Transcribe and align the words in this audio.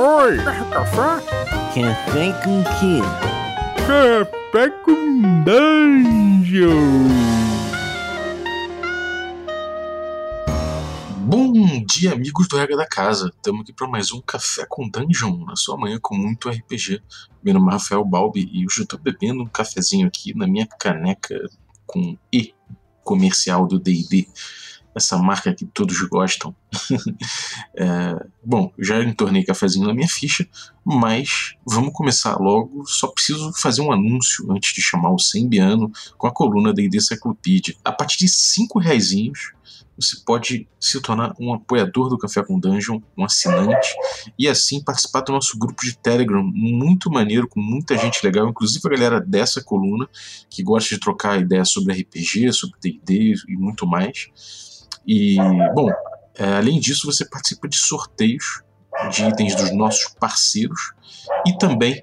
Oi! 0.00 0.36
Quer 0.36 0.70
café? 0.70 1.26
Café 1.74 2.32
com 2.44 2.62
quê? 2.78 3.00
Café 3.84 4.70
com 4.84 5.42
Dungeon! 5.42 6.68
Bom 11.26 11.52
dia, 11.84 12.12
amigos 12.12 12.46
do 12.46 12.56
Regra 12.56 12.76
da 12.76 12.86
Casa. 12.86 13.32
Estamos 13.34 13.62
aqui 13.62 13.72
para 13.72 13.88
mais 13.88 14.12
um 14.12 14.20
Café 14.20 14.64
com 14.68 14.88
Dungeon, 14.88 15.44
na 15.44 15.56
sua 15.56 15.76
manhã 15.76 15.98
com 16.00 16.14
muito 16.14 16.48
RPG. 16.48 17.02
Meu 17.42 17.54
nome 17.54 17.70
é 17.70 17.72
Rafael 17.72 18.04
Balbi 18.04 18.48
e 18.52 18.64
hoje 18.64 18.78
eu 18.78 18.84
estou 18.84 19.00
bebendo 19.00 19.42
um 19.42 19.48
cafezinho 19.48 20.06
aqui 20.06 20.32
na 20.32 20.46
minha 20.46 20.68
caneca 20.78 21.36
com 21.84 22.16
E 22.32 22.54
comercial 23.02 23.66
do 23.66 23.80
D&D 23.80 24.28
essa 24.98 25.16
marca 25.16 25.54
que 25.54 25.64
todos 25.64 26.00
gostam. 26.02 26.54
é, 27.76 28.26
bom, 28.44 28.72
já 28.78 29.02
entornei 29.02 29.44
cafezinho 29.44 29.86
na 29.86 29.94
minha 29.94 30.08
ficha, 30.08 30.46
mas 30.84 31.54
vamos 31.66 31.92
começar 31.92 32.36
logo. 32.36 32.84
Só 32.86 33.08
preciso 33.08 33.52
fazer 33.56 33.80
um 33.80 33.90
anúncio 33.90 34.50
antes 34.52 34.74
de 34.74 34.82
chamar 34.82 35.10
o 35.10 35.18
Sembiano 35.18 35.90
com 36.16 36.26
a 36.26 36.32
coluna 36.32 36.72
da 36.72 36.82
ID 36.82 37.00
Cyclopedia. 37.00 37.74
A 37.84 37.92
partir 37.92 38.18
de 38.18 38.28
5 38.28 38.78
reais 38.78 39.12
você 39.98 40.16
pode 40.24 40.68
se 40.78 41.00
tornar 41.00 41.34
um 41.40 41.52
apoiador 41.52 42.08
do 42.08 42.16
Café 42.16 42.42
com 42.44 42.58
Dungeon, 42.58 43.00
um 43.16 43.24
assinante, 43.24 43.88
e 44.38 44.46
assim 44.46 44.80
participar 44.82 45.22
do 45.22 45.32
nosso 45.32 45.58
grupo 45.58 45.84
de 45.84 45.98
Telegram, 45.98 46.42
muito 46.42 47.10
maneiro, 47.10 47.48
com 47.48 47.60
muita 47.60 47.98
gente 47.98 48.24
legal, 48.24 48.48
inclusive 48.48 48.80
a 48.86 48.90
galera 48.90 49.20
dessa 49.20 49.60
coluna, 49.60 50.08
que 50.48 50.62
gosta 50.62 50.94
de 50.94 51.00
trocar 51.00 51.40
ideias 51.40 51.70
sobre 51.70 52.00
RPG, 52.00 52.52
sobre 52.52 52.78
D&D 52.80 53.34
e 53.48 53.56
muito 53.56 53.86
mais. 53.88 54.67
E, 55.08 55.36
bom, 55.74 55.88
é, 56.38 56.56
além 56.58 56.78
disso, 56.78 57.10
você 57.10 57.26
participa 57.26 57.66
de 57.66 57.78
sorteios 57.78 58.62
de 59.10 59.24
itens 59.24 59.54
dos 59.54 59.74
nossos 59.74 60.12
parceiros 60.20 60.92
e 61.46 61.56
também 61.56 62.02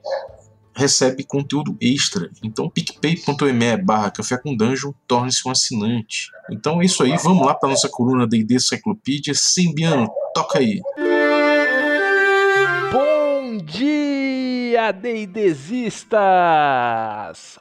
recebe 0.76 1.24
conteúdo 1.24 1.78
extra. 1.80 2.32
Então, 2.44 2.68
picpay.me 2.68 3.78
barra 3.78 4.10
café 4.10 4.38
com 4.38 4.56
dungeon, 4.56 4.92
torne-se 5.08 5.48
um 5.48 5.52
assinante. 5.52 6.32
Então 6.50 6.82
é 6.82 6.86
isso 6.86 7.04
aí, 7.04 7.16
vamos 7.18 7.46
lá 7.46 7.54
para 7.54 7.70
nossa 7.70 7.88
coluna 7.88 8.26
D&D 8.28 8.60
Cyclopedia. 8.60 9.36
Sembiano, 9.36 10.10
toca 10.34 10.58
aí. 10.58 10.82
Bom 12.92 13.58
dia, 13.58 14.92
D&Dzistas! 14.92 16.18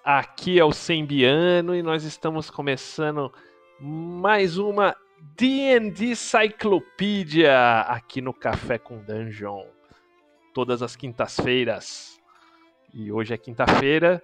Aqui 0.03 0.59
é 0.59 0.65
o 0.65 0.73
Sembiano 0.73 1.75
e 1.75 1.83
nós 1.83 2.03
estamos 2.05 2.49
começando 2.51 3.31
mais 3.81 4.57
uma 4.59 4.97
D&D 5.33 6.15
Cyclopedia 6.15 7.81
aqui 7.81 8.21
no 8.21 8.33
Café 8.33 8.79
com 8.79 8.99
Dungeon, 8.99 9.65
todas 10.53 10.83
as 10.83 10.95
quintas-feiras. 10.95 12.21
E 12.93 13.11
hoje 13.11 13.35
é 13.35 13.37
quinta-feira 13.37 14.23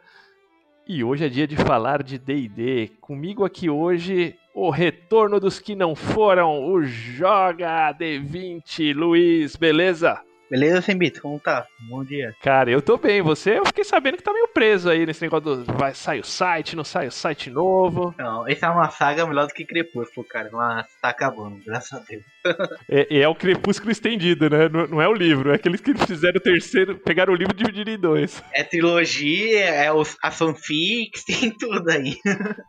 e 0.87 1.03
hoje 1.03 1.25
é 1.25 1.29
dia 1.29 1.47
de 1.47 1.57
falar 1.57 2.03
de 2.03 2.19
D&D. 2.19 2.93
Comigo 3.01 3.45
aqui 3.45 3.69
hoje 3.69 4.37
o 4.55 4.71
retorno 4.71 5.41
dos 5.41 5.59
que 5.59 5.75
não 5.75 5.97
foram, 5.97 6.71
o 6.71 6.85
Joga 6.85 7.93
D20, 7.95 8.95
Luiz, 8.95 9.57
beleza? 9.57 10.23
Beleza, 10.51 10.83
Sembito? 10.83 11.23
Como 11.23 11.39
tá? 11.39 11.65
Bom 11.89 12.03
dia. 12.03 12.35
Cara, 12.43 12.69
eu 12.69 12.83
tô 12.83 12.99
bem. 12.99 13.23
Você, 13.23 13.57
eu 13.57 13.65
fiquei 13.65 13.85
sabendo 13.85 14.17
que 14.17 14.23
tá 14.25 14.33
meio 14.33 14.49
preso 14.49 14.91
aí 14.91 15.07
nesse 15.07 15.23
negócio 15.23 15.63
do 15.63 15.73
vai, 15.75 15.95
sai 15.95 16.19
o 16.19 16.25
site, 16.25 16.75
não 16.75 16.83
sai 16.83 17.07
o 17.07 17.13
site 17.13 17.49
novo. 17.49 18.13
Não, 18.19 18.49
essa 18.49 18.67
é 18.67 18.69
uma 18.69 18.91
saga 18.91 19.25
melhor 19.25 19.47
do 19.47 19.55
que 19.55 19.65
Crepúsculo, 19.65 20.27
cara. 20.27 20.51
Mas 20.53 20.87
tá 21.01 21.11
acabando, 21.11 21.63
graças 21.65 21.93
a 21.93 22.03
Deus. 22.03 22.25
é, 22.91 23.21
é, 23.21 23.29
o 23.29 23.35
Crepúsculo 23.35 23.93
estendido, 23.93 24.51
né? 24.51 24.69
Não, 24.69 24.89
não, 24.89 25.01
é 25.01 25.07
o 25.07 25.15
livro, 25.15 25.53
é 25.53 25.55
aqueles 25.55 25.81
que 25.81 25.95
fizeram 25.95 26.39
o 26.39 26.43
terceiro, 26.43 26.99
pegaram 26.99 27.33
o 27.33 27.37
livro 27.37 27.55
e 27.55 27.57
dividiram 27.57 27.93
em 27.93 28.01
dois. 28.01 28.43
É 28.53 28.65
trilogia, 28.65 29.67
é 29.67 29.93
os, 29.93 30.17
a 30.21 30.33
fanfics, 30.33 31.23
tem 31.31 31.53
tudo 31.57 31.89
aí. 31.89 32.17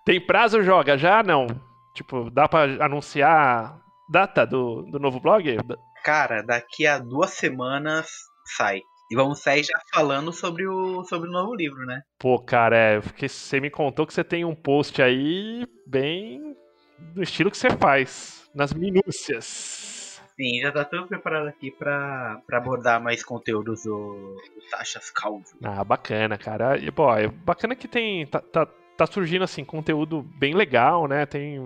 tem 0.05 0.23
prazo, 0.23 0.61
joga? 0.61 0.99
Já 0.99 1.23
não? 1.23 1.47
Tipo, 1.95 2.29
dá 2.29 2.47
pra 2.47 2.63
anunciar 2.85 3.81
data 4.07 4.45
do, 4.45 4.83
do 4.83 4.99
novo 4.99 5.19
blog? 5.19 5.57
Cara, 6.03 6.41
daqui 6.41 6.87
a 6.87 6.97
duas 6.97 7.31
semanas 7.31 8.09
sai. 8.57 8.81
E 9.11 9.15
vamos 9.15 9.39
sair 9.39 9.63
já 9.63 9.77
falando 9.93 10.31
sobre 10.31 10.65
o, 10.65 11.03
sobre 11.03 11.27
o 11.27 11.31
novo 11.31 11.53
livro, 11.53 11.85
né? 11.85 12.01
Pô, 12.17 12.39
cara, 12.39 12.77
é, 12.77 13.01
porque 13.01 13.27
você 13.27 13.59
me 13.59 13.69
contou 13.69 14.07
que 14.07 14.13
você 14.13 14.23
tem 14.23 14.45
um 14.45 14.55
post 14.55 15.01
aí 15.01 15.67
bem 15.85 16.55
do 16.97 17.21
estilo 17.21 17.51
que 17.51 17.57
você 17.57 17.69
faz, 17.71 18.49
nas 18.55 18.73
minúcias. 18.73 20.21
Sim, 20.35 20.61
já 20.61 20.71
tá 20.71 20.85
tudo 20.85 21.07
preparado 21.07 21.47
aqui 21.49 21.71
pra, 21.71 22.41
pra 22.47 22.57
abordar 22.57 23.01
mais 23.01 23.23
conteúdos 23.23 23.83
do, 23.83 24.37
do 24.55 24.69
Tachas 24.71 25.11
Calvo. 25.11 25.43
Ah, 25.61 25.83
bacana, 25.83 26.37
cara. 26.37 26.77
E, 26.77 26.89
pô, 26.89 27.13
é 27.13 27.27
bacana 27.27 27.75
que 27.75 27.87
tem. 27.87 28.25
Tá, 28.25 28.39
tá, 28.39 28.65
tá 28.97 29.05
surgindo 29.05 29.43
assim, 29.43 29.65
conteúdo 29.65 30.23
bem 30.39 30.55
legal, 30.55 31.05
né? 31.07 31.25
Tem 31.25 31.59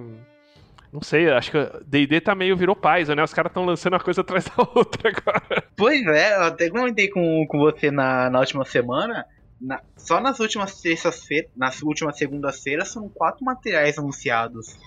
não 0.95 1.01
sei, 1.01 1.29
acho 1.29 1.51
que 1.51 1.57
D&D 1.85 2.21
tá 2.21 2.33
meio 2.33 2.55
virou 2.55 2.75
paz, 2.75 3.09
né? 3.09 3.21
Os 3.21 3.33
caras 3.33 3.49
estão 3.49 3.65
lançando 3.65 3.93
uma 3.93 3.99
coisa 3.99 4.21
atrás 4.21 4.45
da 4.45 4.53
outra 4.73 5.09
agora. 5.09 5.63
Pois 5.75 6.05
é, 6.07 6.37
eu 6.37 6.43
até 6.43 6.69
comentei 6.69 7.09
com, 7.09 7.45
com 7.47 7.59
você 7.59 7.91
na, 7.91 8.29
na 8.29 8.39
última 8.39 8.63
semana. 8.63 9.25
Na, 9.59 9.81
só 9.97 10.21
nas 10.21 10.39
últimas 10.39 10.79
terças-feiras, 10.81 11.51
nas 11.55 11.81
últimas 11.81 12.17
segundas-feiras, 12.17 12.87
são 12.87 13.09
quatro 13.09 13.43
materiais 13.43 13.97
anunciados. 13.97 14.77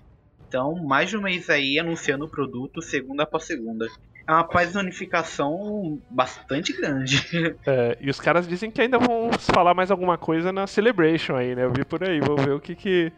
Então, 0.48 0.74
mais 0.76 1.10
de 1.10 1.16
um 1.18 1.22
mês 1.22 1.50
aí 1.50 1.78
anunciando 1.78 2.24
o 2.24 2.28
produto 2.28 2.80
segunda 2.80 3.24
após 3.24 3.44
segunda. 3.44 3.86
É 4.26 4.32
uma 4.32 4.44
paz 4.44 4.74
unificação 4.74 6.00
bastante 6.10 6.72
grande. 6.72 7.22
É, 7.66 7.98
e 8.00 8.08
os 8.08 8.18
caras 8.18 8.48
dizem 8.48 8.70
que 8.70 8.80
ainda 8.80 8.98
vão 8.98 9.30
falar 9.38 9.74
mais 9.74 9.90
alguma 9.90 10.16
coisa 10.16 10.50
na 10.52 10.66
Celebration 10.66 11.36
aí, 11.36 11.54
né? 11.54 11.64
Eu 11.64 11.72
vi 11.72 11.84
por 11.84 12.02
aí, 12.02 12.18
vamos 12.20 12.42
ver 12.42 12.52
o 12.52 12.60
que 12.60 12.74
que 12.74 13.12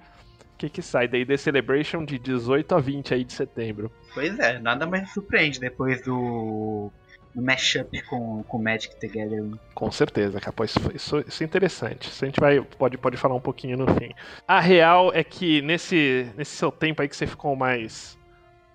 que, 0.61 0.69
que 0.69 0.83
sai 0.83 1.09
daí 1.09 1.25
The 1.25 1.39
Celebration 1.39 2.05
de 2.05 2.19
18 2.19 2.75
a 2.75 2.81
20 2.81 3.15
aí 3.15 3.25
de 3.25 3.33
setembro. 3.33 3.91
Pois 4.13 4.39
é, 4.39 4.59
nada 4.59 4.87
mais 4.87 5.11
surpreende 5.11 5.59
depois 5.59 6.03
do, 6.03 6.91
do 7.35 7.41
mashup 7.41 8.03
com, 8.03 8.43
com 8.43 8.59
Magic 8.59 8.95
the 8.97 9.07
Gathering. 9.07 9.59
Com 9.75 9.91
certeza, 9.91 10.39
capaz. 10.39 10.77
Isso, 10.77 10.93
isso, 10.95 11.25
isso, 11.27 11.43
é 11.43 11.47
interessante. 11.47 12.11
Isso 12.11 12.23
a 12.23 12.29
gente 12.29 12.39
vai, 12.39 12.61
pode, 12.61 12.99
pode 12.99 13.17
falar 13.17 13.35
um 13.35 13.41
pouquinho 13.41 13.79
no 13.79 13.87
fim. 13.95 14.11
A 14.47 14.61
real 14.61 15.11
é 15.15 15.25
que 15.25 15.63
nesse, 15.63 16.31
nesse 16.37 16.55
seu 16.57 16.71
tempo 16.71 17.01
aí 17.01 17.09
que 17.09 17.17
você 17.17 17.27
ficou 17.27 17.57
mais 17.57 18.19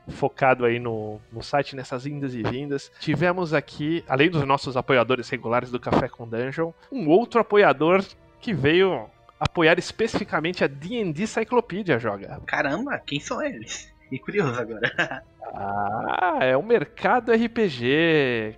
focado 0.08 0.66
aí 0.66 0.80
no, 0.80 1.20
no 1.32 1.44
site, 1.44 1.76
nessas 1.76 2.08
indas 2.08 2.34
e 2.34 2.42
vindas. 2.42 2.92
Tivemos 3.00 3.54
aqui, 3.54 4.04
além 4.08 4.30
dos 4.30 4.44
nossos 4.44 4.76
apoiadores 4.76 5.30
regulares 5.30 5.70
do 5.70 5.80
Café 5.80 6.08
com 6.08 6.28
Dungeon, 6.28 6.72
um 6.92 7.08
outro 7.10 7.40
apoiador 7.40 8.04
que 8.40 8.54
veio 8.54 9.10
apoiar 9.40 9.78
especificamente 9.80 10.64
a 10.64 10.68
D&D 10.68 11.28
Cyclopedia, 11.28 12.00
joga. 12.00 12.42
Caramba, 12.46 12.98
quem 13.00 13.20
são 13.20 13.42
eles? 13.42 13.94
E 14.12 14.20
curioso 14.20 14.60
agora. 14.60 14.92
ah, 15.54 16.40
é 16.42 16.56
o 16.56 16.64
Mercado 16.64 17.32
RPG. 17.32 18.56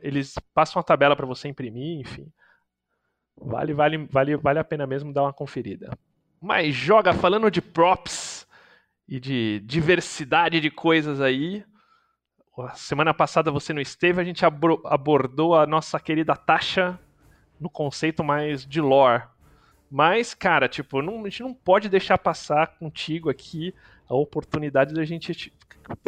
eles 0.00 0.34
passam 0.52 0.80
a 0.80 0.82
tabela 0.82 1.14
pra 1.14 1.26
você 1.26 1.48
imprimir, 1.48 2.00
enfim. 2.00 2.30
Vale, 3.40 3.72
vale, 3.72 3.98
vale, 4.10 4.36
vale 4.36 4.58
a 4.58 4.64
pena 4.64 4.86
mesmo 4.86 5.12
dar 5.12 5.22
uma 5.22 5.32
conferida. 5.32 5.96
Mas 6.40 6.74
joga 6.74 7.14
falando 7.14 7.50
de 7.50 7.62
props 7.62 8.46
e 9.08 9.20
de 9.20 9.60
diversidade 9.64 10.60
de 10.60 10.70
coisas 10.70 11.20
aí. 11.20 11.64
Semana 12.74 13.14
passada 13.14 13.52
você 13.52 13.72
não 13.72 13.80
esteve, 13.80 14.20
a 14.20 14.24
gente 14.24 14.44
abordou 14.44 15.54
a 15.54 15.64
nossa 15.64 16.00
querida 16.00 16.34
Tasha 16.34 16.98
no 17.60 17.68
conceito 17.70 18.22
mais 18.24 18.64
de 18.66 18.80
lore. 18.80 19.24
Mas, 19.90 20.34
cara, 20.34 20.68
tipo, 20.68 21.00
não- 21.00 21.24
a 21.24 21.28
gente 21.28 21.42
não 21.42 21.54
pode 21.54 21.88
deixar 21.88 22.18
passar 22.18 22.78
contigo 22.78 23.30
aqui 23.30 23.74
a 24.08 24.14
oportunidade 24.14 24.94
da 24.94 25.04
gente 25.04 25.52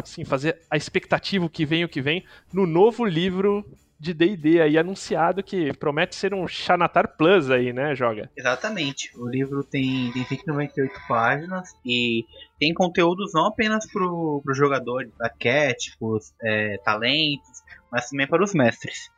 assim, 0.03 0.23
fazer 0.23 0.59
a 0.69 0.77
expectativa 0.77 1.45
o 1.45 1.49
que 1.49 1.65
vem, 1.65 1.83
o 1.83 1.89
que 1.89 2.01
vem, 2.01 2.23
no 2.53 2.67
novo 2.67 3.03
livro 3.03 3.65
de 3.99 4.15
D&D 4.15 4.59
aí 4.59 4.77
anunciado 4.79 5.43
que 5.43 5.71
promete 5.73 6.15
ser 6.15 6.33
um 6.33 6.47
Xanatar 6.47 7.15
Plus 7.15 7.51
aí, 7.51 7.71
né, 7.71 7.93
Joga? 7.95 8.31
Exatamente. 8.35 9.11
O 9.15 9.27
livro 9.27 9.63
tem, 9.63 10.11
tem 10.11 10.25
198 10.25 10.99
páginas 11.07 11.69
e 11.85 12.25
tem 12.59 12.73
conteúdos 12.73 13.31
não 13.33 13.45
apenas 13.45 13.85
pro, 13.91 14.41
pro 14.43 14.55
jogadores, 14.55 15.11
arquétipos, 15.21 16.33
é, 16.41 16.77
talentos, 16.83 17.61
mas 17.91 18.09
também 18.09 18.27
para 18.27 18.43
os 18.43 18.53
mestres. 18.55 19.11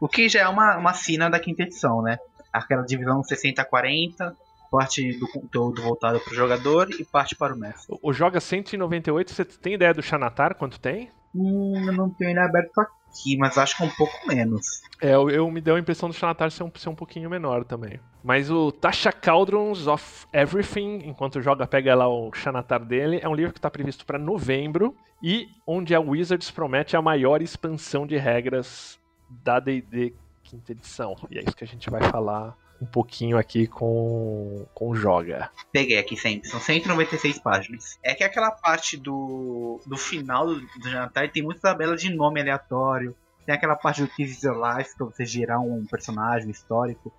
O 0.00 0.08
que 0.08 0.28
já 0.28 0.40
é 0.40 0.48
uma, 0.48 0.76
uma 0.76 0.94
sina 0.94 1.28
da 1.28 1.38
quinta 1.38 1.62
edição, 1.62 2.02
né? 2.02 2.18
Aquela 2.52 2.82
divisão 2.82 3.20
60-40, 3.22 4.34
parte 4.70 5.18
do 5.18 5.28
conteúdo 5.28 5.82
voltado 5.82 6.20
para 6.20 6.32
o 6.32 6.36
jogador 6.36 6.88
e 6.90 7.04
parte 7.04 7.34
para 7.34 7.54
o 7.54 7.58
mestre. 7.58 7.86
O, 8.02 8.10
o 8.10 8.12
Joga 8.12 8.40
198, 8.40 9.32
você 9.32 9.44
tem 9.44 9.74
ideia 9.74 9.94
do 9.94 10.02
Xanatar, 10.02 10.54
quanto 10.54 10.80
tem? 10.80 11.10
Hum, 11.34 11.84
eu 11.86 11.92
não 11.92 12.08
tenho 12.10 12.30
ele 12.30 12.40
aberto 12.40 12.80
aqui, 12.80 13.36
mas 13.36 13.58
acho 13.58 13.76
que 13.76 13.82
é 13.82 13.86
um 13.86 13.90
pouco 13.90 14.26
menos. 14.26 14.82
É, 15.00 15.14
eu, 15.14 15.30
eu 15.30 15.50
me 15.50 15.60
deu 15.60 15.76
a 15.76 15.80
impressão 15.80 16.08
do 16.08 16.14
Xanatar 16.14 16.50
ser 16.50 16.62
um, 16.62 16.72
ser 16.74 16.88
um 16.88 16.94
pouquinho 16.94 17.28
menor 17.28 17.64
também. 17.64 18.00
Mas 18.22 18.50
o 18.50 18.72
Tasha 18.72 19.12
Cauldrons 19.12 19.86
of 19.86 20.26
Everything, 20.32 21.02
enquanto 21.04 21.40
Joga 21.40 21.66
pega 21.66 21.94
lá 21.94 22.08
o 22.08 22.32
Xanatar 22.32 22.84
dele, 22.84 23.20
é 23.22 23.28
um 23.28 23.34
livro 23.34 23.52
que 23.52 23.58
está 23.58 23.70
previsto 23.70 24.04
para 24.04 24.18
novembro 24.18 24.94
e 25.22 25.48
onde 25.66 25.94
a 25.94 26.00
Wizards 26.00 26.50
promete 26.50 26.96
a 26.96 27.02
maior 27.02 27.42
expansão 27.42 28.06
de 28.06 28.16
regras 28.16 28.97
da 29.28 29.60
D&D 29.60 30.14
quinta 30.42 30.72
edição. 30.72 31.16
E 31.30 31.38
é 31.38 31.42
isso 31.42 31.56
que 31.56 31.64
a 31.64 31.66
gente 31.66 31.90
vai 31.90 32.02
falar 32.10 32.56
um 32.80 32.86
pouquinho 32.86 33.36
aqui 33.36 33.66
com, 33.66 34.66
com 34.72 34.94
Joga. 34.94 35.50
Peguei 35.72 35.98
aqui 35.98 36.16
sempre, 36.16 36.48
são 36.48 36.60
196 36.60 37.38
páginas. 37.40 37.98
É 38.02 38.14
que 38.14 38.24
aquela 38.24 38.50
parte 38.50 38.96
do, 38.96 39.80
do 39.84 39.96
final 39.96 40.46
do, 40.46 40.60
do 40.60 40.88
jantar 40.88 41.30
tem 41.30 41.42
muita 41.42 41.60
tabela 41.60 41.96
de 41.96 42.12
nome 42.12 42.40
aleatório. 42.40 43.14
Tem 43.44 43.54
aquela 43.54 43.76
parte 43.76 44.02
do 44.02 44.08
This 44.08 44.38
is 44.38 44.42
Your 44.42 44.56
Life 44.56 44.96
pra 44.96 45.06
você 45.06 45.24
gerar 45.24 45.58
um 45.60 45.84
personagem 45.86 46.50
histórico. 46.50 47.12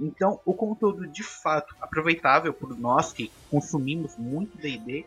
Então, 0.00 0.40
o 0.44 0.52
conteúdo 0.52 1.06
de 1.06 1.22
fato 1.22 1.74
aproveitável 1.80 2.52
por 2.52 2.76
nós 2.76 3.12
que 3.12 3.30
consumimos 3.50 4.16
muito 4.16 4.58
DD 4.58 5.06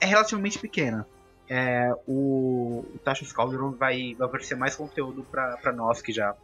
é 0.00 0.06
relativamente 0.06 0.58
pequena. 0.58 1.06
É, 1.48 1.92
o, 2.06 2.84
o 2.94 2.98
Tasha 3.04 3.26
Cauldron 3.34 3.72
vai, 3.72 4.14
vai 4.14 4.28
oferecer 4.28 4.54
mais 4.54 4.74
conteúdo 4.74 5.24
para 5.24 5.72
nós 5.72 6.00
que 6.00 6.12
já 6.12 6.34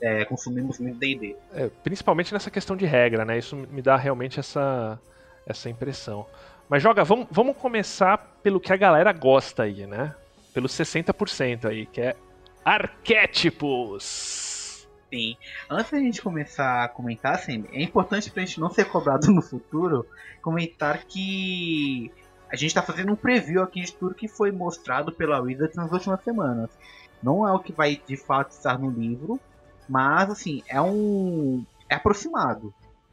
é, 0.00 0.24
consumimos 0.24 0.78
muito 0.78 0.98
DD. 0.98 1.36
É, 1.52 1.68
principalmente 1.82 2.32
nessa 2.32 2.50
questão 2.50 2.74
de 2.76 2.86
regra, 2.86 3.24
né? 3.24 3.38
Isso 3.38 3.56
me 3.56 3.82
dá 3.82 3.96
realmente 3.96 4.40
essa, 4.40 4.98
essa 5.46 5.70
impressão. 5.70 6.26
Mas 6.68 6.82
joga, 6.82 7.04
vamos, 7.04 7.28
vamos 7.30 7.56
começar 7.56 8.18
pelo 8.42 8.58
que 8.60 8.72
a 8.72 8.76
galera 8.76 9.12
gosta 9.12 9.62
aí, 9.64 9.86
né? 9.86 10.14
Pelo 10.52 10.68
60% 10.68 11.66
aí, 11.66 11.86
que 11.86 12.00
é 12.00 12.16
arquétipos. 12.64 14.88
Sim. 15.10 15.36
Antes 15.70 15.90
da 15.90 15.98
gente 15.98 16.20
começar 16.20 16.84
a 16.84 16.88
comentar, 16.88 17.36
assim, 17.36 17.64
é 17.72 17.82
importante 17.82 18.30
pra 18.30 18.44
gente 18.44 18.60
não 18.60 18.68
ser 18.68 18.84
cobrado 18.84 19.32
no 19.32 19.40
futuro, 19.40 20.06
comentar 20.42 21.04
que 21.04 22.12
a 22.50 22.56
gente 22.56 22.74
tá 22.74 22.82
fazendo 22.82 23.12
um 23.12 23.16
preview 23.16 23.62
aqui 23.62 23.82
de 23.82 23.92
tudo 23.92 24.14
que 24.14 24.28
foi 24.28 24.50
mostrado 24.50 25.12
pela 25.12 25.40
Wizards 25.40 25.76
nas 25.76 25.92
últimas 25.92 26.22
semanas. 26.22 26.70
Não 27.22 27.46
é 27.46 27.52
o 27.52 27.58
que 27.58 27.72
vai 27.72 28.00
de 28.06 28.16
fato 28.16 28.52
estar 28.52 28.78
no 28.78 28.90
livro, 28.90 29.40
mas 29.88 30.30
assim, 30.30 30.62
é 30.68 30.80
um. 30.80 31.64
é 31.88 31.94
aproximado. 31.96 32.72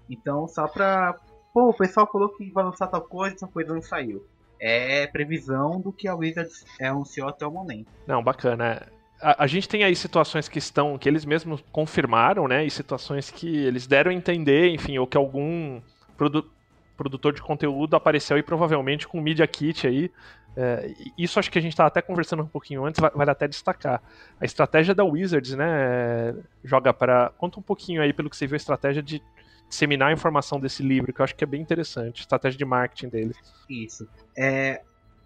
Então, 0.10 0.48
só 0.48 0.68
pra. 0.68 1.16
Pô, 1.54 1.70
o 1.70 1.74
pessoal 1.74 2.08
falou 2.12 2.30
que 2.30 2.52
vai 2.52 2.64
lançar 2.64 2.88
tal 2.88 3.02
coisa, 3.02 3.36
essa 3.36 3.48
coisa 3.48 3.74
não 3.74 3.82
saiu. 3.82 4.26
É 4.60 5.08
previsão 5.08 5.80
do 5.82 5.92
que 5.92 6.08
a 6.08 6.16
Wizards 6.16 6.66
anunciou 6.82 7.28
até 7.28 7.46
o 7.46 7.52
momento. 7.52 7.88
Não, 8.08 8.24
bacana. 8.24 8.88
A, 9.22 9.44
a 9.44 9.48
gente 9.48 9.68
tem 9.68 9.84
aí 9.84 9.96
situações 9.96 10.48
que 10.48 10.60
estão, 10.60 10.98
que 10.98 11.10
eles 11.10 11.26
mesmos 11.26 11.64
confirmaram, 11.72 12.48
né? 12.48 12.66
E 12.66 12.70
situações 12.72 13.32
que 13.32 13.48
eles 13.48 13.88
deram 13.88 14.12
a 14.12 14.14
entender, 14.14 14.70
enfim, 14.70 14.98
ou 14.98 15.08
que 15.08 15.18
algum 15.18 15.82
produ- 16.18 16.50
produtor 16.96 17.34
de 17.34 17.42
conteúdo 17.42 17.96
apareceu 17.96 18.36
aí 18.38 18.44
provavelmente 18.44 19.08
com 19.08 19.20
Media 19.22 19.48
Kit 19.48 19.88
aí. 19.88 20.12
É, 20.58 20.94
isso 21.18 21.38
acho 21.38 21.52
que 21.52 21.60
a 21.60 21.62
gente 21.62 21.74
estava 21.74 21.88
até 21.88 22.02
conversando 22.02 22.44
um 22.44 22.48
pouquinho 22.48 22.86
antes, 22.86 23.02
vale 23.14 23.30
até 23.30 23.48
destacar. 23.48 24.02
A 24.40 24.46
estratégia 24.46 24.96
da 24.96 25.04
Wizards, 25.04 25.54
né? 25.54 26.34
Joga 26.64 26.94
para. 26.94 27.30
Conta 27.38 27.60
um 27.60 27.64
pouquinho 27.64 28.02
aí, 28.02 28.14
pelo 28.14 28.30
que 28.30 28.38
você 28.38 28.48
viu, 28.48 28.56
a 28.56 28.58
estratégia 28.58 29.04
de 29.04 29.22
disseminar 29.68 30.10
a 30.10 30.14
informação 30.14 30.60
desse 30.60 30.82
livro, 30.82 31.12
que 31.12 31.20
eu 31.20 31.24
acho 31.24 31.36
que 31.36 31.44
é 31.44 31.48
bem 31.48 31.62
interessante, 31.62 32.22
estratégia 32.22 32.58
de 32.58 32.66
marketing 32.66 33.10
deles. 33.10 33.38
Isso. 33.70 34.08
É, 34.38 34.82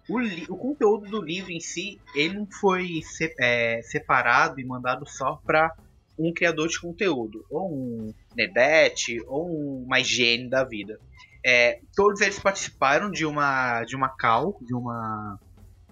o, 0.08 0.18
o 0.52 0.56
conteúdo 0.56 1.08
do 1.08 1.22
livro 1.22 1.52
em 1.52 1.60
si, 1.60 2.00
ele 2.16 2.34
não 2.34 2.46
foi 2.46 3.00
se- 3.02 3.34
é, 3.38 3.80
separado 3.82 4.58
e 4.58 4.64
mandado 4.64 5.08
só 5.08 5.40
para 5.44 5.72
um 6.18 6.32
criador 6.32 6.68
de 6.68 6.80
conteúdo, 6.80 7.44
ou 7.50 7.72
um 7.72 8.14
Nedete, 8.34 9.22
ou 9.26 9.82
uma 9.84 10.00
higiene 10.00 10.48
da 10.50 10.64
vida. 10.64 10.98
É, 11.44 11.80
todos 11.94 12.20
eles 12.20 12.38
participaram 12.38 13.10
de 13.10 13.24
uma 13.24 13.84
de 13.84 13.96
uma 13.96 14.08
call, 14.08 14.58
de 14.60 14.74
uma 14.74 15.38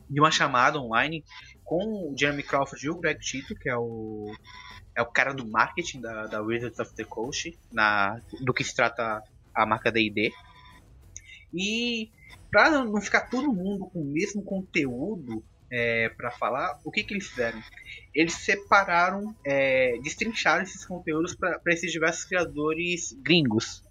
de 0.08 0.20
uma 0.20 0.30
chamada 0.30 0.80
online 0.80 1.24
com 1.64 2.10
o 2.10 2.14
Jeremy 2.18 2.42
Crawford 2.42 2.86
e 2.86 2.90
o 2.90 2.98
Greg 2.98 3.20
Tito, 3.20 3.54
que 3.54 3.68
é 3.68 3.76
o 3.76 4.32
é 4.94 5.02
o 5.02 5.06
cara 5.06 5.32
do 5.32 5.46
marketing 5.46 6.00
da, 6.00 6.26
da 6.26 6.42
Wizards 6.42 6.78
of 6.80 6.92
the 6.94 7.04
Coast, 7.04 7.56
na, 7.72 8.20
do 8.40 8.52
que 8.52 8.64
se 8.64 8.74
trata 8.74 9.22
a 9.54 9.64
marca 9.64 9.92
D&D. 9.92 10.32
E 11.54 12.10
para 12.50 12.70
não 12.70 13.00
ficar 13.00 13.28
todo 13.28 13.52
mundo 13.52 13.86
com 13.86 14.00
o 14.00 14.04
mesmo 14.04 14.42
conteúdo 14.42 15.44
é, 15.70 16.08
para 16.08 16.30
falar, 16.30 16.80
o 16.84 16.90
que, 16.90 17.04
que 17.04 17.14
eles 17.14 17.28
fizeram? 17.28 17.62
Eles 18.14 18.34
separaram, 18.34 19.34
é, 19.44 19.98
destrincharam 20.02 20.62
esses 20.62 20.84
conteúdos 20.84 21.34
para 21.34 21.60
esses 21.68 21.92
diversos 21.92 22.24
criadores 22.24 23.12
gringos. 23.22 23.84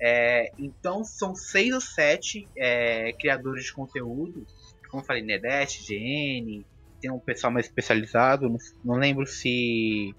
É, 0.00 0.50
então 0.58 1.04
são 1.04 1.34
seis 1.34 1.74
ou 1.74 1.80
sete 1.80 2.48
é, 2.56 3.12
criadores 3.12 3.64
de 3.64 3.72
conteúdo, 3.72 4.46
como 4.88 5.02
eu 5.02 5.06
falei, 5.06 5.22
Nedete, 5.22 5.84
GN, 5.86 6.64
tem 7.00 7.10
um 7.10 7.18
pessoal 7.18 7.52
mais 7.52 7.66
especializado, 7.66 8.48
não, 8.48 8.58
não 8.84 8.94
lembro 8.96 9.26
se 9.26 10.14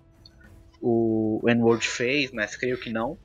o 0.81 1.41
N-Word 1.47 1.87
fez, 1.87 2.31
mas 2.31 2.55
creio 2.55 2.79
que 2.79 2.89
não. 2.89 3.17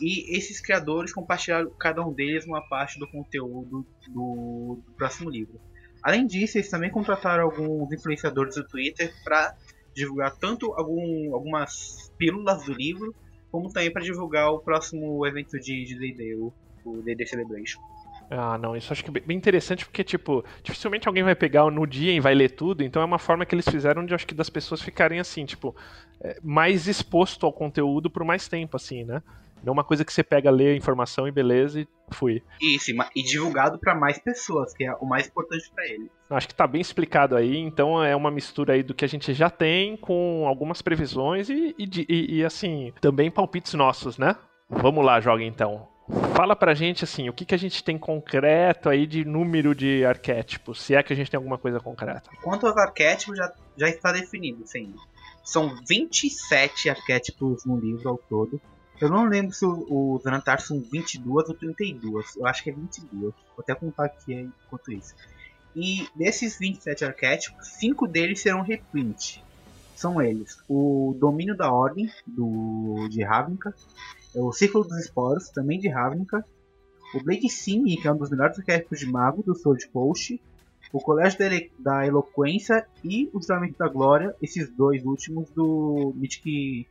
E 0.00 0.36
esses 0.36 0.60
criadores 0.60 1.12
compartilharam 1.12 1.70
cada 1.78 2.04
um 2.06 2.12
deles 2.12 2.46
uma 2.46 2.66
parte 2.66 2.98
do 2.98 3.06
conteúdo 3.10 3.86
do, 4.08 4.78
do 4.84 4.94
próximo 4.96 5.28
livro. 5.28 5.60
Além 6.02 6.26
disso, 6.26 6.56
eles 6.56 6.70
também 6.70 6.90
contrataram 6.90 7.44
alguns 7.44 7.92
influenciadores 7.92 8.54
do 8.54 8.66
Twitter 8.66 9.12
para 9.22 9.54
divulgar 9.94 10.34
tanto 10.36 10.72
algum, 10.72 11.34
algumas 11.34 12.10
pílulas 12.16 12.64
do 12.64 12.72
livro, 12.72 13.14
como 13.50 13.68
também 13.72 13.92
para 13.92 14.02
divulgar 14.02 14.50
o 14.50 14.60
próximo 14.60 15.26
evento 15.26 15.58
de 15.58 15.96
D&D, 15.98 16.36
o 16.36 16.52
o 16.84 17.02
D&D 17.02 17.26
Celebration. 17.26 17.80
Ah, 18.30 18.56
não, 18.56 18.76
isso 18.76 18.92
acho 18.92 19.02
que 19.04 19.10
é 19.10 19.20
bem 19.20 19.36
interessante 19.36 19.84
porque, 19.84 20.04
tipo, 20.04 20.44
dificilmente 20.62 21.08
alguém 21.08 21.24
vai 21.24 21.34
pegar 21.34 21.68
no 21.70 21.86
dia 21.86 22.12
e 22.12 22.20
vai 22.20 22.34
ler 22.34 22.50
tudo, 22.50 22.82
então 22.84 23.02
é 23.02 23.04
uma 23.04 23.18
forma 23.18 23.44
que 23.44 23.54
eles 23.54 23.68
fizeram 23.68 24.04
de, 24.06 24.14
acho 24.14 24.26
que, 24.26 24.34
das 24.34 24.48
pessoas 24.48 24.80
ficarem 24.80 25.18
assim, 25.18 25.44
tipo, 25.44 25.74
é, 26.22 26.38
mais 26.42 26.86
exposto 26.86 27.44
ao 27.44 27.52
conteúdo 27.52 28.08
por 28.08 28.24
mais 28.24 28.46
tempo, 28.46 28.76
assim, 28.76 29.04
né? 29.04 29.20
Não 29.62 29.72
uma 29.72 29.84
coisa 29.84 30.04
que 30.04 30.12
você 30.12 30.22
pega, 30.22 30.50
lê 30.50 30.70
a 30.72 30.76
informação 30.76 31.28
e 31.28 31.30
beleza 31.32 31.80
e 31.80 31.88
fui. 32.12 32.42
Isso, 32.60 32.90
e 33.14 33.22
divulgado 33.22 33.78
para 33.78 33.94
mais 33.94 34.18
pessoas, 34.18 34.72
que 34.74 34.84
é 34.84 34.92
o 34.94 35.06
mais 35.06 35.26
importante 35.26 35.70
para 35.74 35.84
ele. 35.86 36.10
Acho 36.30 36.48
que 36.48 36.54
tá 36.54 36.66
bem 36.66 36.80
explicado 36.80 37.36
aí, 37.36 37.56
então 37.56 38.02
é 38.02 38.14
uma 38.16 38.30
mistura 38.30 38.72
aí 38.74 38.82
do 38.82 38.94
que 38.94 39.04
a 39.04 39.08
gente 39.08 39.32
já 39.34 39.50
tem 39.50 39.96
com 39.96 40.44
algumas 40.46 40.80
previsões 40.82 41.48
e, 41.50 41.74
e, 41.78 41.88
e- 42.08 42.38
e, 42.38 42.44
assim, 42.44 42.92
também 43.00 43.30
palpites 43.30 43.74
nossos, 43.74 44.16
né? 44.18 44.36
Vamos 44.68 45.04
lá, 45.04 45.20
joga 45.20 45.42
então. 45.42 45.88
Fala 46.34 46.56
pra 46.56 46.74
gente, 46.74 47.04
assim, 47.04 47.28
o 47.28 47.32
que, 47.32 47.44
que 47.44 47.54
a 47.54 47.58
gente 47.58 47.84
tem 47.84 47.96
concreto 47.96 48.88
aí 48.88 49.06
de 49.06 49.24
número 49.24 49.74
de 49.74 50.04
arquétipos, 50.04 50.80
se 50.82 50.94
é 50.94 51.02
que 51.02 51.12
a 51.12 51.16
gente 51.16 51.30
tem 51.30 51.38
alguma 51.38 51.58
coisa 51.58 51.78
concreta. 51.78 52.30
Quanto 52.42 52.66
aos 52.66 52.76
arquétipos, 52.76 53.36
já, 53.36 53.52
já 53.76 53.88
está 53.88 54.10
definido, 54.10 54.66
sim. 54.66 54.92
São 55.44 55.76
27 55.88 56.90
arquétipos 56.90 57.64
no 57.64 57.78
livro 57.78 58.08
ao 58.08 58.18
todo. 58.18 58.60
Eu 59.00 59.08
não 59.08 59.24
lembro 59.24 59.54
se 59.54 59.64
os 59.64 60.22
Xanatar 60.22 60.60
são 60.60 60.78
22 60.80 61.48
ou 61.48 61.54
32. 61.54 62.36
Eu 62.36 62.46
acho 62.46 62.62
que 62.62 62.70
é 62.70 62.72
22. 62.72 63.22
Vou 63.22 63.34
até 63.58 63.74
contar 63.74 64.04
aqui 64.04 64.34
enquanto 64.34 64.92
isso. 64.92 65.14
E 65.74 66.06
desses 66.14 66.58
27 66.58 67.04
arquétipos, 67.04 67.66
5 67.78 68.06
deles 68.06 68.40
serão 68.40 68.60
reprint. 68.60 69.42
São 69.96 70.20
eles: 70.20 70.58
o 70.68 71.16
Domínio 71.18 71.56
da 71.56 71.72
Ordem, 71.72 72.10
do, 72.26 73.08
de 73.08 73.22
Ravnica, 73.22 73.74
o 74.34 74.52
Círculo 74.52 74.84
dos 74.84 74.98
Esporos, 74.98 75.48
também 75.48 75.78
de 75.78 75.88
Ravnica, 75.88 76.44
o 77.14 77.22
Blade 77.22 77.48
Singing, 77.48 77.96
que 77.96 78.06
é 78.06 78.12
um 78.12 78.16
dos 78.16 78.30
melhores 78.30 78.58
arquétipos 78.58 78.98
de 78.98 79.06
mago 79.06 79.42
do 79.42 79.54
Sword 79.54 79.88
Coast, 79.88 80.40
o 80.92 81.00
Colégio 81.00 81.38
da, 81.38 81.48
da 81.78 82.06
Eloquência 82.06 82.86
e 83.04 83.30
o 83.32 83.40
Juramento 83.40 83.78
da 83.78 83.88
Glória, 83.88 84.34
esses 84.42 84.68
dois 84.70 85.04
últimos 85.04 85.48
do 85.50 86.12
Mythic 86.16 86.86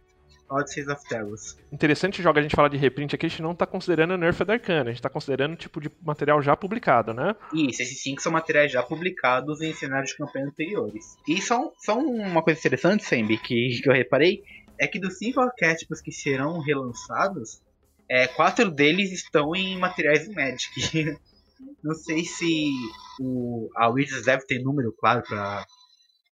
Odysseys 0.50 0.88
of 0.88 1.04
Terrors. 1.08 1.58
Interessante 1.72 2.22
joga 2.22 2.40
a 2.40 2.44
gente 2.44 2.56
falar 2.56 2.70
de 2.70 2.78
reprint 2.78 3.16
aqui, 3.16 3.26
a 3.26 3.30
gente 3.30 3.42
não 3.42 3.56
tá 3.56 3.66
considerando 3.66 4.18
Nerfed 4.18 4.52
Arcana, 4.52 4.90
a 4.90 4.94
gente 4.94 5.02
tá 5.02 5.10
considerando 5.10 5.56
tipo 5.56 5.80
de 5.80 5.92
material 6.02 6.42
já 6.42 6.56
publicado, 6.56 7.14
né? 7.14 7.36
Isso, 7.54 7.82
esses 7.82 8.02
cinco 8.02 8.22
são 8.22 8.32
materiais 8.32 8.72
já 8.72 8.82
publicados 8.82 9.62
em 9.62 9.74
cenários 9.74 10.12
de 10.12 10.18
campanha 10.18 10.48
anteriores. 10.48 11.18
E 11.28 11.42
só, 11.42 11.72
só 11.78 11.98
uma 11.98 12.42
coisa 12.42 12.60
interessante, 12.60 13.04
Sembi, 13.04 13.38
que, 13.38 13.82
que 13.82 13.90
eu 13.90 13.94
reparei, 13.94 14.44
é 14.80 14.88
que 14.88 15.00
dos 15.00 15.18
cinco 15.18 15.42
arquétipos 15.42 16.02
que 16.02 16.12
serão 16.12 16.60
relançados, 16.60 17.62
é, 18.10 18.28
quatro 18.28 18.72
deles 18.72 19.12
estão 19.12 19.56
em 19.56 19.78
materiais 19.78 20.28
do 20.28 20.34
Magic. 20.34 21.18
Não 21.84 21.94
sei 21.94 22.24
se 22.24 22.72
o, 23.20 23.70
a 23.76 23.90
Wizards 23.90 24.26
deve 24.26 24.46
ter 24.46 24.60
número, 24.60 24.94
claro, 24.98 25.22
para 25.28 25.66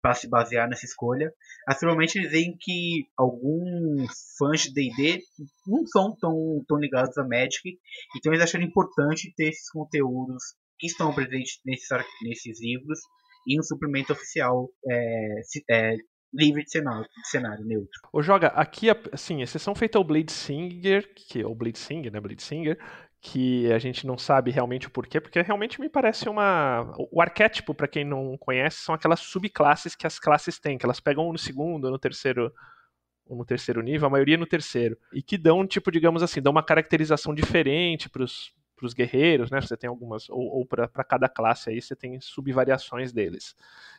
para 0.05 0.13
se 0.13 0.29
basear 0.29 0.69
nessa 0.69 0.85
escolha. 0.85 1.33
Mas 1.67 1.81
eles 2.15 2.29
veem 2.31 2.55
que 2.59 3.07
alguns 3.17 4.07
fãs 4.37 4.61
de 4.61 4.71
D&D 4.71 5.19
não 5.65 5.83
são 5.87 6.15
tão, 6.15 6.63
tão 6.67 6.77
ligados 6.77 7.17
a 7.17 7.23
Magic, 7.23 7.79
então 8.15 8.31
eles 8.31 8.43
acharam 8.43 8.63
importante 8.63 9.33
ter 9.35 9.49
esses 9.49 9.67
conteúdos 9.71 10.43
que 10.77 10.85
estão 10.85 11.11
presentes 11.11 11.59
nesses, 11.65 11.87
nesses 12.21 12.61
livros 12.61 12.99
e 13.47 13.59
um 13.59 13.63
suplemento 13.63 14.13
oficial 14.13 14.69
é, 14.87 15.41
é, 15.71 15.95
livre 16.31 16.63
de 16.63 16.69
cenário, 16.69 17.03
de 17.03 17.27
cenário 17.27 17.65
neutro. 17.65 17.99
Ô, 18.13 18.21
Joga, 18.21 18.49
aqui, 18.49 18.87
assim, 19.11 19.41
exceção 19.41 19.73
feita 19.73 19.97
ao 19.97 20.03
Blade 20.03 20.31
Singer, 20.31 21.11
que 21.15 21.41
é 21.41 21.47
o 21.47 21.55
Blade 21.55 21.79
Singer, 21.79 22.11
né, 22.11 22.19
Blade 22.19 22.43
Singer, 22.43 22.77
que 23.25 23.71
a 23.73 23.79
gente 23.79 24.05
não 24.05 24.19
sabe 24.19 24.51
realmente 24.51 24.87
o 24.87 24.91
porquê, 24.91 25.19
porque 25.19 25.41
realmente 25.41 25.81
me 25.81 25.89
parece 25.89 26.29
uma... 26.29 26.93
O 27.11 27.19
arquétipo, 27.19 27.73
pra 27.73 27.87
quem 27.87 28.05
não 28.05 28.37
conhece, 28.37 28.77
são 28.77 28.93
aquelas 28.93 29.19
subclasses 29.19 29.95
que 29.95 30.05
as 30.05 30.19
classes 30.19 30.59
têm, 30.59 30.77
que 30.77 30.85
elas 30.85 30.99
pegam 30.99 31.31
no 31.31 31.37
segundo, 31.37 31.89
no 31.89 31.97
terceiro 31.97 32.53
no 33.27 33.43
terceiro 33.43 33.81
nível, 33.81 34.05
a 34.05 34.11
maioria 34.11 34.37
no 34.37 34.45
terceiro, 34.45 34.95
e 35.11 35.19
que 35.23 35.35
dão, 35.35 35.65
tipo, 35.65 35.91
digamos 35.91 36.21
assim, 36.21 36.39
dão 36.39 36.51
uma 36.51 36.61
caracterização 36.61 37.33
diferente 37.33 38.07
para 38.07 38.23
os 38.23 38.93
guerreiros, 38.93 39.49
né? 39.49 39.59
Você 39.59 39.75
tem 39.75 39.89
algumas, 39.89 40.29
ou, 40.29 40.59
ou 40.59 40.63
para 40.63 40.87
cada 41.03 41.27
classe 41.27 41.71
aí, 41.71 41.81
você 41.81 41.95
tem 41.95 42.21
subvariações 42.21 43.11
deles. 43.11 43.55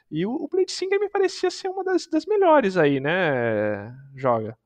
E 0.08 0.24
o, 0.24 0.30
o 0.30 0.46
Blade 0.46 0.70
Singer 0.70 1.00
me 1.00 1.08
parecia 1.08 1.50
ser 1.50 1.66
uma 1.66 1.82
das, 1.82 2.06
das 2.06 2.24
melhores 2.24 2.76
aí, 2.76 3.00
né? 3.00 3.92
Joga. 4.14 4.56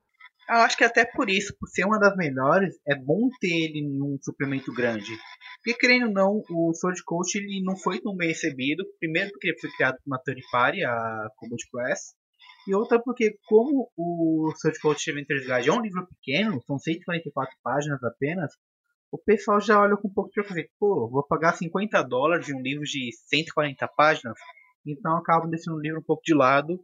Eu 0.50 0.56
acho 0.62 0.76
que 0.76 0.82
até 0.82 1.04
por 1.04 1.30
isso, 1.30 1.54
por 1.60 1.68
ser 1.68 1.84
uma 1.84 1.98
das 1.98 2.16
melhores, 2.16 2.74
é 2.84 2.96
bom 2.96 3.28
ter 3.40 3.46
ele 3.46 3.78
em 3.78 4.02
um 4.02 4.18
suplemento 4.20 4.72
grande. 4.72 5.16
Porque, 5.62 5.78
querendo 5.78 6.08
ou 6.08 6.12
não, 6.12 6.42
o 6.50 6.74
Sword 6.74 7.00
Coach 7.04 7.36
ele 7.36 7.62
não 7.62 7.76
foi 7.76 8.00
tão 8.00 8.16
bem 8.16 8.30
recebido. 8.30 8.84
Primeiro 8.98 9.30
porque 9.30 9.50
ele 9.50 9.60
foi 9.60 9.70
criado 9.70 9.94
por 9.94 10.08
uma 10.08 10.18
third 10.18 10.42
party, 10.50 10.84
a 10.84 11.28
Combat 11.36 11.62
Press. 11.70 12.00
E 12.66 12.74
outra 12.74 13.00
porque, 13.00 13.36
como 13.46 13.90
o 13.96 14.52
Sword 14.56 14.80
Coach 14.80 15.08
Adventurers 15.08 15.46
Guide 15.46 15.68
é 15.68 15.72
um 15.72 15.82
livro 15.82 16.06
pequeno, 16.08 16.60
são 16.66 16.78
144 16.78 17.56
páginas 17.62 18.02
apenas, 18.02 18.52
o 19.12 19.18
pessoal 19.18 19.60
já 19.60 19.80
olha 19.80 19.96
com 19.96 20.08
um 20.08 20.12
pouco 20.12 20.30
de 20.30 20.34
preconceito. 20.34 20.70
Pô, 20.78 21.08
vou 21.08 21.26
pagar 21.26 21.56
50 21.56 22.02
dólares 22.02 22.48
em 22.48 22.54
um 22.54 22.62
livro 22.62 22.84
de 22.84 23.10
140 23.28 23.88
páginas? 23.96 24.38
Então 24.86 25.16
acabam 25.16 25.48
deixando 25.48 25.76
o 25.76 25.80
livro 25.80 26.00
um 26.00 26.04
pouco 26.04 26.22
de 26.24 26.34
lado. 26.34 26.80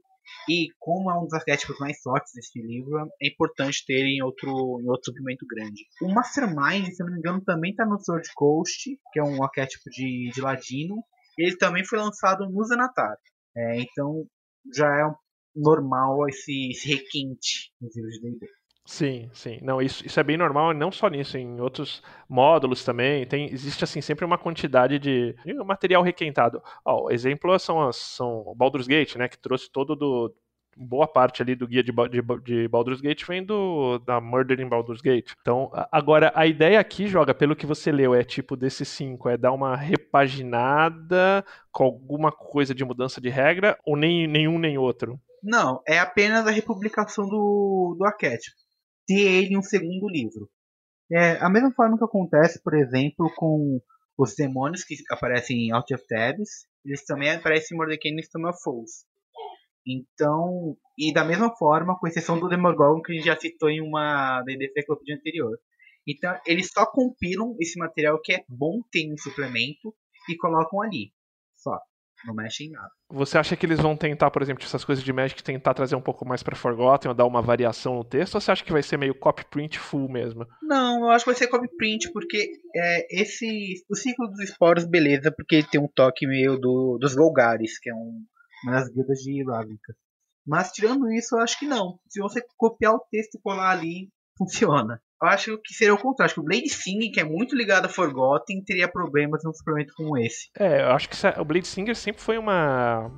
E 0.49 0.69
como 0.79 1.11
é 1.11 1.19
um 1.19 1.25
dos 1.25 1.35
arquétipos 1.35 1.79
mais 1.79 2.01
fortes 2.01 2.33
desse 2.35 2.61
livro, 2.61 2.99
é 3.21 3.29
importante 3.29 3.85
ter 3.87 4.05
em 4.05 4.23
outro, 4.23 4.81
em 4.81 4.89
outro 4.89 5.07
suplemento 5.07 5.47
grande. 5.47 5.85
O 6.03 6.13
Mastermind, 6.13 6.93
se 6.93 7.03
não 7.03 7.13
me 7.13 7.19
engano, 7.19 7.41
também 7.43 7.71
está 7.71 7.85
no 7.85 7.99
Sword 7.99 8.29
Coast, 8.35 8.99
que 9.13 9.19
é 9.19 9.23
um 9.23 9.43
arquétipo 9.43 9.89
de, 9.91 10.31
de 10.33 10.41
ladino. 10.41 11.03
Ele 11.39 11.57
também 11.57 11.85
foi 11.85 11.99
lançado 11.99 12.49
no 12.49 12.65
Zanatar. 12.65 13.17
É, 13.57 13.81
então 13.81 14.27
já 14.75 14.87
é 14.87 15.11
normal 15.55 16.29
esse, 16.29 16.71
esse 16.71 16.89
requinte 16.89 17.73
nos 17.81 17.97
livros 17.97 18.15
de 18.15 18.21
D&D. 18.21 18.47
Sim, 18.87 19.29
sim. 19.33 19.59
Não, 19.63 19.83
isso, 19.83 20.07
isso 20.07 20.19
é 20.21 20.23
bem 20.23 20.37
normal, 20.37 20.73
não 20.73 20.93
só 20.93 21.09
nisso, 21.09 21.37
em 21.37 21.61
outros 21.61 22.01
módulos 22.29 22.85
também. 22.85 23.27
Tem, 23.27 23.53
existe 23.53 23.83
assim 23.83 24.01
sempre 24.01 24.25
uma 24.25 24.39
quantidade 24.39 24.99
de, 25.01 25.35
de 25.45 25.55
material 25.55 26.03
requentado. 26.03 26.63
Ó, 26.85 27.11
exemplo 27.11 27.59
são 27.59 27.83
as 27.89 27.97
são 27.97 28.45
o 28.47 28.55
Baldur's 28.55 28.87
Gate, 28.87 29.17
né, 29.17 29.29
que 29.29 29.39
trouxe 29.39 29.69
todo 29.71 29.97
do 29.97 30.33
boa 30.77 31.09
parte 31.09 31.41
ali 31.43 31.55
do 31.55 31.67
guia 31.67 31.83
de, 31.83 31.91
de, 31.91 32.23
de 32.45 32.69
Baldur's 32.69 33.01
Gate 33.01 33.27
vem 33.27 33.43
do 33.43 33.99
da 34.01 34.21
Murder 34.21 34.61
in 34.61 34.69
Baldur's 34.69 35.01
Gate. 35.01 35.33
Então, 35.41 35.71
agora 35.91 36.31
a 36.35 36.47
ideia 36.47 36.79
aqui, 36.79 37.09
joga, 37.09 37.35
pelo 37.35 37.57
que 37.57 37.67
você 37.67 37.91
leu, 37.91 38.15
é 38.15 38.23
tipo 38.23 38.57
desses 38.57 38.87
cinco, 38.87 39.29
é 39.29 39.37
dar 39.37 39.53
uma 39.53 39.75
repaginada 39.75 41.45
com 41.73 41.85
alguma 41.85 42.31
coisa 42.31 42.75
de 42.75 42.85
mudança 42.85 43.21
de 43.21 43.31
regra 43.31 43.77
ou 43.85 43.97
nem 43.97 44.29
nenhum 44.29 44.59
nem 44.59 44.79
outro. 44.79 45.19
Não, 45.43 45.81
é 45.87 45.99
apenas 45.99 46.47
a 46.47 46.51
republicação 46.51 47.27
do, 47.29 47.97
do 47.99 48.05
arquétipo. 48.05 48.66
Ter 49.07 49.21
ele 49.21 49.57
um 49.57 49.63
segundo 49.63 50.09
livro. 50.09 50.49
É 51.11 51.37
a 51.37 51.49
mesma 51.49 51.73
forma 51.73 51.97
que 51.97 52.05
acontece, 52.05 52.61
por 52.63 52.75
exemplo, 52.75 53.33
com 53.37 53.81
os 54.19 54.35
demônios 54.35 54.83
que 54.83 54.97
aparecem 55.11 55.69
em 55.69 55.73
Out 55.73 55.95
of 55.95 56.07
Tabs. 56.09 56.67
Eles 56.85 57.05
também 57.05 57.31
aparecem 57.31 57.75
em 57.75 57.79
Mordecai 57.79 58.13
e 58.13 58.23
Stone 58.23 58.47
of. 58.47 58.59
Então, 59.87 60.77
e 60.99 61.13
da 61.13 61.25
mesma 61.25 61.55
forma, 61.55 61.97
com 61.99 62.09
exceção 62.09 62.41
do 62.41 62.49
Demogorgon 62.49 63.01
que 63.01 63.13
a 63.13 63.15
gente 63.15 63.27
já 63.27 63.37
citou 63.37 63.71
em 63.71 63.81
uma 63.81 64.43
D&D 64.43 64.73
Cyclopedia 64.73 65.15
anterior. 65.15 65.57
Então, 66.07 66.37
eles 66.45 66.71
só 66.73 66.87
compilam 66.87 67.57
esse 67.61 67.79
material 67.79 68.21
que 68.21 68.33
é 68.33 68.45
bom 68.49 68.81
ter 68.91 69.03
em 69.03 69.17
suplemento 69.17 69.95
e 70.29 70.37
colocam 70.37 70.83
ali. 70.83 71.13
Não 72.27 72.35
mexem 72.35 72.67
em 72.67 72.71
nada. 72.71 72.91
Você 73.09 73.39
acha 73.39 73.57
que 73.57 73.65
eles 73.65 73.81
vão 73.81 73.97
tentar, 73.97 74.31
por 74.31 74.43
exemplo, 74.43 74.65
essas 74.65 74.85
coisas 74.85 75.05
de 75.05 75.13
Magic, 75.13 75.43
tentar 75.43 75.75
trazer 75.75 75.95
um 75.95 76.01
pouco 76.01 76.27
mais 76.27 76.43
pra 76.43 76.57
Forgotten 76.57 77.11
ou 77.11 77.15
dar 77.15 77.25
uma 77.25 77.41
variação 77.41 77.95
no 77.95 78.05
texto? 78.05 78.35
Ou 78.35 78.41
você 78.41 78.51
acha 78.51 78.65
que 78.65 78.73
vai 78.73 78.83
ser 78.83 78.97
meio 78.97 79.15
copy 79.15 79.45
print 79.45 79.79
full 79.79 80.09
mesmo? 80.09 80.47
Não, 80.63 81.05
eu 81.05 81.11
acho 81.11 81.25
que 81.25 81.31
vai 81.31 81.39
ser 81.39 81.47
copy 81.47 81.69
print, 81.77 82.11
porque 82.13 82.51
é, 82.75 83.23
esse. 83.23 83.85
O 83.89 83.95
ciclo 83.95 84.27
dos 84.29 84.41
esporos, 84.41 84.85
beleza, 84.85 85.31
porque 85.31 85.63
tem 85.63 85.81
um 85.81 85.89
toque 85.89 86.27
meio 86.27 86.59
do, 86.59 86.99
dos 87.01 87.15
Golgares, 87.15 87.79
que 87.79 87.91
é 87.91 87.95
um, 87.95 88.23
uma 88.65 88.73
das 88.73 88.89
guildas 88.89 89.19
de 89.19 89.45
Ravnica. 89.45 89.95
Mas 90.47 90.71
tirando 90.73 91.11
isso, 91.13 91.37
eu 91.37 91.41
acho 91.41 91.59
que 91.59 91.67
não. 91.67 91.99
Se 92.09 92.21
você 92.21 92.43
copiar 92.57 92.95
o 92.95 93.05
texto 93.11 93.37
e 93.37 93.41
colar 93.41 93.71
ali, 93.71 94.11
funciona. 94.39 95.01
Eu 95.23 95.29
acho 95.29 95.59
que 95.59 95.73
seria 95.73 95.95
o 95.95 95.99
contrário. 95.99 96.27
Acho 96.27 96.35
que 96.35 96.41
o 96.41 96.45
Blade 96.45 96.69
Singing, 96.69 97.11
que 97.11 97.21
é 97.21 97.25
muito 97.25 97.57
ligado 97.57 97.87
a 97.87 97.89
Forgotten, 97.89 98.63
teria 98.63 98.87
problemas 98.87 99.43
num 99.45 99.53
suplemento 99.53 99.95
como 99.95 100.19
esse. 100.19 100.51
É, 100.59 100.83
eu 100.83 100.91
acho 100.91 101.09
que 101.09 101.17
o 101.41 101.45
Blade 101.45 101.67
Singer 101.67 101.97
sempre 101.97 102.21
foi 102.21 102.37
uma. 102.37 103.11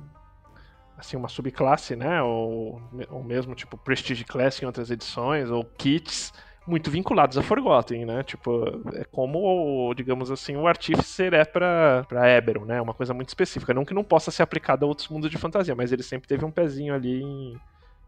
Assim, 0.97 1.15
uma 1.15 1.29
subclasse, 1.29 1.95
né? 1.95 2.21
Ou, 2.21 2.81
ou 3.09 3.23
mesmo, 3.23 3.55
tipo, 3.55 3.77
Prestige 3.77 4.25
Class 4.25 4.61
em 4.61 4.65
outras 4.65 4.91
edições, 4.91 5.49
ou 5.49 5.63
kits 5.63 6.33
muito 6.69 6.91
vinculados 6.91 7.37
a 7.37 7.41
Forgotten, 7.41 8.05
né? 8.05 8.23
Tipo, 8.23 8.63
é 8.93 9.03
como, 9.05 9.93
digamos 9.95 10.29
assim, 10.29 10.55
o 10.55 10.67
Artificer 10.67 11.33
é 11.33 11.43
pra, 11.43 12.05
pra 12.07 12.29
Eberron, 12.29 12.65
né? 12.65 12.81
Uma 12.81 12.93
coisa 12.93 13.13
muito 13.13 13.29
específica. 13.29 13.73
Não 13.73 13.83
que 13.83 13.93
não 13.93 14.03
possa 14.03 14.29
ser 14.29 14.43
aplicada 14.43 14.85
a 14.85 14.87
outros 14.87 15.07
mundos 15.09 15.29
de 15.29 15.37
fantasia, 15.37 15.75
mas 15.75 15.91
ele 15.91 16.03
sempre 16.03 16.27
teve 16.27 16.45
um 16.45 16.51
pezinho 16.51 16.93
ali 16.93 17.21
em, 17.21 17.57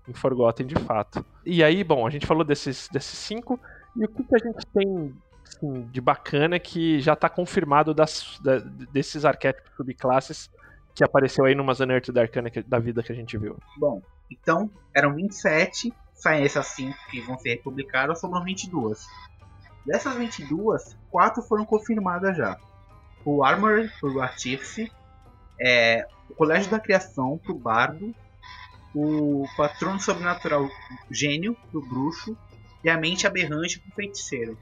em 0.08 0.14
Forgotten 0.14 0.68
de 0.68 0.76
fato. 0.76 1.26
E 1.46 1.64
aí, 1.64 1.84
bom, 1.84 2.06
a 2.06 2.10
gente 2.10 2.28
falou 2.28 2.44
desses, 2.44 2.88
desses 2.92 3.18
cinco, 3.18 3.60
e 3.96 4.06
o 4.06 4.08
que, 4.08 4.24
que 4.24 4.36
a 4.36 4.40
gente 4.40 4.66
tem 4.74 5.14
assim, 5.48 5.82
de 5.92 6.00
bacana 6.02 6.60
que 6.60 7.00
já 7.02 7.14
está 7.14 7.30
confirmado 7.30 7.94
das, 7.94 8.40
da- 8.42 8.60
desses 8.60 9.26
arquétipos 9.26 9.72
subclasses 9.76 10.50
que 10.96 11.04
apareceu 11.04 11.46
aí 11.46 11.56
numa 11.56 11.74
Unearthed 11.80 12.18
Arcana 12.20 12.50
que- 12.50 12.64
da 12.64 12.80
vida 12.80 13.02
que 13.04 13.12
a 13.12 13.16
gente 13.16 13.38
viu. 13.38 13.58
Bom, 13.78 14.02
então 14.30 14.70
eram 14.94 15.14
27, 15.16 15.94
saem 16.14 16.44
essas 16.44 16.68
5 16.68 16.98
que 17.10 17.22
vão 17.22 17.38
ser 17.38 17.50
republicadas, 17.50 18.20
sobram 18.20 18.44
22. 18.44 19.06
Dessas 19.86 20.14
22, 20.16 20.96
4 21.10 21.42
foram 21.44 21.66
confirmadas 21.66 22.38
já. 22.38 22.58
O 23.26 23.44
Armor 23.44 23.90
pro 24.00 24.22
Artífice, 24.22 24.92
é, 25.60 26.06
o 26.30 26.36
Colégio 26.36 26.70
da 26.72 26.80
Criação 26.80 27.38
pro 27.38 27.54
Bardo, 27.58 28.14
o 28.94 29.46
Patrono 29.56 30.00
Sobrenatural 30.00 30.68
Gênio 31.10 31.56
pro 31.72 31.82
Bruxo 31.82 32.38
e 32.84 32.90
a 32.90 32.98
Mente 32.98 33.26
Aberrante 33.28 33.80
pro 33.80 33.92
Feiticeiro. 33.96 34.58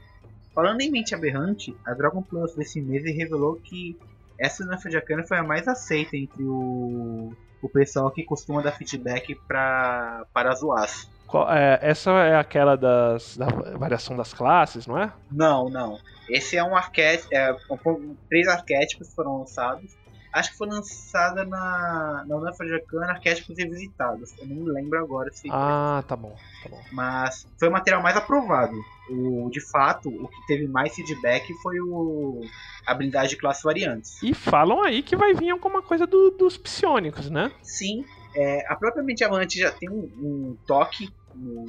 Falando 0.54 0.80
em 0.80 0.90
Mente 0.90 1.14
Aberrante, 1.14 1.74
a 1.86 1.94
Dragon 1.94 2.22
Plus 2.22 2.54
desse 2.54 2.80
mês 2.80 3.04
revelou 3.04 3.56
que 3.56 3.96
essa 4.38 4.62
Unearthed 4.64 4.96
Arcana 4.96 5.22
foi 5.24 5.38
a 5.38 5.42
mais 5.42 5.66
aceita 5.68 6.16
entre 6.16 6.42
o 6.44 7.32
o 7.62 7.68
pessoal 7.68 8.10
que 8.10 8.24
costuma 8.24 8.62
dar 8.62 8.72
feedback 8.72 9.34
pra, 9.46 10.24
para 10.32 10.50
as 10.50 10.62
UAS. 10.62 11.10
Qual- 11.26 11.52
é, 11.52 11.78
essa 11.82 12.10
é 12.10 12.34
aquela 12.34 12.74
das, 12.74 13.36
da 13.36 13.44
variação 13.76 14.16
das 14.16 14.32
classes, 14.32 14.86
não 14.86 14.96
é? 14.96 15.12
Não, 15.30 15.68
não. 15.68 15.98
Esse 16.30 16.56
é 16.56 16.64
um 16.64 16.74
arquétipo. 16.74 17.28
É, 17.34 17.54
um- 17.70 18.16
três 18.30 18.48
arquétipos 18.48 19.12
foram 19.14 19.40
lançados. 19.40 19.94
Acho 20.32 20.52
que 20.52 20.56
foi 20.58 20.68
lançada 20.68 21.44
na, 21.44 22.24
na 22.26 22.36
União 22.36 22.52
Arcana 22.74 23.12
arquétipos 23.12 23.56
revisitados. 23.58 24.30
Eu 24.38 24.46
não 24.46 24.56
me 24.56 24.70
lembro 24.72 24.98
agora 24.98 25.30
se. 25.32 25.48
Ah, 25.50 26.04
tá 26.06 26.14
bom, 26.14 26.36
tá 26.62 26.68
bom. 26.68 26.80
Mas 26.92 27.46
foi 27.58 27.68
o 27.68 27.72
material 27.72 28.02
mais 28.02 28.16
aprovado. 28.16 28.74
O, 29.08 29.48
de 29.50 29.60
fato, 29.60 30.08
o 30.08 30.28
que 30.28 30.46
teve 30.46 30.68
mais 30.68 30.94
feedback 30.94 31.52
foi 31.62 31.80
o 31.80 32.40
a 32.86 32.92
habilidade 32.92 33.30
de 33.30 33.36
classes 33.36 33.62
variantes. 33.62 34.22
E 34.22 34.32
falam 34.32 34.82
aí 34.82 35.02
que 35.02 35.16
vai 35.16 35.34
vir 35.34 35.50
alguma 35.50 35.82
coisa 35.82 36.06
do- 36.06 36.30
dos 36.30 36.56
psionicos, 36.56 37.28
né? 37.28 37.50
Sim, 37.62 38.04
é, 38.34 38.64
a 38.72 38.76
própria 38.76 39.04
Diamante 39.14 39.58
já 39.58 39.70
tem 39.72 39.90
um, 39.90 40.02
um 40.16 40.56
toque 40.66 41.08
no, 41.34 41.64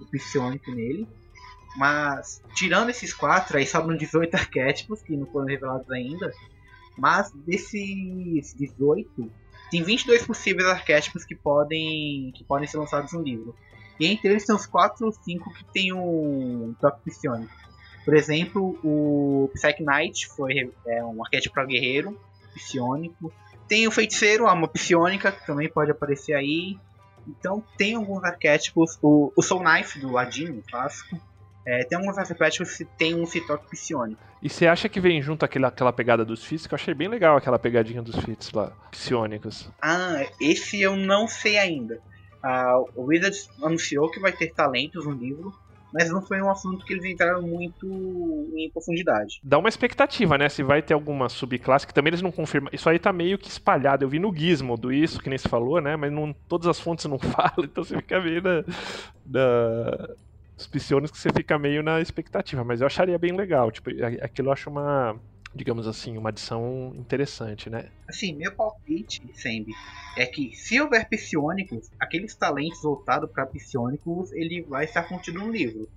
no 0.00 0.06
psionico 0.10 0.70
nele. 0.72 1.08
Mas, 1.76 2.42
tirando 2.56 2.90
esses 2.90 3.14
quatro, 3.14 3.56
aí 3.56 3.66
sobram 3.66 3.96
18 3.96 4.34
arquétipos 4.34 5.00
que 5.02 5.16
não 5.16 5.26
foram 5.26 5.46
revelados 5.46 5.88
ainda. 5.90 6.32
Mas 6.98 7.30
desses 7.32 8.52
18, 8.54 9.30
tem 9.70 9.82
22 9.82 10.26
possíveis 10.26 10.66
arquétipos 10.68 11.24
que 11.24 11.34
podem, 11.34 12.32
que 12.34 12.42
podem 12.44 12.66
ser 12.66 12.78
lançados 12.78 13.12
no 13.12 13.22
livro. 13.22 13.54
E 14.00 14.06
entre 14.06 14.28
eles 14.28 14.44
tem 14.44 14.54
os 14.54 14.66
4 14.66 15.06
ou 15.06 15.12
5 15.12 15.54
que 15.54 15.64
tem 15.66 15.92
um 15.92 16.74
toque 16.80 17.02
psionico. 17.04 17.52
Por 18.04 18.14
exemplo, 18.14 18.78
o 18.82 19.50
Psyche 19.52 19.82
Knight 19.82 20.28
foi 20.28 20.72
é, 20.86 21.04
um 21.04 21.22
arquétipo 21.22 21.54
para 21.54 21.66
guerreiro, 21.66 22.18
psionico. 22.54 23.32
Tem 23.68 23.86
o 23.86 23.90
feiticeiro, 23.90 24.46
a 24.46 24.50
alma 24.50 24.66
psionica, 24.66 25.30
que 25.30 25.46
também 25.46 25.68
pode 25.68 25.90
aparecer 25.90 26.34
aí. 26.34 26.78
Então 27.26 27.62
tem 27.76 27.94
alguns 27.94 28.24
arquétipos. 28.24 28.98
O, 29.02 29.32
o 29.36 29.42
Soul 29.42 29.62
Knife 29.62 29.98
do 29.98 30.10
Ladino, 30.10 30.62
clássico. 30.68 31.20
É, 31.66 31.84
tem 31.84 31.98
alguns 31.98 32.16
arquétipos 32.16 32.76
que 32.76 32.84
tem 32.84 33.14
um 33.14 33.24
toque 33.46 33.70
psionico. 33.70 34.20
E 34.42 34.48
você 34.48 34.66
acha 34.66 34.88
que 34.88 35.00
vem 35.00 35.20
junto 35.20 35.44
aquela, 35.44 35.68
aquela 35.68 35.92
pegada 35.92 36.24
dos 36.24 36.44
fits? 36.44 36.66
Que 36.66 36.74
eu 36.74 36.76
achei 36.76 36.94
bem 36.94 37.08
legal 37.08 37.36
aquela 37.36 37.58
pegadinha 37.58 38.00
dos 38.00 38.16
fits 38.16 38.52
lá, 38.52 38.72
psionicos. 38.90 39.70
Ah, 39.82 40.24
esse 40.40 40.80
eu 40.80 40.96
não 40.96 41.26
sei 41.26 41.58
ainda. 41.58 42.00
Ah, 42.42 42.78
o 42.94 43.04
Wizards 43.04 43.50
anunciou 43.62 44.10
que 44.10 44.20
vai 44.20 44.32
ter 44.32 44.52
talentos 44.54 45.04
no 45.04 45.12
livro, 45.12 45.52
mas 45.92 46.10
não 46.10 46.22
foi 46.22 46.40
um 46.40 46.50
assunto 46.50 46.84
que 46.84 46.92
eles 46.92 47.04
entraram 47.04 47.42
muito 47.42 47.86
em 48.54 48.70
profundidade. 48.70 49.40
Dá 49.42 49.58
uma 49.58 49.68
expectativa, 49.68 50.38
né? 50.38 50.48
Se 50.48 50.62
vai 50.62 50.82
ter 50.82 50.94
alguma 50.94 51.28
subclasse, 51.28 51.86
que 51.86 51.94
também 51.94 52.10
eles 52.10 52.22
não 52.22 52.30
confirmam. 52.30 52.70
Isso 52.72 52.88
aí 52.88 52.98
tá 52.98 53.12
meio 53.12 53.38
que 53.38 53.48
espalhado. 53.48 54.04
Eu 54.04 54.08
vi 54.08 54.18
no 54.18 54.34
Gizmodo 54.34 54.92
isso, 54.92 55.20
que 55.20 55.28
nem 55.28 55.38
se 55.38 55.48
falou, 55.48 55.80
né? 55.80 55.96
Mas 55.96 56.12
não, 56.12 56.32
todas 56.48 56.68
as 56.68 56.78
fontes 56.78 57.06
não 57.06 57.18
falam, 57.18 57.64
então 57.64 57.82
você 57.82 57.96
fica 57.96 58.20
meio 58.20 58.42
na. 58.42 58.64
na 59.26 60.08
os 60.58 60.66
psionicos 60.66 61.12
que 61.12 61.22
você 61.22 61.32
fica 61.32 61.58
meio 61.58 61.82
na 61.82 62.00
expectativa. 62.00 62.64
Mas 62.64 62.80
eu 62.80 62.86
acharia 62.86 63.18
bem 63.18 63.32
legal. 63.32 63.70
Tipo, 63.70 63.90
aquilo 64.22 64.48
eu 64.48 64.52
acho 64.52 64.68
uma. 64.68 65.18
Digamos 65.54 65.86
assim, 65.86 66.18
uma 66.18 66.28
adição 66.28 66.92
interessante, 66.94 67.70
né? 67.70 67.90
Assim, 68.06 68.36
meu 68.36 68.54
palpite, 68.54 69.22
Sembi, 69.32 69.72
é 70.16 70.26
que 70.26 70.54
se 70.54 70.78
houver 70.78 71.08
psionicos, 71.08 71.88
aqueles 71.98 72.36
talentos 72.36 72.82
voltados 72.82 73.30
para 73.32 73.46
psionicos, 73.46 74.30
ele 74.32 74.66
vai 74.68 74.84
estar 74.84 75.04
contido 75.08 75.38
no 75.38 75.50
livro. 75.50 75.88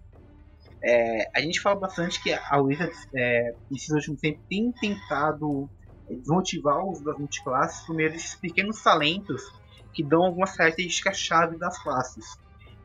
É, 0.82 1.30
a 1.36 1.42
gente 1.42 1.60
fala 1.60 1.78
bastante 1.78 2.24
que 2.24 2.34
a 2.34 2.62
Wizards, 2.62 2.98
é, 3.14 3.54
nesses 3.70 3.90
últimos 3.90 4.22
tempos, 4.22 4.42
tem 4.50 4.72
tentado 4.72 5.70
desmotivar 6.10 6.78
o 6.80 6.92
uso 6.92 7.04
das 7.04 7.18
multiclasses 7.18 7.86
por 7.86 7.96
meio 7.96 8.12
desses 8.12 8.40
pequenos 8.40 8.82
talentos 8.82 9.42
que 9.94 10.04
dão 10.04 10.24
algumas 10.24 10.56
características-chave 10.56 11.58
das 11.58 11.78
classes. 11.84 12.26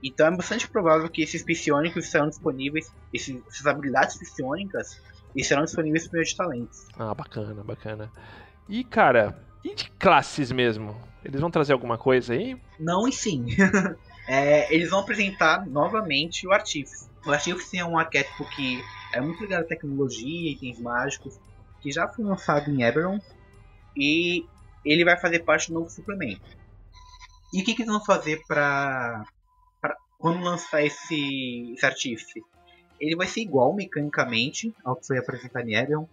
Então 0.07 0.27
é 0.27 0.37
bastante 0.37 0.69
provável 0.69 1.09
que 1.09 1.23
esses 1.23 1.43
psionicos 1.43 2.11
serão 2.11 2.29
disponíveis, 2.29 2.93
esses, 3.13 3.43
essas 3.49 3.67
habilidades 3.67 4.17
psionicas, 4.17 5.01
e 5.35 5.43
serão 5.43 5.65
disponíveis 5.65 6.09
meio 6.11 6.25
de 6.25 6.37
talentos. 6.37 6.87
Ah, 6.97 7.13
bacana, 7.13 7.63
bacana. 7.63 8.11
E, 8.69 8.85
cara, 8.85 9.39
e 9.65 9.75
de 9.75 9.91
classes 9.93 10.53
mesmo? 10.53 10.97
Eles 11.25 11.41
vão 11.41 11.51
trazer 11.51 11.73
alguma 11.73 11.99
coisa 11.99 12.35
aí? 12.35 12.57
Não 12.79 13.07
e 13.09 13.13
sim. 13.13 13.47
É, 14.29 14.75
eles 14.75 14.91
vão 14.91 14.99
apresentar 14.99 15.65
novamente 15.69 16.49
o 16.49 16.53
Artífice. 16.53 17.09
O 17.25 17.31
Artífice 17.31 17.79
é 17.79 17.85
um 17.85 17.97
arquétipo 17.97 18.45
que 18.57 18.83
é 19.13 19.21
muito 19.21 19.41
ligado 19.41 19.63
à 19.63 19.65
tecnologia, 19.65 20.51
itens 20.51 20.81
mágicos, 20.81 21.39
que 21.81 21.93
já 21.93 22.09
foi 22.09 22.25
lançado 22.25 22.69
em 22.69 22.83
Eberron 22.83 23.21
e 23.97 24.45
ele 24.85 25.05
vai 25.05 25.17
fazer 25.17 25.45
parte 25.45 25.69
do 25.69 25.75
novo 25.75 25.89
suplemento. 25.91 26.43
E 27.55 27.63
o 27.63 27.65
que, 27.65 27.73
que 27.73 27.83
eles 27.83 27.93
vão 27.93 28.05
fazer 28.05 28.43
para 28.49 29.25
quando 30.19 30.43
lançar 30.43 30.85
esse, 30.85 31.73
esse 31.73 31.87
Artífice? 31.87 32.43
Ele 33.01 33.17
vai 33.17 33.27
ser 33.27 33.41
igual 33.41 33.75
mecanicamente 33.75 34.75
ao 34.85 34.97
que 34.97 35.07
foi 35.07 35.19
apresentado 35.19 35.69
em 35.69 35.75
Eberron, 35.75 36.09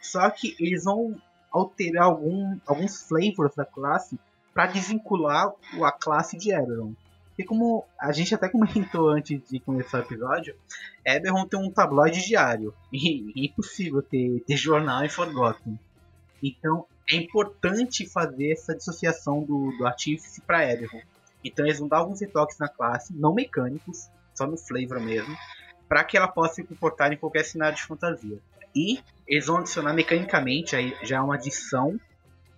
só 0.00 0.28
que 0.30 0.56
eles 0.60 0.84
vão 0.84 1.20
alterar 1.50 2.04
algum, 2.04 2.58
alguns 2.66 3.02
flavors 3.02 3.54
da 3.54 3.64
classe 3.64 4.18
para 4.54 4.66
desvincular 4.66 5.52
a 5.82 5.92
classe 5.92 6.36
de 6.36 6.52
Eberron. 6.52 6.94
Porque 7.28 7.44
como 7.44 7.84
a 8.00 8.10
gente 8.10 8.34
até 8.34 8.48
comentou 8.48 9.08
antes 9.14 9.40
de 9.48 9.60
começar 9.60 9.98
o 9.98 10.02
episódio, 10.02 10.56
Eberron 11.04 11.46
tem 11.46 11.60
um 11.60 11.70
tabloide 11.70 12.24
diário. 12.26 12.74
E 12.92 13.32
é 13.36 13.44
impossível 13.46 14.02
ter, 14.02 14.40
ter 14.40 14.56
jornal 14.56 15.04
em 15.04 15.08
Forgotten. 15.08 15.78
Então 16.42 16.86
é 17.08 17.16
importante 17.16 18.06
fazer 18.06 18.52
essa 18.52 18.74
dissociação 18.74 19.42
do, 19.42 19.70
do 19.78 19.86
artífice 19.86 20.40
para 20.40 20.70
Eberron. 20.70 21.00
Então 21.44 21.64
eles 21.64 21.78
vão 21.78 21.88
dar 21.88 21.98
alguns 21.98 22.20
retoques 22.20 22.58
na 22.58 22.68
classe, 22.68 23.14
não 23.14 23.34
mecânicos, 23.34 24.08
só 24.34 24.46
no 24.46 24.56
flavor 24.56 25.00
mesmo, 25.00 25.36
para 25.88 26.04
que 26.04 26.16
ela 26.16 26.28
possa 26.28 26.54
se 26.54 26.64
comportar 26.64 27.12
em 27.12 27.16
qualquer 27.16 27.44
cenário 27.44 27.76
de 27.76 27.82
fantasia. 27.82 28.38
E 28.74 29.00
eles 29.26 29.46
vão 29.46 29.58
adicionar 29.58 29.92
mecanicamente, 29.92 30.76
aí 30.76 30.96
já 31.02 31.16
é 31.16 31.20
uma 31.20 31.34
adição, 31.34 31.98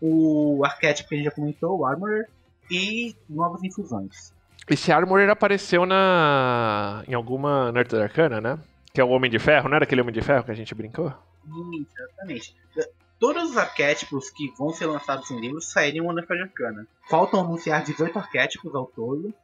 o 0.00 0.62
arquétipo 0.64 1.08
que 1.08 1.14
a 1.14 1.18
gente 1.18 1.24
já 1.26 1.30
comentou, 1.30 1.78
o 1.78 1.86
Armorer, 1.86 2.28
e 2.70 3.16
novas 3.28 3.62
infusões. 3.62 4.32
Esse 4.68 4.92
Armorer 4.92 5.28
apareceu 5.28 5.84
na. 5.84 7.02
em 7.08 7.14
alguma 7.14 7.72
Nerd 7.72 7.94
Arcana, 7.96 8.40
né? 8.40 8.58
Que 8.92 9.00
é 9.00 9.04
o 9.04 9.08
Homem 9.08 9.30
de 9.30 9.38
Ferro, 9.38 9.68
não 9.68 9.76
era 9.76 9.84
aquele 9.84 10.00
Homem 10.00 10.14
de 10.14 10.22
Ferro 10.22 10.44
que 10.44 10.50
a 10.50 10.54
gente 10.54 10.74
brincou? 10.74 11.12
Isso, 11.44 11.86
exatamente. 11.98 12.56
Todos 13.20 13.50
os 13.50 13.56
arquétipos 13.58 14.30
que 14.30 14.50
vão 14.56 14.70
ser 14.70 14.86
lançados 14.86 15.30
em 15.30 15.38
livros 15.38 15.70
saírem 15.70 16.00
em 16.00 16.06
Unefa 16.06 16.32
Arcana. 16.32 16.86
Faltam 17.06 17.40
anunciar 17.40 17.84
18 17.84 18.18
arquétipos 18.18 18.74
ao 18.74 18.86
todo. 18.86 19.34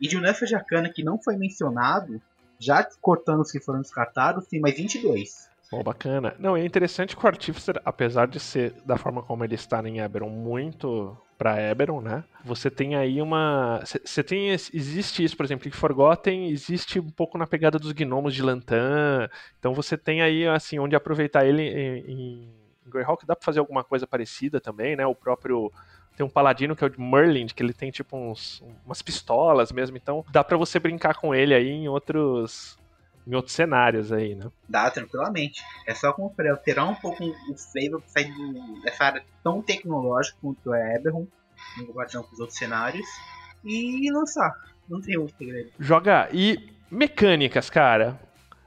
E 0.00 0.06
de 0.06 0.16
Unefa 0.16 0.44
Arcana 0.54 0.88
que 0.88 1.02
não 1.02 1.20
foi 1.20 1.36
mencionado, 1.36 2.22
já 2.60 2.86
cortando 3.00 3.40
os 3.40 3.50
que 3.50 3.58
foram 3.58 3.80
descartados, 3.80 4.46
tem 4.46 4.60
mais 4.60 4.76
22. 4.76 5.50
Bom, 5.70 5.82
bacana. 5.82 6.36
Não, 6.38 6.56
é 6.56 6.64
interessante 6.64 7.16
que 7.16 7.24
o 7.24 7.26
Artificer, 7.26 7.80
apesar 7.84 8.28
de 8.28 8.38
ser 8.38 8.72
da 8.84 8.96
forma 8.96 9.20
como 9.22 9.42
ele 9.42 9.56
está 9.56 9.82
em 9.86 9.98
Eberron, 9.98 10.30
muito 10.30 11.16
pra 11.36 11.60
Eberron, 11.60 12.00
né? 12.00 12.22
Você 12.44 12.70
tem 12.70 12.94
aí 12.94 13.20
uma. 13.20 13.82
Você 14.04 14.22
tem. 14.22 14.50
Existe 14.50 15.24
isso, 15.24 15.36
por 15.36 15.44
exemplo, 15.44 15.66
em 15.66 15.72
Forgotten 15.72 16.50
existe 16.50 17.00
um 17.00 17.10
pouco 17.10 17.36
na 17.36 17.46
pegada 17.46 17.80
dos 17.80 17.90
gnomos 17.90 18.32
de 18.32 18.42
Lantan. 18.42 19.28
Então 19.58 19.74
você 19.74 19.96
tem 19.96 20.22
aí, 20.22 20.46
assim, 20.46 20.78
onde 20.78 20.94
aproveitar 20.94 21.44
ele 21.44 21.62
em, 21.62 22.63
em 22.86 22.90
Greyhawk, 22.90 23.26
dá 23.26 23.34
pra 23.34 23.44
fazer 23.44 23.60
alguma 23.60 23.82
coisa 23.84 24.06
parecida 24.06 24.60
também, 24.60 24.96
né? 24.96 25.06
O 25.06 25.14
próprio. 25.14 25.72
Tem 26.16 26.24
um 26.24 26.30
paladino 26.30 26.76
que 26.76 26.84
é 26.84 26.86
o 26.86 26.90
de 26.90 27.00
Merlin, 27.00 27.46
que 27.46 27.60
ele 27.60 27.72
tem 27.72 27.90
tipo 27.90 28.16
uns, 28.16 28.62
umas 28.86 29.02
pistolas 29.02 29.72
mesmo, 29.72 29.96
então 29.96 30.24
dá 30.30 30.44
pra 30.44 30.56
você 30.56 30.78
brincar 30.78 31.16
com 31.16 31.34
ele 31.34 31.54
aí 31.54 31.68
em 31.68 31.88
outros. 31.88 32.78
Em 33.26 33.34
outros 33.34 33.54
cenários 33.54 34.12
aí, 34.12 34.34
né? 34.34 34.50
Dá 34.68 34.90
tranquilamente. 34.90 35.62
É 35.86 35.94
só 35.94 36.14
alterar 36.18 36.86
um 36.86 36.94
pouco 36.94 37.24
o 37.24 37.56
flavor 37.56 38.02
pra 38.02 38.08
sair 38.08 38.30
dessa 38.84 39.04
área 39.04 39.24
tão 39.42 39.62
tecnológica 39.62 40.36
quanto 40.42 40.74
é 40.74 40.96
Eberron, 40.96 41.26
em 41.80 41.86
comparação 41.86 42.22
com 42.22 42.34
os 42.34 42.40
outros 42.40 42.58
cenários, 42.58 43.06
e 43.64 44.12
lançar. 44.12 44.54
Não 44.86 45.00
tem 45.00 45.16
outro 45.16 45.34
segredo. 45.38 45.70
Joga 45.80 46.28
e 46.32 46.70
mecânicas, 46.90 47.70
cara. 47.70 48.20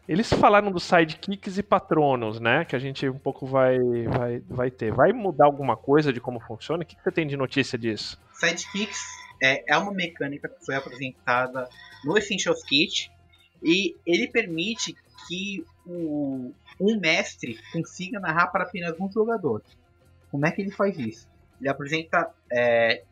Eles 0.08 0.32
falaram 0.32 0.72
dos 0.72 0.84
sidekicks 0.84 1.58
e 1.58 1.64
patronos, 1.64 2.40
né? 2.40 2.64
Que 2.64 2.76
a 2.76 2.80
gente 2.80 3.08
um 3.10 3.20
pouco 3.20 3.46
vai, 3.46 3.78
vai, 4.06 4.40
vai 4.48 4.72
ter. 4.72 4.92
Vai 4.94 5.12
mudar 5.12 5.46
alguma 5.46 5.76
coisa 5.76 6.14
de 6.14 6.22
como 6.22 6.40
funciona? 6.40 6.84
O 6.84 6.86
que 6.86 6.96
você 7.02 7.12
tem 7.12 7.28
de 7.28 7.36
notícia 7.36 7.78
disso? 7.78 8.18
Sidekicks 8.34 9.02
é, 9.44 9.74
é 9.74 9.78
uma 9.78 9.92
mecânica 9.92 10.48
que 10.48 10.66
foi 10.66 10.76
apresentada 10.76 11.68
no 12.06 12.18
Essentials 12.18 12.64
Kit 12.64 13.12
e 13.62 13.96
ele 14.06 14.28
permite 14.28 14.96
que 15.28 15.66
o, 15.86 16.54
um 16.80 17.00
mestre 17.00 17.60
consiga 17.74 18.20
narrar 18.20 18.48
para 18.48 18.64
apenas 18.64 18.98
um 19.00 19.12
jogador. 19.12 19.62
Como 20.32 20.46
é 20.46 20.52
que 20.52 20.62
ele 20.62 20.72
faz 20.72 20.98
isso? 20.98 21.28
Ele 21.60 21.70
apresenta 21.70 22.34
é, 22.52 23.04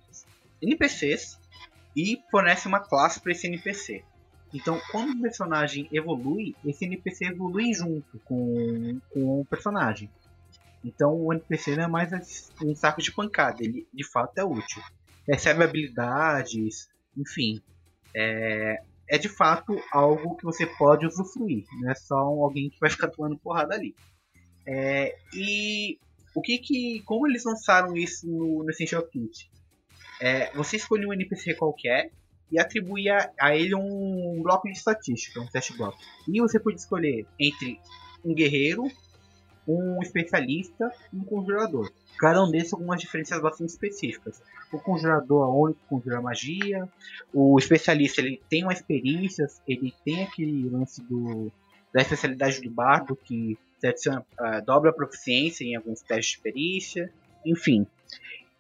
NPCs 0.61 1.39
e 1.95 2.21
fornece 2.31 2.67
uma 2.67 2.79
classe 2.79 3.19
para 3.19 3.31
esse 3.31 3.47
NPC. 3.47 4.03
Então, 4.55 4.79
quando 4.91 5.17
o 5.17 5.21
personagem 5.21 5.87
evolui, 5.91 6.55
esse 6.65 6.85
NPC 6.85 7.25
evolui 7.25 7.73
junto 7.73 8.19
com, 8.19 8.99
com 9.11 9.41
o 9.41 9.45
personagem. 9.45 10.09
Então, 10.83 11.13
o 11.13 11.33
NPC 11.33 11.75
não 11.75 11.83
é 11.83 11.87
mais 11.87 12.49
um 12.63 12.73
saco 12.73 13.01
de 13.01 13.11
pancada, 13.11 13.63
ele 13.63 13.87
de 13.93 14.03
fato 14.09 14.37
é 14.37 14.43
útil 14.43 14.81
recebe 15.27 15.63
habilidades, 15.63 16.87
enfim. 17.17 17.61
É, 18.15 18.81
é 19.09 19.17
de 19.17 19.27
fato 19.27 19.81
algo 19.91 20.35
que 20.35 20.43
você 20.43 20.65
pode 20.65 21.05
usufruir, 21.05 21.65
não 21.81 21.91
é 21.91 21.95
só 21.95 22.15
alguém 22.15 22.69
que 22.69 22.79
vai 22.79 22.89
ficar 22.89 23.09
tomando 23.09 23.37
porrada 23.37 23.73
ali. 23.73 23.95
É, 24.65 25.15
e 25.33 25.99
o 26.33 26.41
que 26.41 26.57
que, 26.57 27.01
como 27.01 27.27
eles 27.27 27.43
lançaram 27.43 27.95
isso 27.95 28.27
no, 28.27 28.69
Essential 28.69 29.03
Kit? 29.07 29.49
É, 30.19 30.51
você 30.53 30.77
escolhe 30.77 31.05
um 31.05 31.13
NPC 31.13 31.55
qualquer 31.55 32.11
e 32.51 32.59
atribuía 32.59 33.31
a 33.39 33.55
ele 33.55 33.75
um 33.75 34.41
bloco 34.41 34.67
de 34.67 34.77
estatística, 34.77 35.39
um 35.39 35.47
teste 35.47 35.75
block. 35.75 35.97
E 36.27 36.39
você 36.39 36.59
pode 36.59 36.79
escolher 36.79 37.25
entre 37.39 37.79
um 38.23 38.33
guerreiro, 38.33 38.89
um 39.67 40.01
especialista 40.01 40.91
e 41.11 41.17
um 41.17 41.23
conjurador. 41.23 41.91
Cada 42.17 42.43
um 42.43 42.49
desses 42.49 42.73
algumas 42.73 43.01
diferenças 43.01 43.41
bastante 43.41 43.69
específicas. 43.69 44.41
O 44.71 44.79
conjurador 44.79 45.43
é 45.43 45.47
o 45.47 45.61
único 45.63 45.79
conjura 45.87 46.21
magia, 46.21 46.87
o 47.33 47.57
especialista 47.57 48.21
ele 48.21 48.41
tem 48.49 48.63
uma 48.63 48.73
experiência, 48.73 49.47
ele 49.67 49.93
tem 50.03 50.23
aquele 50.23 50.69
lance 50.69 51.01
do, 51.01 51.51
da 51.93 52.01
especialidade 52.01 52.61
do 52.61 52.69
bardo 52.69 53.15
que 53.15 53.57
adiciona, 53.83 54.25
uh, 54.39 54.65
dobra 54.65 54.89
a 54.89 54.93
proficiência 54.93 55.63
em 55.63 55.75
alguns 55.75 56.01
testes 56.01 56.37
de 56.37 56.41
perícia, 56.41 57.11
enfim. 57.45 57.85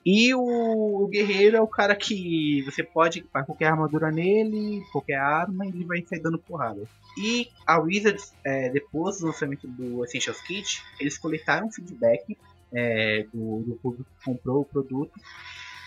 E 0.05 0.35
o, 0.35 1.03
o, 1.03 1.07
guerreiro 1.07 1.57
é 1.57 1.61
o 1.61 1.67
cara 1.67 1.95
que 1.95 2.61
você 2.61 2.83
pode 2.83 3.19
equipar 3.19 3.43
qualquer 3.43 3.69
armadura 3.69 4.11
nele, 4.11 4.83
qualquer 4.91 5.17
arma, 5.17 5.65
e 5.65 5.69
ele 5.69 5.83
vai 5.83 6.03
sair 6.03 6.19
dando 6.19 6.37
porrada. 6.37 6.87
E 7.17 7.49
a 7.65 7.79
Wizards, 7.79 8.31
é, 8.43 8.69
depois 8.69 9.17
do 9.17 9.27
lançamento 9.27 9.67
do 9.67 10.05
Essentials 10.05 10.39
Kit, 10.41 10.83
eles 10.99 11.17
coletaram 11.17 11.71
feedback 11.71 12.37
é, 12.71 13.25
do, 13.33 13.61
do 13.61 13.75
público 13.81 14.05
que 14.19 14.25
comprou 14.25 14.61
o 14.61 14.65
produto. 14.65 15.19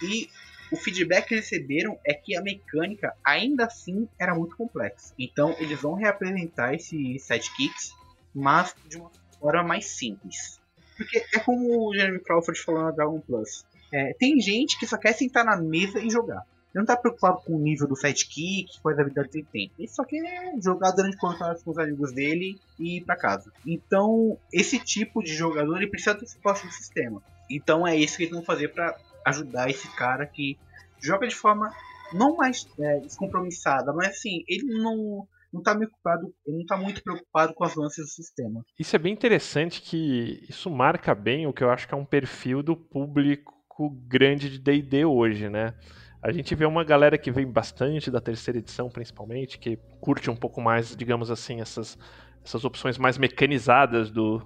E 0.03 0.29
o 0.73 0.77
feedback 0.77 1.29
que 1.29 1.37
receberam 1.37 1.99
é 2.05 2.13
que 2.13 2.37
a 2.37 2.43
mecânica 2.43 3.15
ainda 3.25 3.67
assim 3.67 4.09
era 4.19 4.35
muito 4.35 4.57
complexa. 4.57 5.15
Então 5.19 5.55
eles 5.59 5.81
vão 5.81 5.95
reapresentar 5.95 6.75
esses 6.75 7.23
sidekicks, 7.23 7.93
mas 8.35 8.75
de 8.89 8.97
uma 8.99 9.11
forma 9.39 9.63
mais 9.63 9.87
simples. 9.87 10.61
Porque 10.97 11.25
é 11.33 11.39
como 11.39 11.89
o 11.89 11.95
Jeremy 11.95 12.19
Crawford 12.19 12.61
falou 12.61 12.83
na 12.83 12.91
Dragon 12.91 13.21
Plus. 13.21 13.65
É, 13.93 14.15
tem 14.19 14.41
gente 14.41 14.79
que 14.79 14.87
só 14.87 14.97
quer 14.97 15.13
sentar 15.13 15.45
na 15.45 15.57
mesa 15.57 15.99
e 15.99 16.11
jogar. 16.11 16.45
Ele 16.75 16.83
não 16.83 16.85
tá 16.85 16.97
preocupado 16.97 17.41
com 17.45 17.57
o 17.57 17.59
nível 17.59 17.89
do 17.89 17.97
sidekick, 17.97 18.81
quais 18.83 18.99
habilidades 18.99 19.35
ele 19.35 19.47
tem. 19.51 19.71
Ele 19.79 19.89
só 19.89 20.05
quer 20.05 20.55
jogar 20.63 20.91
durante 20.91 21.17
quatro 21.17 21.45
horas 21.45 21.63
com 21.63 21.71
os 21.71 21.79
amigos 21.79 22.13
dele 22.13 22.59
e 22.79 22.99
ir 22.99 23.05
pra 23.05 23.17
casa. 23.17 23.51
Então, 23.67 24.39
esse 24.53 24.79
tipo 24.79 25.23
de 25.23 25.35
jogador 25.35 25.77
ele 25.77 25.87
precisa 25.87 26.15
ter 26.15 26.27
suporte 26.27 26.67
do 26.67 26.73
sistema. 26.73 27.23
Então 27.51 27.87
é 27.87 27.97
isso 27.97 28.17
que 28.17 28.25
eles 28.25 28.35
vão 28.35 28.45
fazer 28.45 28.69
para 28.69 28.95
ajudar 29.25 29.71
esse 29.71 29.89
cara 29.97 30.27
que 30.27 30.59
joga 31.01 31.27
de 31.27 31.35
forma 31.35 31.73
não 32.13 32.37
mais 32.37 32.67
é, 32.79 33.01
descompromissada, 33.01 33.93
mas 33.93 34.09
assim, 34.09 34.45
ele 34.49 34.65
não 34.81 35.27
não 35.51 35.63
tá 35.63 35.75
preocupado, 35.75 36.35
não 36.47 36.67
tá 36.67 36.77
muito 36.77 37.03
preocupado 37.03 37.55
com 37.55 37.65
as 37.65 37.75
lances 37.75 38.05
do 38.05 38.11
sistema. 38.11 38.63
Isso 38.79 38.95
é 38.95 38.99
bem 38.99 39.15
interessante 39.15 39.81
que 39.81 40.45
isso 40.47 40.71
marca 40.71 41.15
bem 41.15 41.47
o 41.47 41.55
que 41.55 41.65
eu 41.65 41.71
acho 41.71 41.89
que 41.89 41.95
é 41.95 41.97
um 41.97 42.05
perfil 42.05 42.63
do 42.63 42.77
público 42.77 43.58
grande 43.87 44.51
de 44.51 44.59
D&D 44.59 45.05
hoje, 45.05 45.49
né? 45.49 45.75
A 46.21 46.33
gente 46.33 46.55
vê 46.55 46.65
uma 46.65 46.83
galera 46.83 47.17
que 47.17 47.31
vem 47.31 47.47
bastante 47.47 48.11
da 48.11 48.21
terceira 48.21 48.59
edição, 48.59 48.89
principalmente, 48.89 49.59
que 49.59 49.79
curte 50.01 50.29
um 50.29 50.35
pouco 50.35 50.61
mais, 50.61 50.97
digamos 50.97 51.31
assim, 51.31 51.61
essas, 51.61 51.97
essas 52.45 52.65
opções 52.65 52.99
mais 52.99 53.17
mecanizadas 53.17 54.11
do, 54.11 54.43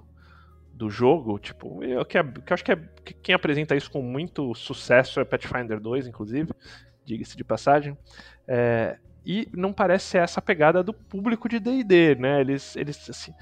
do 0.71 0.89
jogo. 0.89 1.39
Tipo, 1.39 1.83
eu, 1.83 2.05
que, 2.05 2.17
é, 2.17 2.23
que 2.23 2.53
acho 2.53 2.63
que, 2.63 2.71
é, 2.71 2.75
que 3.03 3.13
quem 3.15 3.33
apresenta 3.33 3.75
isso 3.75 3.89
com 3.89 4.03
muito 4.03 4.53
sucesso 4.53 5.19
é 5.19 5.25
Pathfinder 5.25 5.79
2, 5.79 6.07
inclusive, 6.07 6.51
diga-se 7.03 7.35
de 7.35 7.43
passagem. 7.43 7.97
É, 8.47 8.97
e 9.25 9.47
não 9.53 9.71
parece 9.71 10.05
ser 10.07 10.17
essa 10.19 10.41
pegada 10.41 10.83
do 10.83 10.93
público 10.93 11.47
de 11.47 11.59
D&D, 11.59 12.15
né? 12.15 12.41
Eles, 12.41 12.75
eles 12.75 13.09
assim, 13.09 13.33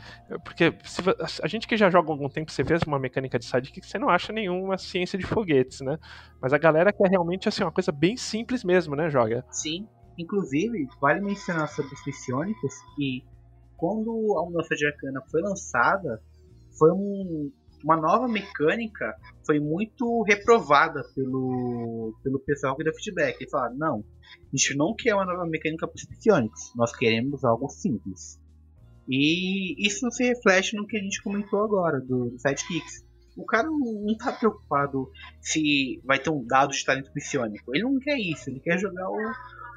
porque 0.44 0.74
se, 0.84 1.02
a 1.42 1.48
gente 1.48 1.68
que 1.68 1.76
já 1.76 1.90
joga 1.90 2.10
há 2.10 2.12
algum 2.12 2.30
tempo, 2.30 2.52
você 2.52 2.64
vê 2.64 2.78
uma 2.86 3.00
mecânica 3.00 3.40
de 3.40 3.46
sidekick, 3.46 3.86
você 3.86 3.98
não 3.98 4.10
acha 4.10 4.32
nenhuma 4.32 4.78
ciência 4.78 5.18
de 5.18 5.26
foguetes, 5.26 5.82
né? 5.82 5.98
Mas 6.42 6.54
a 6.54 6.58
galera 6.58 6.94
quer 6.94 7.10
realmente 7.10 7.50
assim 7.50 7.64
uma 7.64 7.72
coisa 7.72 7.92
bem 7.92 8.16
simples 8.16 8.64
mesmo, 8.64 8.96
né, 8.96 9.10
joga? 9.10 9.44
Sim. 9.50 9.88
Inclusive, 10.18 10.88
vale 11.00 11.22
mencionar 11.22 11.68
sobre 11.70 11.94
os 11.94 12.04
Psionicus 12.04 12.74
que 12.96 13.24
quando 13.78 14.12
a 14.38 14.46
Mudança 14.46 14.76
de 14.76 14.86
Arcana 14.86 15.22
foi 15.32 15.42
lançada, 15.42 16.22
foi 16.78 16.92
um, 16.92 17.52
uma 17.84 17.98
nova 17.98 18.28
mecânica 18.28 19.16
foi 19.46 19.60
muito 19.60 20.24
reprovada 20.24 21.02
pelo, 21.16 22.16
pelo 22.24 22.40
pessoal 22.40 22.76
que 22.76 22.84
deu 22.84 22.94
feedback. 22.94 23.40
Eles 23.40 23.52
falaram, 23.52 23.76
não, 23.76 24.06
a 24.36 24.56
gente 24.56 24.76
não 24.76 24.96
quer 24.96 25.16
uma 25.16 25.26
nova 25.26 25.46
mecânica 25.46 25.88
para 25.88 25.96
os 25.96 26.06
psionicos, 26.06 26.72
nós 26.76 26.96
queremos 26.96 27.44
algo 27.44 27.70
simples. 27.70 28.40
E 29.10 29.86
isso 29.86 30.10
se 30.12 30.24
reflete 30.24 30.76
no 30.76 30.86
que 30.86 30.98
a 30.98 31.02
gente 31.02 31.22
comentou 31.22 31.64
agora, 31.64 32.00
do, 32.00 32.30
do 32.30 32.40
Sidekicks. 32.40 33.04
O 33.36 33.46
cara 33.46 33.68
não 33.68 34.06
está 34.08 34.32
preocupado 34.32 35.10
se 35.40 36.02
vai 36.06 36.20
ter 36.20 36.30
um 36.30 36.46
dado 36.46 36.72
de 36.72 36.86
talento 36.86 37.12
psionico. 37.14 37.74
Ele 37.74 37.84
não 37.84 38.00
quer 38.00 38.18
isso, 38.18 38.50
ele 38.50 38.60
quer 38.60 38.78
jogar 38.78 39.10
o, 39.10 39.18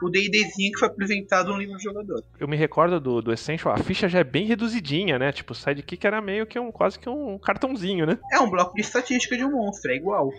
o 0.03 0.09
D&Dzinho 0.09 0.73
que 0.73 0.79
foi 0.79 0.89
apresentado 0.89 1.53
no 1.53 1.59
livro 1.59 1.75
do 1.75 1.83
jogador. 1.83 2.23
Eu 2.39 2.49
me 2.49 2.57
recordo 2.57 3.01
do, 3.01 3.23
do 3.23 3.33
Essential, 3.33 3.75
a 3.75 3.79
ficha 3.79 4.09
já 4.09 4.21
é 4.21 4.25
bem 4.25 4.47
reduzidinha, 4.47 5.19
né? 5.19 5.33
Tipo, 5.33 5.53
o 5.53 5.55
sidekick 5.55 6.07
era 6.07 6.21
meio 6.21 6.47
que 6.47 6.59
um, 6.59 6.71
quase 6.71 6.99
que 6.99 7.09
um 7.09 7.39
cartãozinho, 7.39 8.07
né? 8.07 8.19
É 8.33 8.41
um 8.41 8.51
bloco 8.51 8.75
de 8.75 8.81
estatística 8.81 9.37
de 9.37 9.45
um 9.45 9.53
monstro, 9.53 9.91
é 9.91 9.97
igual. 9.97 10.31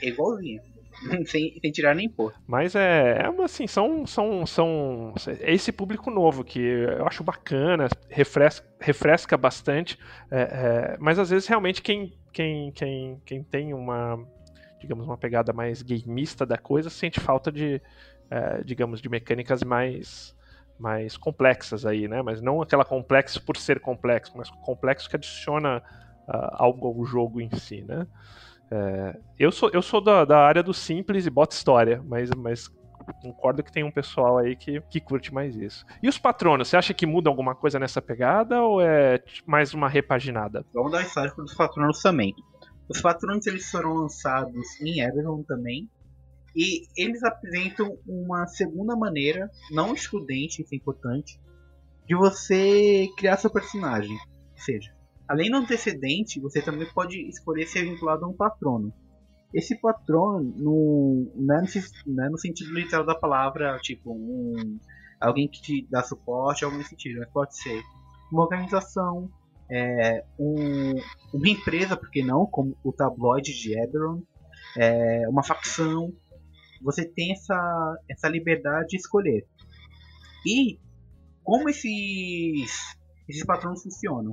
É 0.00 0.08
igualzinho. 0.08 0.60
sem, 1.26 1.58
sem 1.60 1.72
tirar 1.72 1.94
nem 1.94 2.08
pôr. 2.08 2.32
Mas 2.46 2.74
é, 2.74 3.18
é 3.22 3.42
assim, 3.42 3.66
são, 3.66 4.06
são, 4.06 4.46
são. 4.46 5.14
É 5.40 5.52
esse 5.52 5.72
público 5.72 6.10
novo 6.10 6.44
que 6.44 6.60
eu 6.60 7.06
acho 7.06 7.24
bacana, 7.24 7.88
refresca, 8.08 8.66
refresca 8.80 9.36
bastante. 9.36 9.98
É, 10.30 10.40
é, 10.40 10.96
mas 10.98 11.18
às 11.18 11.30
vezes 11.30 11.48
realmente 11.48 11.82
quem, 11.82 12.12
quem, 12.32 12.72
quem, 12.72 13.20
quem 13.24 13.42
tem 13.42 13.74
uma, 13.74 14.24
digamos, 14.80 15.06
uma 15.06 15.18
pegada 15.18 15.52
mais 15.52 15.82
gameista 15.82 16.46
da 16.46 16.56
coisa 16.56 16.90
sente 16.90 17.20
falta 17.20 17.50
de, 17.50 17.80
é, 18.30 18.62
digamos, 18.62 19.00
de 19.00 19.08
mecânicas 19.08 19.62
mais 19.62 20.34
mais 20.78 21.16
complexas 21.16 21.86
aí, 21.86 22.08
né? 22.08 22.20
Mas 22.20 22.40
não 22.40 22.60
aquela 22.60 22.84
complexo 22.84 23.40
por 23.44 23.56
ser 23.56 23.78
complexo, 23.80 24.32
mas 24.36 24.50
complexo 24.50 25.08
que 25.08 25.14
adiciona 25.14 25.78
uh, 26.28 26.48
algo 26.52 26.88
ao 26.88 27.04
jogo 27.04 27.40
em 27.40 27.48
si, 27.56 27.82
né? 27.82 28.06
É, 28.70 29.16
eu 29.38 29.52
sou, 29.52 29.70
eu 29.72 29.82
sou 29.82 30.00
da, 30.00 30.24
da 30.24 30.38
área 30.38 30.62
do 30.62 30.74
simples 30.74 31.26
e 31.26 31.30
bota 31.30 31.54
história, 31.54 32.02
mas, 32.04 32.30
mas 32.30 32.68
concordo 33.20 33.62
que 33.62 33.70
tem 33.70 33.84
um 33.84 33.90
pessoal 33.90 34.38
aí 34.38 34.56
que, 34.56 34.80
que 34.90 35.00
curte 35.00 35.32
mais 35.32 35.54
isso. 35.54 35.84
E 36.02 36.08
os 36.08 36.18
patronos, 36.18 36.68
você 36.68 36.76
acha 36.76 36.94
que 36.94 37.06
muda 37.06 37.28
alguma 37.28 37.54
coisa 37.54 37.78
nessa 37.78 38.00
pegada 38.00 38.62
ou 38.62 38.80
é 38.80 39.22
mais 39.46 39.74
uma 39.74 39.88
repaginada? 39.88 40.64
Vamos 40.72 40.92
dar 40.92 41.02
histórico 41.02 41.42
dos 41.42 41.54
patronos 41.54 42.00
também. 42.00 42.34
Os 42.88 43.00
patronos 43.00 43.46
eles 43.46 43.70
foram 43.70 43.94
lançados 43.94 44.80
em 44.80 45.00
Eberron 45.00 45.42
também, 45.42 45.88
e 46.54 46.86
eles 46.96 47.22
apresentam 47.22 47.98
uma 48.06 48.46
segunda 48.46 48.94
maneira, 48.96 49.50
não 49.70 49.92
excludente, 49.92 50.62
isso 50.62 50.74
é 50.74 50.76
importante, 50.76 51.40
de 52.06 52.14
você 52.14 53.08
criar 53.16 53.36
seu 53.36 53.50
personagem. 53.50 54.16
Ou 54.16 54.58
seja, 54.58 54.94
além 55.26 55.50
do 55.50 55.56
antecedente, 55.56 56.40
você 56.40 56.62
também 56.62 56.86
pode 56.92 57.18
escolher 57.28 57.66
ser 57.66 57.84
vinculado 57.84 58.24
a 58.24 58.28
um 58.28 58.32
patrono. 58.32 58.92
Esse 59.52 59.80
patrono 59.80 60.52
no, 60.56 61.32
não, 61.34 61.56
é 61.56 61.60
no, 61.62 61.68
não 62.14 62.24
é 62.24 62.30
no 62.30 62.38
sentido 62.38 62.72
literal 62.72 63.04
da 63.04 63.14
palavra, 63.14 63.78
tipo, 63.78 64.12
um, 64.12 64.78
alguém 65.20 65.48
que 65.48 65.60
te 65.60 65.86
dá 65.90 66.02
suporte, 66.02 66.64
algo 66.64 66.76
nesse 66.76 66.90
sentido, 66.90 67.20
mas 67.20 67.30
pode 67.30 67.56
ser 67.56 67.82
uma 68.30 68.42
organização, 68.42 69.30
é, 69.70 70.24
um, 70.38 70.94
uma 71.32 71.48
empresa, 71.48 71.96
porque 71.96 72.22
não, 72.22 72.46
como 72.46 72.76
o 72.84 72.92
tabloide 72.92 73.54
de 73.54 73.78
Eberron, 73.78 74.22
é, 74.76 75.28
uma 75.28 75.42
facção, 75.42 76.12
você 76.82 77.06
tem 77.06 77.32
essa, 77.32 77.96
essa 78.08 78.28
liberdade 78.28 78.88
de 78.88 78.96
escolher. 78.96 79.46
E 80.46 80.78
como 81.42 81.68
esses, 81.68 82.96
esses 83.28 83.44
patrões 83.44 83.82
funcionam? 83.82 84.32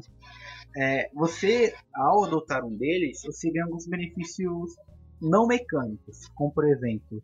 É, 0.77 1.09
você, 1.13 1.73
ao 1.93 2.23
adotar 2.23 2.63
um 2.65 2.75
deles, 2.75 3.21
você 3.23 3.51
ganha 3.51 3.65
alguns 3.65 3.87
benefícios 3.87 4.75
não 5.21 5.45
mecânicos, 5.45 6.27
como 6.33 6.51
por 6.51 6.65
exemplo, 6.67 7.21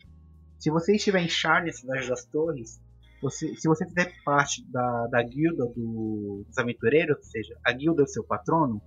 se 0.59 0.69
você 0.69 0.95
estiver 0.95 1.21
em 1.21 1.29
Char 1.29 1.65
na 1.65 1.71
Cidade 1.71 2.09
das 2.09 2.25
Torres, 2.25 2.79
você, 3.21 3.55
se 3.55 3.67
você 3.67 3.85
fizer 3.85 4.13
parte 4.23 4.63
da, 4.69 5.07
da 5.07 5.23
guilda 5.23 5.65
do, 5.67 6.43
dos 6.47 6.57
aventureiros, 6.57 7.17
ou 7.17 7.23
seja, 7.23 7.57
a 7.65 7.71
guilda 7.71 8.03
do 8.03 8.09
seu 8.09 8.23
patrono, 8.23 8.81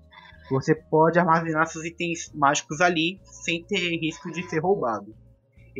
você 0.51 0.75
pode 0.75 1.19
armazenar 1.19 1.66
seus 1.66 1.85
itens 1.85 2.31
mágicos 2.35 2.81
ali 2.81 3.21
sem 3.25 3.64
ter 3.64 3.79
risco 3.99 4.31
de 4.31 4.49
ser 4.49 4.59
roubado. 4.59 5.14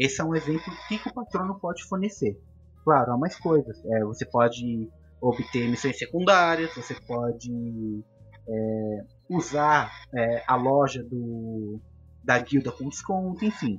Esse 0.01 0.23
é 0.23 0.25
um 0.25 0.35
exemplo 0.35 0.73
que 0.89 0.99
o 1.07 1.13
patrono 1.13 1.61
pode 1.61 1.85
fornecer. 1.85 2.41
Claro, 2.83 3.13
há 3.13 3.19
mais 3.19 3.39
coisas. 3.39 3.85
É, 3.85 4.03
você 4.03 4.25
pode 4.25 4.89
obter 5.21 5.69
missões 5.69 5.99
secundárias, 5.99 6.75
você 6.75 6.95
pode 6.95 8.03
é, 8.49 9.05
usar 9.29 9.93
é, 10.15 10.43
a 10.47 10.57
loja 10.57 11.03
do, 11.03 11.79
da 12.25 12.39
guilda 12.39 12.73
com 12.73 12.89
desconto, 12.89 13.45
enfim. 13.45 13.79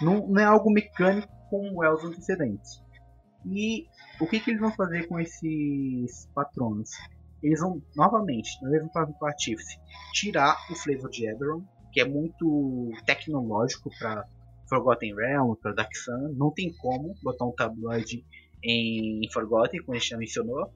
Não, 0.00 0.26
não 0.26 0.42
é 0.42 0.44
algo 0.44 0.68
mecânico 0.68 1.32
como 1.48 1.84
é 1.84 1.94
os 1.94 2.02
antecedentes. 2.02 2.82
E 3.46 3.86
o 4.20 4.26
que, 4.26 4.40
que 4.40 4.50
eles 4.50 4.60
vão 4.60 4.72
fazer 4.72 5.06
com 5.06 5.20
esses 5.20 6.26
patronos? 6.34 6.90
Eles 7.40 7.60
vão, 7.60 7.80
novamente, 7.94 8.50
na 8.62 8.70
mesma 8.70 8.88
forma 8.88 9.14
que 9.16 9.24
o 9.24 9.28
Artífice, 9.28 9.78
tirar 10.12 10.56
o 10.68 10.74
flavor 10.74 11.08
de 11.08 11.28
Eberron, 11.28 11.62
que 11.92 12.00
é 12.00 12.04
muito 12.04 12.90
tecnológico 13.06 13.90
para 13.96 14.26
Forgotten 14.72 15.14
Realm, 15.14 15.54
para 15.60 15.72
Dark 15.72 15.94
Sun. 15.94 16.34
Não 16.36 16.50
tem 16.50 16.72
como 16.78 17.14
botar 17.22 17.44
um 17.44 17.52
tabloide 17.52 18.24
em 18.64 19.20
Forgotten, 19.30 19.82
como 19.82 19.96
a 19.96 19.98
gente 19.98 20.10
já 20.10 20.16
mencionou. 20.16 20.72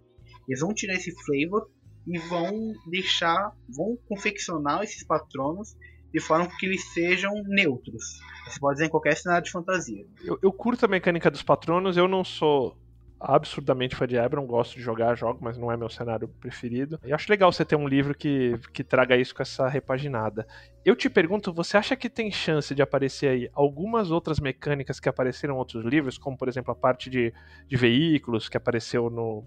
Eles 0.47 0.61
vão 0.61 0.75
tirar 0.75 0.95
esse 0.95 1.13
flavor 1.25 1.71
e 2.07 2.19
vão 2.19 2.73
deixar, 2.91 3.53
vão 3.69 3.97
confeccionar 4.07 4.83
esses 4.83 5.03
patronos 5.05 5.75
de 6.13 6.21
forma 6.21 6.49
que 6.59 6.67
eles 6.67 6.85
sejam 6.93 7.33
neutros. 7.47 8.21
Você 8.47 8.61
pode 8.61 8.75
dizer 8.75 8.87
em 8.87 8.91
qualquer 8.91 9.17
cenário 9.17 9.45
de 9.45 9.51
fantasia. 9.51 10.07
Eu, 10.23 10.39
eu 10.43 10.53
curto 10.53 10.85
a 10.85 10.89
mecânica 10.89 11.31
dos 11.31 11.43
patronos, 11.43 11.97
eu 11.97 12.07
não 12.07 12.23
sou 12.23 12.77
absurdamente 13.21 13.97
fã 13.97 14.07
de 14.07 14.17
Ebron, 14.17 14.47
gosto 14.47 14.75
de 14.75 14.83
jogar, 14.83 15.15
jogo, 15.17 15.39
mas 15.43 15.57
não 15.57 15.73
é 15.73 15.77
meu 15.77 15.89
cenário 15.89 16.29
preferido. 16.29 17.01
E 17.05 17.13
acho 17.13 17.31
legal 17.31 17.51
você 17.51 17.65
ter 17.65 17.77
um 17.77 17.89
livro 17.89 18.15
que, 18.15 18.59
que 18.73 18.85
traga 18.85 19.17
isso 19.17 19.35
com 19.35 19.43
essa 19.43 19.69
repaginada. 19.69 20.47
Eu 20.85 20.95
te 20.95 21.09
pergunto, 21.09 21.53
você 21.53 21.77
acha 21.77 21.97
que 21.97 22.11
tem 22.11 22.31
chance 22.31 22.75
de 22.75 22.83
aparecer 22.83 23.29
aí 23.29 23.51
algumas 23.55 24.11
outras 24.11 24.39
mecânicas 24.39 25.01
que 25.01 25.09
apareceram 25.09 25.55
em 25.55 25.59
outros 25.59 25.85
livros, 25.85 26.19
como 26.19 26.37
por 26.37 26.49
exemplo 26.49 26.73
a 26.73 26.77
parte 26.77 27.09
de, 27.09 27.33
de 27.67 27.77
veículos 27.77 28.49
que 28.49 28.57
apareceu 28.57 29.09
no, 29.09 29.45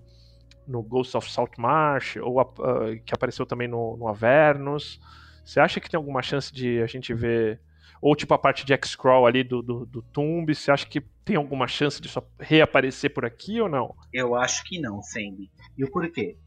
no 0.68 0.82
Ghost 0.82 1.16
of 1.16 1.32
Saltmarsh, 1.32 2.18
ou 2.18 2.40
a, 2.40 2.44
uh, 2.44 3.00
que 3.06 3.14
apareceu 3.14 3.46
também 3.46 3.68
no, 3.68 3.96
no 3.98 4.08
Avernus? 4.08 5.00
Você 5.46 5.60
acha 5.60 5.80
que 5.80 5.90
tem 5.90 5.98
alguma 5.98 6.22
chance 6.22 6.54
de 6.54 6.82
a 6.82 6.88
gente 6.88 7.14
ver 7.14 7.60
ou 8.02 8.16
tipo 8.16 8.34
a 8.34 8.40
parte 8.40 8.66
de 8.66 8.74
X-Crawl 8.74 9.26
ali 9.26 9.44
do, 9.44 9.62
do, 9.62 9.86
do 9.86 10.02
Tomb, 10.02 10.54
você 10.54 10.72
acha 10.72 10.86
que 10.86 11.02
tem 11.24 11.36
alguma 11.36 11.68
chance 11.68 12.02
disso 12.02 12.22
reaparecer 12.40 13.14
por 13.14 13.26
aqui 13.26 13.60
ou 13.62 13.70
não? 13.70 13.96
Eu 14.14 14.36
acho 14.36 14.64
que 14.64 14.80
não, 14.80 15.02
Sandy. 15.02 15.52
E 15.78 15.84
o 15.84 15.92
porquê? 15.92 16.38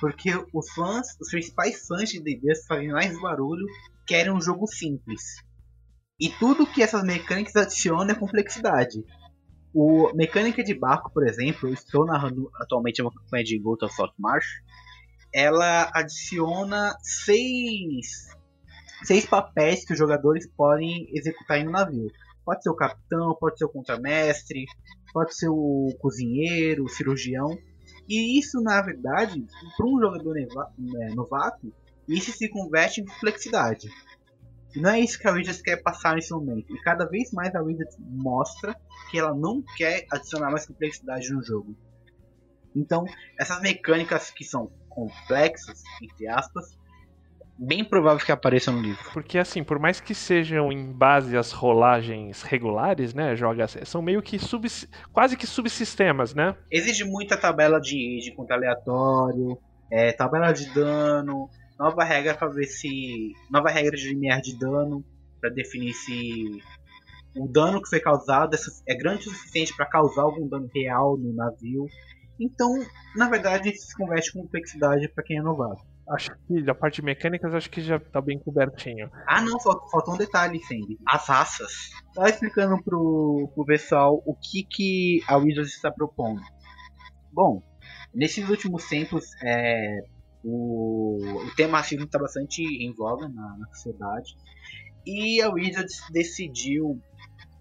Porque 0.00 0.30
os 0.52 0.70
fãs, 0.72 1.06
os 1.20 1.30
principais 1.30 1.86
fãs 1.86 2.10
de 2.10 2.20
D&D 2.20 2.54
fazem 2.66 2.88
mais 2.88 3.20
barulho, 3.20 3.66
querem 4.06 4.32
um 4.32 4.40
jogo 4.40 4.66
simples. 4.66 5.22
E 6.18 6.28
tudo 6.28 6.66
que 6.66 6.82
essas 6.82 7.04
mecânicas 7.04 7.54
adicionam 7.54 8.10
é 8.10 8.14
complexidade. 8.14 9.04
O 9.74 10.12
mecânica 10.14 10.62
de 10.62 10.74
barco, 10.74 11.10
por 11.12 11.26
exemplo, 11.26 11.68
eu 11.68 11.74
estou 11.74 12.04
narrando 12.04 12.50
atualmente 12.56 13.00
uma 13.00 13.12
campanha 13.12 13.44
de 13.44 13.58
Gold 13.58 13.84
of 13.84 13.94
Saltmarsh. 13.94 14.46
Ela 15.32 15.90
adiciona 15.94 16.94
seis 17.00 18.28
seis 19.02 19.26
papéis 19.26 19.84
que 19.84 19.92
os 19.92 19.98
jogadores 19.98 20.48
podem 20.56 21.06
executar 21.12 21.58
em 21.58 21.68
um 21.68 21.72
navio. 21.72 22.10
Pode 22.44 22.62
ser 22.62 22.70
o 22.70 22.76
capitão, 22.76 23.36
pode 23.38 23.58
ser 23.58 23.64
o 23.64 23.68
contramestre, 23.68 24.64
pode 25.12 25.36
ser 25.36 25.48
o 25.48 25.88
cozinheiro, 26.00 26.84
o 26.84 26.88
cirurgião. 26.88 27.56
E 28.08 28.38
isso, 28.38 28.60
na 28.60 28.82
verdade, 28.82 29.46
para 29.76 29.86
um 29.86 30.00
jogador 30.00 30.36
é, 30.38 31.14
novato, 31.14 31.72
isso 32.08 32.32
se 32.32 32.48
converte 32.48 33.00
em 33.00 33.04
complexidade. 33.04 33.88
E 34.74 34.80
não 34.80 34.90
é 34.90 35.00
isso 35.00 35.18
que 35.18 35.28
a 35.28 35.32
Wizards 35.32 35.62
quer 35.62 35.82
passar 35.82 36.14
nesse 36.14 36.32
momento. 36.32 36.74
E 36.74 36.80
cada 36.80 37.04
vez 37.04 37.30
mais 37.30 37.54
a 37.54 37.62
Wizards 37.62 37.96
mostra 37.98 38.74
que 39.10 39.18
ela 39.18 39.34
não 39.34 39.62
quer 39.76 40.06
adicionar 40.10 40.50
mais 40.50 40.66
complexidade 40.66 41.30
no 41.30 41.42
jogo. 41.42 41.76
Então, 42.74 43.04
essas 43.38 43.60
mecânicas 43.60 44.30
que 44.30 44.44
são 44.44 44.72
complexas, 44.88 45.82
entre 46.02 46.26
aspas, 46.26 46.76
bem 47.58 47.84
provável 47.84 48.24
que 48.24 48.32
apareça 48.32 48.72
no 48.72 48.80
livro. 48.80 49.02
Porque 49.12 49.38
assim, 49.38 49.62
por 49.62 49.78
mais 49.78 50.00
que 50.00 50.14
sejam 50.14 50.72
em 50.72 50.92
base 50.92 51.36
às 51.36 51.52
rolagens 51.52 52.42
regulares, 52.42 53.14
né, 53.14 53.36
joga 53.36 53.66
são 53.84 54.02
meio 54.02 54.22
que 54.22 54.38
sub, 54.38 54.66
quase 55.12 55.36
que 55.36 55.46
subsistemas, 55.46 56.34
né? 56.34 56.56
Exige 56.70 57.04
muita 57.04 57.36
tabela 57.36 57.80
de, 57.80 58.20
de 58.22 58.34
conta 58.34 58.54
aleatório, 58.54 59.58
é, 59.90 60.12
tabela 60.12 60.52
de 60.52 60.72
dano, 60.74 61.48
nova 61.78 62.04
regra 62.04 62.34
para 62.34 62.48
ver 62.48 62.66
se 62.66 63.32
nova 63.50 63.70
regra 63.70 63.96
de 63.96 64.08
limiar 64.08 64.40
de 64.40 64.58
dano 64.58 65.04
para 65.40 65.50
definir 65.50 65.92
se 65.92 66.62
o 67.36 67.48
dano 67.48 67.82
que 67.82 67.88
foi 67.88 68.00
causado 68.00 68.56
é 68.86 68.94
grande 68.94 69.28
o 69.28 69.32
suficiente 69.32 69.74
para 69.74 69.86
causar 69.86 70.22
algum 70.22 70.46
dano 70.46 70.68
real 70.74 71.16
no 71.16 71.32
navio. 71.32 71.86
Então, 72.38 72.68
na 73.16 73.28
verdade, 73.28 73.70
isso 73.70 73.86
se 73.86 73.96
converte 73.96 74.32
com 74.32 74.42
complexidade 74.42 75.08
para 75.08 75.24
quem 75.24 75.38
é 75.38 75.42
novato. 75.42 75.82
Acho 76.12 76.30
que 76.46 76.68
a 76.68 76.74
parte 76.74 76.96
de 76.96 77.02
mecânicas 77.02 77.54
acho 77.54 77.70
que 77.70 77.80
já 77.80 77.98
tá 77.98 78.20
bem 78.20 78.38
cobertinho. 78.38 79.10
Ah 79.26 79.40
não, 79.40 79.58
faltou, 79.58 80.14
um 80.14 80.18
detalhe, 80.18 80.60
Sandy. 80.60 80.98
As 81.06 81.26
raças. 81.26 81.72
Tava 82.14 82.28
explicando 82.28 82.82
pro, 82.82 83.50
pro 83.54 83.64
pessoal 83.64 84.22
o 84.26 84.34
que, 84.34 84.62
que 84.62 85.22
a 85.26 85.36
Wizards 85.36 85.74
está 85.74 85.90
propondo. 85.90 86.42
Bom, 87.32 87.62
nesses 88.14 88.46
últimos 88.48 88.86
tempos 88.88 89.24
é, 89.42 90.00
o, 90.44 91.16
o 91.46 91.54
tema 91.54 91.78
racismo 91.78 92.04
está 92.04 92.18
bastante 92.18 92.62
em 92.62 92.92
voga 92.92 93.28
na, 93.28 93.56
na 93.56 93.66
sociedade. 93.68 94.36
E 95.06 95.40
a 95.40 95.50
Wizards 95.50 96.02
decidiu, 96.12 97.00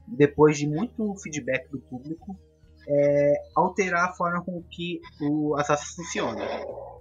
depois 0.07 0.57
de 0.57 0.67
muito 0.67 1.15
feedback 1.23 1.69
do 1.71 1.79
público, 1.79 2.37
é, 2.87 3.33
alterar 3.55 4.09
a 4.09 4.13
forma 4.13 4.43
com 4.43 4.61
que 4.63 4.99
o, 5.21 5.55
as 5.55 5.67
raças 5.67 5.95
funcionam. 5.95 6.45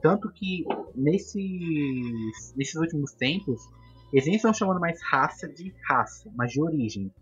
Tanto 0.02 0.30
que 0.32 0.64
nesses, 0.94 2.54
nesses 2.56 2.74
últimos 2.74 3.12
tempos, 3.12 3.60
eles 4.12 4.26
nem 4.26 4.36
estão 4.36 4.52
chamando 4.52 4.80
mais 4.80 5.00
raça 5.02 5.48
de 5.48 5.74
raça, 5.88 6.30
mas 6.34 6.52
de 6.52 6.60
origem. 6.60 7.12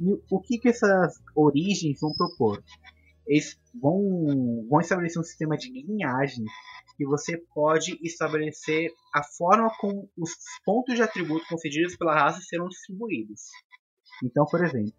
E 0.00 0.18
o 0.30 0.40
que, 0.40 0.58
que 0.58 0.68
essas 0.68 1.20
origens 1.34 2.00
vão 2.00 2.12
propor? 2.14 2.62
Eles 3.26 3.58
vão, 3.80 4.66
vão 4.68 4.80
estabelecer 4.80 5.20
um 5.20 5.24
sistema 5.24 5.56
de 5.56 5.70
linhagem 5.70 6.44
que 6.96 7.04
você 7.04 7.38
pode 7.54 7.98
estabelecer 8.02 8.92
a 9.14 9.22
forma 9.22 9.70
como 9.78 10.08
os 10.18 10.30
pontos 10.64 10.96
de 10.96 11.02
atributo 11.02 11.46
concedidos 11.48 11.96
pela 11.96 12.14
raça 12.14 12.40
serão 12.40 12.68
distribuídos. 12.68 13.42
Então, 14.22 14.44
por 14.46 14.64
exemplo, 14.64 14.92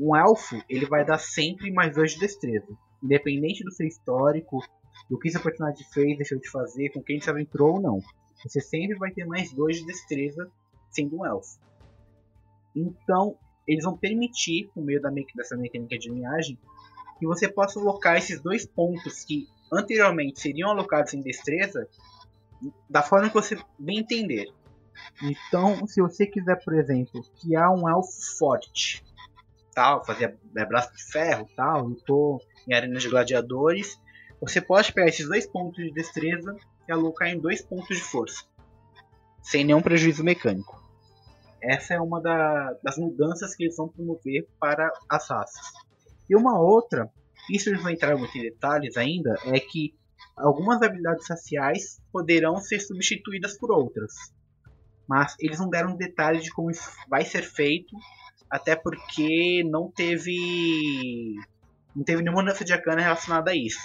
um 0.00 0.16
elfo 0.16 0.56
ele 0.66 0.86
vai 0.86 1.04
dar 1.04 1.18
sempre 1.18 1.70
mais 1.70 1.94
dois 1.94 2.12
de 2.12 2.20
destreza, 2.20 2.66
independente 3.02 3.62
do 3.62 3.70
seu 3.70 3.86
histórico, 3.86 4.64
do 5.10 5.18
que 5.18 5.30
seu 5.30 5.42
personagem 5.42 5.86
fez, 5.92 6.16
deixou 6.16 6.38
de 6.38 6.48
fazer, 6.48 6.88
com 6.90 7.02
quem 7.02 7.20
você 7.20 7.28
aventurou 7.28 7.74
ou 7.74 7.80
não. 7.80 8.00
Você 8.42 8.60
sempre 8.60 8.96
vai 8.96 9.10
ter 9.10 9.26
mais 9.26 9.52
dois 9.52 9.76
de 9.76 9.86
destreza 9.86 10.50
sendo 10.90 11.18
um 11.18 11.26
elfo. 11.26 11.60
Então, 12.74 13.36
eles 13.66 13.84
vão 13.84 13.96
permitir, 13.96 14.70
por 14.74 14.82
meio 14.82 15.02
da 15.02 15.10
dessa 15.36 15.56
mecânica 15.56 15.98
de 15.98 16.10
linhagem, 16.10 16.58
que 17.18 17.26
você 17.26 17.46
possa 17.46 17.78
alocar 17.78 18.16
esses 18.16 18.40
dois 18.40 18.64
pontos 18.64 19.22
que 19.24 19.46
anteriormente 19.70 20.40
seriam 20.40 20.70
alocados 20.70 21.12
em 21.12 21.20
destreza 21.20 21.86
da 22.88 23.02
forma 23.02 23.28
que 23.28 23.34
você 23.34 23.58
bem 23.78 23.98
entender. 23.98 24.46
Então, 25.22 25.86
se 25.86 26.00
você 26.00 26.26
quiser, 26.26 26.62
por 26.64 26.74
exemplo, 26.74 27.22
criar 27.40 27.70
um 27.70 27.88
elfo 27.88 28.38
forte, 28.38 29.04
tal, 29.74 30.04
fazer 30.04 30.38
é, 30.56 30.64
braço 30.64 30.94
de 30.94 31.02
ferro, 31.04 31.48
tal, 31.56 31.86
lutou 31.86 32.40
em 32.68 32.74
arenas 32.74 33.02
de 33.02 33.08
gladiadores, 33.08 34.00
você 34.40 34.60
pode 34.60 34.92
pegar 34.92 35.08
esses 35.08 35.28
dois 35.28 35.46
pontos 35.46 35.82
de 35.84 35.92
destreza 35.92 36.56
e 36.88 36.92
alocar 36.92 37.28
em 37.28 37.38
dois 37.38 37.62
pontos 37.62 37.96
de 37.96 38.02
força, 38.02 38.44
sem 39.42 39.64
nenhum 39.64 39.82
prejuízo 39.82 40.24
mecânico. 40.24 40.80
Essa 41.62 41.94
é 41.94 42.00
uma 42.00 42.20
da, 42.20 42.72
das 42.82 42.96
mudanças 42.96 43.54
que 43.54 43.64
eles 43.64 43.76
vão 43.76 43.88
promover 43.88 44.48
para 44.58 44.90
as 45.08 45.28
raças. 45.28 45.72
E 46.28 46.34
uma 46.34 46.58
outra, 46.58 47.10
isso 47.50 47.68
eles 47.68 47.82
vão 47.82 47.90
entrar 47.90 48.16
muito 48.16 48.36
em 48.38 48.42
detalhes 48.42 48.96
ainda, 48.96 49.34
é 49.44 49.60
que 49.60 49.94
algumas 50.36 50.80
habilidades 50.80 51.28
raciais 51.28 52.00
poderão 52.10 52.56
ser 52.56 52.80
substituídas 52.80 53.58
por 53.58 53.70
outras. 53.70 54.12
Mas 55.06 55.34
eles 55.38 55.58
não 55.58 55.68
deram 55.68 55.96
detalhes 55.96 56.44
de 56.44 56.50
como 56.50 56.70
isso 56.70 56.88
vai 57.08 57.24
ser 57.24 57.42
feito, 57.42 57.94
até 58.50 58.74
porque 58.74 59.62
não 59.64 59.90
teve 59.90 61.36
não 61.94 62.04
teve 62.04 62.22
nenhuma 62.22 62.42
mudança 62.42 62.64
de 62.64 62.72
arcana 62.72 63.00
relacionada 63.00 63.50
a 63.50 63.54
isso. 63.54 63.80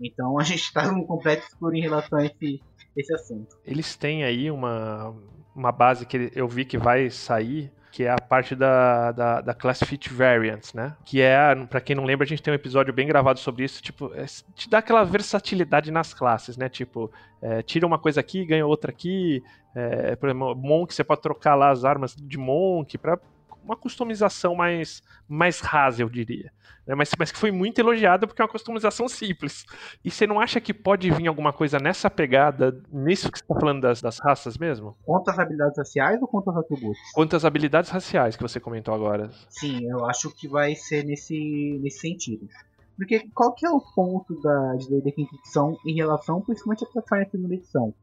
Então 0.00 0.38
a 0.38 0.42
gente 0.42 0.62
está 0.62 0.90
num 0.90 1.04
completo 1.04 1.46
escuro 1.46 1.74
em 1.74 1.80
relação 1.80 2.18
a 2.18 2.26
esse, 2.26 2.60
esse 2.96 3.14
assunto. 3.14 3.56
Eles 3.64 3.96
têm 3.96 4.24
aí 4.24 4.50
uma, 4.50 5.14
uma 5.54 5.72
base 5.72 6.06
que 6.06 6.30
eu 6.34 6.48
vi 6.48 6.64
que 6.64 6.78
vai 6.78 7.10
sair 7.10 7.72
que 7.92 8.04
é 8.04 8.10
a 8.10 8.16
parte 8.18 8.56
da, 8.56 9.12
da, 9.12 9.40
da 9.42 9.54
Class 9.54 9.80
Fit 9.84 10.08
Variants, 10.08 10.72
né? 10.72 10.96
Que 11.04 11.20
é, 11.20 11.54
para 11.66 11.80
quem 11.80 11.94
não 11.94 12.04
lembra, 12.04 12.24
a 12.24 12.26
gente 12.26 12.42
tem 12.42 12.50
um 12.50 12.54
episódio 12.54 12.90
bem 12.92 13.06
gravado 13.06 13.38
sobre 13.38 13.64
isso, 13.64 13.82
tipo, 13.82 14.10
é, 14.14 14.24
te 14.54 14.68
dá 14.68 14.78
aquela 14.78 15.04
versatilidade 15.04 15.90
nas 15.90 16.14
classes, 16.14 16.56
né? 16.56 16.70
Tipo, 16.70 17.12
é, 17.42 17.60
tira 17.60 17.86
uma 17.86 17.98
coisa 17.98 18.18
aqui, 18.18 18.46
ganha 18.46 18.66
outra 18.66 18.90
aqui. 18.90 19.42
É, 19.74 20.16
por 20.16 20.30
exemplo, 20.30 20.56
Monk, 20.56 20.94
você 20.94 21.04
pode 21.04 21.20
trocar 21.20 21.54
lá 21.54 21.70
as 21.70 21.84
armas 21.84 22.16
de 22.16 22.38
Monk 22.38 22.96
para 22.96 23.18
uma 23.64 23.76
customização 23.76 24.54
mais, 24.54 25.02
mais 25.28 25.60
rasa, 25.60 26.02
eu 26.02 26.08
diria. 26.08 26.52
Né? 26.86 26.94
Mas, 26.94 27.10
mas 27.18 27.30
que 27.32 27.38
foi 27.38 27.50
muito 27.50 27.78
elogiada 27.78 28.26
porque 28.26 28.42
é 28.42 28.44
uma 28.44 28.50
customização 28.50 29.08
simples. 29.08 29.64
E 30.04 30.10
você 30.10 30.26
não 30.26 30.40
acha 30.40 30.60
que 30.60 30.74
pode 30.74 31.10
vir 31.10 31.26
alguma 31.26 31.52
coisa 31.52 31.78
nessa 31.78 32.10
pegada, 32.10 32.80
nisso 32.92 33.30
que 33.30 33.38
você 33.38 33.44
está 33.44 33.54
falando 33.54 33.80
das, 33.80 34.00
das 34.00 34.18
raças 34.18 34.58
mesmo? 34.58 34.96
Quantas 35.04 35.38
habilidades 35.38 35.78
raciais 35.78 36.20
ou 36.20 36.28
quantos 36.28 36.56
atributos? 36.56 37.00
Quantas 37.14 37.44
habilidades 37.44 37.90
raciais 37.90 38.36
que 38.36 38.42
você 38.42 38.60
comentou 38.60 38.94
agora? 38.94 39.30
Sim, 39.48 39.88
eu 39.88 40.04
acho 40.06 40.30
que 40.34 40.48
vai 40.48 40.74
ser 40.74 41.04
nesse, 41.04 41.78
nesse 41.82 42.00
sentido. 42.00 42.48
Porque 42.96 43.28
qual 43.34 43.52
que 43.54 43.66
é 43.66 43.70
o 43.70 43.80
ponto 43.80 44.40
da 44.40 44.74
de 44.74 45.12
Quinta 45.12 45.34
Edição 45.34 45.76
em 45.86 45.94
relação 45.94 46.40
principalmente 46.40 46.84
à 46.84 47.24
Segunda 47.30 47.54
Edição? 47.54 47.94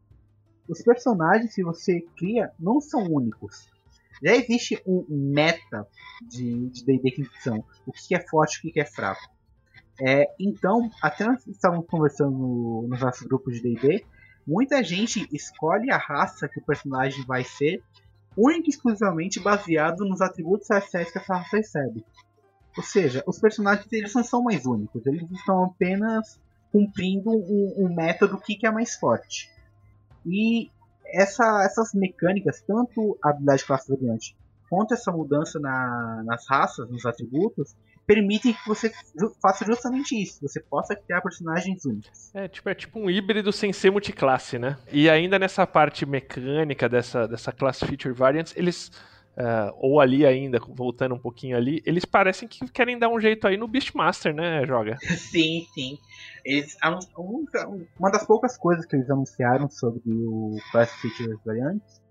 Os 0.67 0.81
personagens 0.83 1.53
que 1.53 1.63
você 1.63 2.01
cria 2.15 2.51
não 2.59 2.79
são 2.79 3.03
únicos. 3.03 3.67
Já 4.23 4.35
existe 4.35 4.81
um 4.85 5.05
meta 5.09 5.87
de 6.21 6.69
D&D 6.85 7.09
Edição. 7.09 7.63
O 7.85 7.91
que 7.91 8.15
é 8.15 8.27
forte 8.27 8.59
e 8.63 8.69
o 8.69 8.73
que 8.73 8.79
é 8.79 8.85
fraco. 8.85 9.21
É, 10.01 10.25
então, 10.39 10.89
até 11.01 11.25
nós 11.25 11.45
estávamos 11.47 11.85
conversando 11.87 12.31
no, 12.31 12.87
nos 12.87 13.01
nossos 13.01 13.27
grupos 13.27 13.55
de 13.55 13.61
D&D, 13.61 14.05
muita 14.47 14.83
gente 14.83 15.27
escolhe 15.31 15.91
a 15.91 15.97
raça 15.97 16.47
que 16.47 16.59
o 16.59 16.63
personagem 16.63 17.25
vai 17.25 17.43
ser 17.43 17.83
única 18.37 18.67
e 18.67 18.69
exclusivamente 18.69 19.39
baseado 19.39 20.05
nos 20.05 20.21
atributos 20.21 20.67
raciais 20.69 21.11
que 21.11 21.17
essa 21.17 21.35
raça 21.35 21.57
recebe. 21.57 22.05
Ou 22.77 22.83
seja, 22.83 23.23
os 23.27 23.39
personagens 23.39 23.91
eles 23.91 24.13
não 24.13 24.23
são 24.23 24.41
mais 24.41 24.65
únicos, 24.65 25.05
eles 25.05 25.29
estão 25.31 25.65
apenas 25.65 26.39
cumprindo 26.71 27.31
um, 27.31 27.73
um 27.77 27.93
método 27.93 28.37
que, 28.37 28.55
que 28.55 28.65
é 28.65 28.71
mais 28.71 28.95
forte. 28.95 29.51
E 30.25 30.71
essa, 31.13 31.63
essas 31.63 31.93
mecânicas, 31.93 32.61
tanto 32.61 33.17
a 33.23 33.29
habilidade 33.29 33.65
classe 33.65 33.89
variante 33.89 34.35
quanto 34.69 34.93
essa 34.93 35.11
mudança 35.11 35.59
na, 35.59 36.21
nas 36.23 36.47
raças, 36.47 36.89
nos 36.89 37.05
atributos, 37.05 37.75
permitem 38.05 38.53
que 38.53 38.67
você 38.67 38.91
faça 39.41 39.65
justamente 39.65 40.15
isso. 40.15 40.39
Você 40.41 40.59
possa 40.59 40.95
criar 40.95 41.21
personagens 41.21 41.83
únicos. 41.85 42.33
É 42.33 42.47
tipo, 42.47 42.69
é 42.69 42.75
tipo 42.75 42.99
um 42.99 43.09
híbrido 43.09 43.51
sem 43.51 43.73
ser 43.73 43.91
multiclasse, 43.91 44.59
né? 44.59 44.77
E 44.91 45.09
ainda 45.09 45.39
nessa 45.39 45.65
parte 45.65 46.05
mecânica 46.05 46.87
dessa, 46.87 47.27
dessa 47.27 47.51
class 47.51 47.79
feature 47.79 48.13
variants, 48.13 48.53
eles. 48.55 48.91
Ah, 49.39 49.71
ou 49.77 50.01
ali 50.01 50.25
ainda, 50.25 50.59
voltando 50.75 51.15
um 51.15 51.19
pouquinho 51.19 51.55
ali, 51.55 51.81
eles 51.85 52.03
parecem 52.03 52.47
que 52.47 52.67
querem 52.69 52.99
dar 52.99 53.07
um 53.09 53.19
jeito 53.19 53.47
aí 53.47 53.55
no 53.55 53.67
Beastmaster, 53.67 54.33
né, 54.33 54.65
Joga? 54.65 54.97
sim, 55.17 55.65
sim. 55.73 55.97
Eles, 56.43 56.75
um- 57.17 57.45
uma 57.97 58.11
das 58.11 58.25
poucas 58.25 58.57
coisas 58.57 58.85
que 58.85 58.95
eles 58.95 59.09
anunciaram 59.09 59.69
sobre 59.69 60.01
o 60.05 60.57
Class 60.71 60.91
Features 61.01 61.39
Variantes 61.45 62.01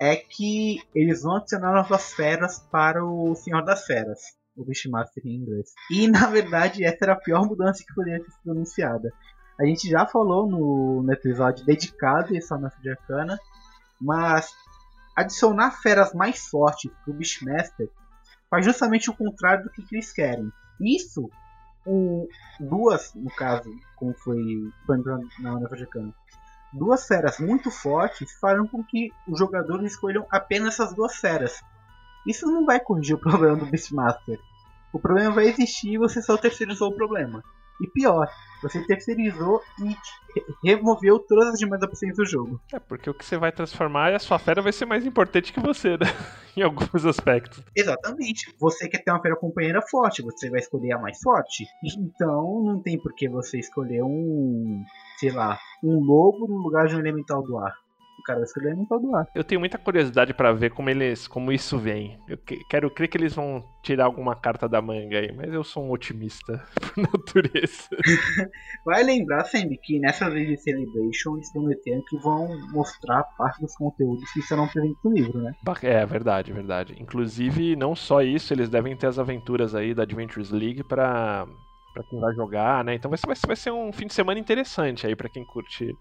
é 0.00 0.16
que 0.16 0.78
eles 0.94 1.22
vão 1.22 1.36
adicionar 1.36 1.72
novas 1.72 2.14
feras 2.14 2.58
para 2.72 3.04
o 3.04 3.34
Senhor 3.34 3.62
das 3.62 3.84
Feras, 3.84 4.20
o 4.56 4.64
Beastmaster 4.64 5.22
em 5.26 5.34
inglês. 5.36 5.72
E 5.90 6.08
na 6.08 6.26
verdade 6.26 6.82
essa 6.84 6.98
era 7.02 7.12
a 7.12 7.20
pior 7.20 7.46
mudança 7.46 7.84
que 7.86 7.94
poderia 7.94 8.24
ter 8.24 8.30
sido 8.30 8.52
anunciada. 8.52 9.12
A 9.60 9.66
gente 9.66 9.88
já 9.88 10.04
falou 10.06 10.48
no, 10.48 11.02
no 11.02 11.12
episódio 11.12 11.64
dedicado 11.64 12.34
a 12.34 12.36
essa 12.38 12.56
nessa 12.56 12.80
de 12.80 12.90
Arcana, 12.90 13.38
mas 14.00 14.48
adicionar 15.16 15.70
feras 15.82 16.12
mais 16.12 16.46
fortes 16.46 16.90
para 16.90 17.12
o 17.12 17.14
Beastmaster 17.14 17.88
faz 18.50 18.64
justamente 18.64 19.10
o 19.10 19.16
contrário 19.16 19.64
do 19.64 19.70
que, 19.70 19.82
que 19.82 19.96
eles 19.96 20.12
querem. 20.12 20.52
Isso 20.80 21.30
o, 21.86 22.28
duas, 22.58 23.14
no 23.14 23.30
caso, 23.30 23.70
como 23.96 24.14
foi 24.14 24.72
na 25.38 25.58
Nova 25.60 25.76
Jacana, 25.76 26.14
duas 26.72 27.06
feras 27.06 27.38
muito 27.38 27.70
fortes 27.70 28.32
farão 28.40 28.66
com 28.66 28.82
que 28.82 29.10
os 29.28 29.38
jogadores 29.38 29.92
escolham 29.92 30.26
apenas 30.30 30.74
essas 30.74 30.94
duas 30.94 31.16
feras. 31.16 31.62
Isso 32.26 32.46
não 32.46 32.64
vai 32.64 32.80
corrigir 32.80 33.16
o 33.16 33.20
problema 33.20 33.56
do 33.56 33.66
Beastmaster. 33.66 34.38
O 34.92 34.98
problema 34.98 35.34
vai 35.34 35.48
existir 35.48 35.92
e 35.92 35.98
você 35.98 36.22
só 36.22 36.36
terceirizou 36.36 36.90
o 36.90 36.96
problema. 36.96 37.42
E 37.80 37.86
pior, 37.88 38.28
você 38.62 38.84
terceirizou 38.86 39.60
e 39.80 39.88
re- 39.88 39.96
removeu 40.64 41.18
todas 41.18 41.48
as 41.48 41.58
demais 41.58 41.82
opções 41.82 42.16
do 42.16 42.24
jogo. 42.24 42.60
É, 42.72 42.78
porque 42.78 43.10
o 43.10 43.14
que 43.14 43.24
você 43.24 43.36
vai 43.36 43.50
transformar 43.52 44.10
é 44.10 44.14
a 44.16 44.20
sua 44.20 44.38
fera 44.38 44.62
vai 44.62 44.72
ser 44.72 44.86
mais 44.86 45.04
importante 45.04 45.52
que 45.52 45.60
você, 45.60 45.96
né? 45.98 46.06
em 46.56 46.62
alguns 46.62 47.04
aspectos. 47.04 47.62
Exatamente. 47.74 48.54
Você 48.60 48.88
quer 48.88 49.02
ter 49.02 49.10
uma 49.10 49.20
fera 49.20 49.36
companheira 49.36 49.82
forte, 49.82 50.22
você 50.22 50.48
vai 50.48 50.60
escolher 50.60 50.92
a 50.92 50.98
mais 50.98 51.18
forte. 51.20 51.66
Então 51.98 52.62
não 52.64 52.80
tem 52.80 52.96
por 52.98 53.12
que 53.14 53.28
você 53.28 53.58
escolher 53.58 54.02
um, 54.02 54.82
sei 55.18 55.32
lá, 55.32 55.58
um 55.82 55.98
lobo 56.00 56.46
no 56.46 56.58
lugar 56.58 56.86
de 56.86 56.94
um 56.94 57.00
elemental 57.00 57.42
do 57.42 57.58
ar. 57.58 57.72
Cara 58.24 58.38
vai 58.38 58.44
escolher 58.46 58.66
o 58.66 58.68
elemental 58.70 59.00
do 59.00 59.14
ar. 59.14 59.26
Eu 59.34 59.44
tenho 59.44 59.60
muita 59.60 59.76
curiosidade 59.76 60.32
pra 60.32 60.50
ver 60.52 60.70
como 60.70 60.88
eles, 60.88 61.28
como 61.28 61.52
isso 61.52 61.78
vem. 61.78 62.18
Eu 62.26 62.38
que- 62.38 62.64
quero 62.70 62.90
crer 62.90 63.08
que 63.08 63.18
eles 63.18 63.34
vão 63.34 63.62
tirar 63.82 64.06
alguma 64.06 64.34
carta 64.34 64.66
da 64.68 64.80
manga 64.80 65.18
aí, 65.18 65.30
mas 65.30 65.52
eu 65.52 65.62
sou 65.62 65.84
um 65.84 65.90
otimista 65.90 66.62
por 66.80 67.02
natureza. 67.02 67.88
Vai 68.84 69.02
lembrar 69.02 69.44
sempre 69.44 69.76
que 69.82 69.98
nessa 70.00 70.30
vez 70.30 70.48
de 70.48 70.56
Celebration 70.56 71.34
eles 71.36 71.52
prometeram 71.52 72.02
que 72.08 72.16
vão 72.18 72.48
mostrar 72.72 73.22
parte 73.36 73.60
dos 73.60 73.74
conteúdos 73.76 74.30
que 74.32 74.40
serão 74.42 74.66
presentes 74.68 74.98
no 75.04 75.12
livro, 75.12 75.38
né? 75.42 75.52
É, 75.82 76.06
verdade, 76.06 76.52
verdade. 76.52 76.94
Inclusive, 76.98 77.76
não 77.76 77.94
só 77.94 78.22
isso, 78.22 78.52
eles 78.54 78.68
devem 78.70 78.96
ter 78.96 79.06
as 79.06 79.18
aventuras 79.18 79.74
aí 79.74 79.92
da 79.94 80.02
Adventures 80.02 80.50
League 80.50 80.82
pra, 80.82 81.46
pra 81.92 82.02
quem 82.04 82.18
vai 82.20 82.34
jogar, 82.34 82.82
né? 82.84 82.94
Então 82.94 83.10
vai 83.10 83.18
ser, 83.18 83.26
vai 83.26 83.36
ser- 83.36 83.46
vai 83.46 83.56
ser 83.56 83.70
um 83.70 83.92
fim 83.92 84.06
de 84.06 84.14
semana 84.14 84.40
interessante 84.40 85.06
aí 85.06 85.14
pra 85.14 85.28
quem 85.28 85.44
curte 85.44 85.94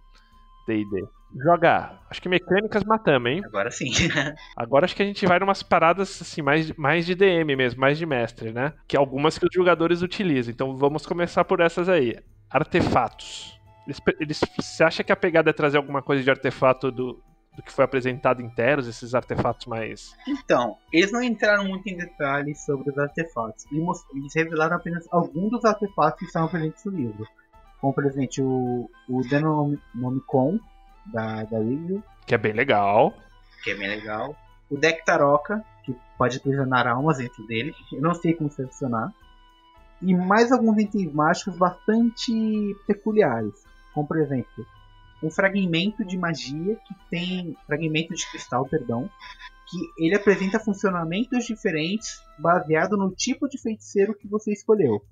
D&D. 0.68 1.06
Jogar. 1.36 2.06
Acho 2.10 2.22
que 2.22 2.30
mecânicas 2.30 2.84
matamos, 2.84 3.32
hein? 3.32 3.42
Agora 3.44 3.72
sim. 3.72 3.92
Agora 4.56 4.86
acho 4.86 4.96
que 4.96 5.02
a 5.02 5.06
gente 5.06 5.26
vai 5.26 5.40
numas 5.40 5.64
paradas 5.64 6.22
assim, 6.22 6.42
mais, 6.42 6.72
mais 6.74 7.06
de 7.06 7.16
DM 7.16 7.56
mesmo, 7.56 7.82
mais 7.82 7.98
de 7.98 8.06
mestre, 8.06 8.52
né? 8.52 8.74
Que 8.88 8.96
algumas 8.96 9.38
que 9.38 9.46
os 9.46 9.54
jogadores 9.54 10.02
utilizam. 10.02 10.52
Então 10.54 10.78
vamos 10.78 11.06
começar 11.06 11.44
por 11.44 11.60
essas 11.60 11.90
aí. 11.90 12.16
Artefatos. 12.50 13.60
Eles, 13.88 14.02
eles, 14.20 14.42
você 14.60 14.84
acha 14.84 15.04
que 15.04 15.12
a 15.12 15.16
pegada 15.16 15.50
é 15.50 15.54
trazer 15.54 15.78
alguma 15.78 16.02
coisa 16.02 16.24
de 16.24 16.30
artefato 16.30 16.92
do, 16.92 17.22
do 17.56 17.64
que 17.64 17.72
foi 17.72 17.84
apresentado 17.84 18.42
em 18.42 18.50
Teros, 18.50 18.88
esses 18.88 19.14
artefatos 19.14 19.66
mais. 19.66 20.16
Então, 20.28 20.78
eles 20.92 21.12
não 21.12 21.22
entraram 21.22 21.68
muito 21.68 21.88
em 21.88 21.98
detalhes 21.98 22.64
sobre 22.64 22.92
os 22.92 22.98
artefatos. 22.98 23.66
Eles 23.72 24.34
revelaram 24.36 24.78
apenas 24.78 25.06
alguns 25.12 25.52
dos 25.52 25.66
artefatos 25.66 26.20
que 26.20 26.26
estavam 26.26 26.48
presentes 26.48 26.86
no 26.86 26.92
livro. 26.92 27.28
Como, 27.84 27.94
por 27.94 28.06
exemplo, 28.06 28.46
o, 28.46 28.90
o 29.10 29.22
Denonomicon, 29.28 30.58
da, 31.08 31.44
da 31.44 31.58
Review, 31.58 32.02
que 32.26 32.34
é 32.34 32.38
bem 32.38 32.54
legal. 32.54 33.14
que 33.62 33.72
é 33.72 33.76
bem 33.76 33.90
legal. 33.90 34.38
O 34.72 34.78
deck 34.78 35.04
Taroca, 35.04 35.62
que 35.84 35.94
pode 36.18 36.38
aprisionar 36.38 36.88
almas 36.88 37.18
dentro 37.18 37.46
dele. 37.46 37.76
Eu 37.92 38.02
não 38.02 38.14
sei 38.16 38.36
como 38.36 38.50
se 38.50 38.64
funcionar. 38.64 39.14
E 40.02 40.16
mais 40.16 40.50
alguns 40.50 40.78
itens 40.80 41.12
mágicos 41.12 41.58
bastante 41.58 42.32
peculiares. 42.88 43.66
Como 43.94 44.08
por 44.08 44.18
exemplo, 44.18 44.66
um 45.22 45.30
fragmento 45.30 46.06
de 46.06 46.18
magia 46.18 46.78
que 46.88 46.96
tem. 47.10 47.58
Fragmento 47.68 48.14
de 48.16 48.32
cristal, 48.32 48.66
perdão. 48.66 49.10
Que 49.70 50.06
ele 50.06 50.16
apresenta 50.16 50.58
funcionamentos 50.58 51.44
diferentes 51.44 52.22
baseado 52.40 52.96
no 52.96 53.12
tipo 53.12 53.50
de 53.50 53.62
feiticeiro 53.62 54.16
que 54.16 54.26
você 54.26 54.54
escolheu. 54.54 55.04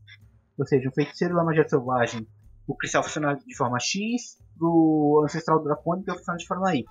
Ou 0.57 0.65
seja, 0.65 0.87
um 0.87 0.93
feiticeiro 0.93 1.35
da 1.35 1.43
magia 1.43 1.67
selvagem, 1.67 2.25
o 2.67 2.75
cristal 2.75 3.03
funciona 3.03 3.35
de 3.35 3.55
forma 3.55 3.79
X, 3.79 4.37
o 4.59 5.21
ancestral 5.23 5.63
dracônico 5.63 6.13
funciona 6.15 6.37
de 6.37 6.47
forma 6.47 6.75
Y. 6.75 6.85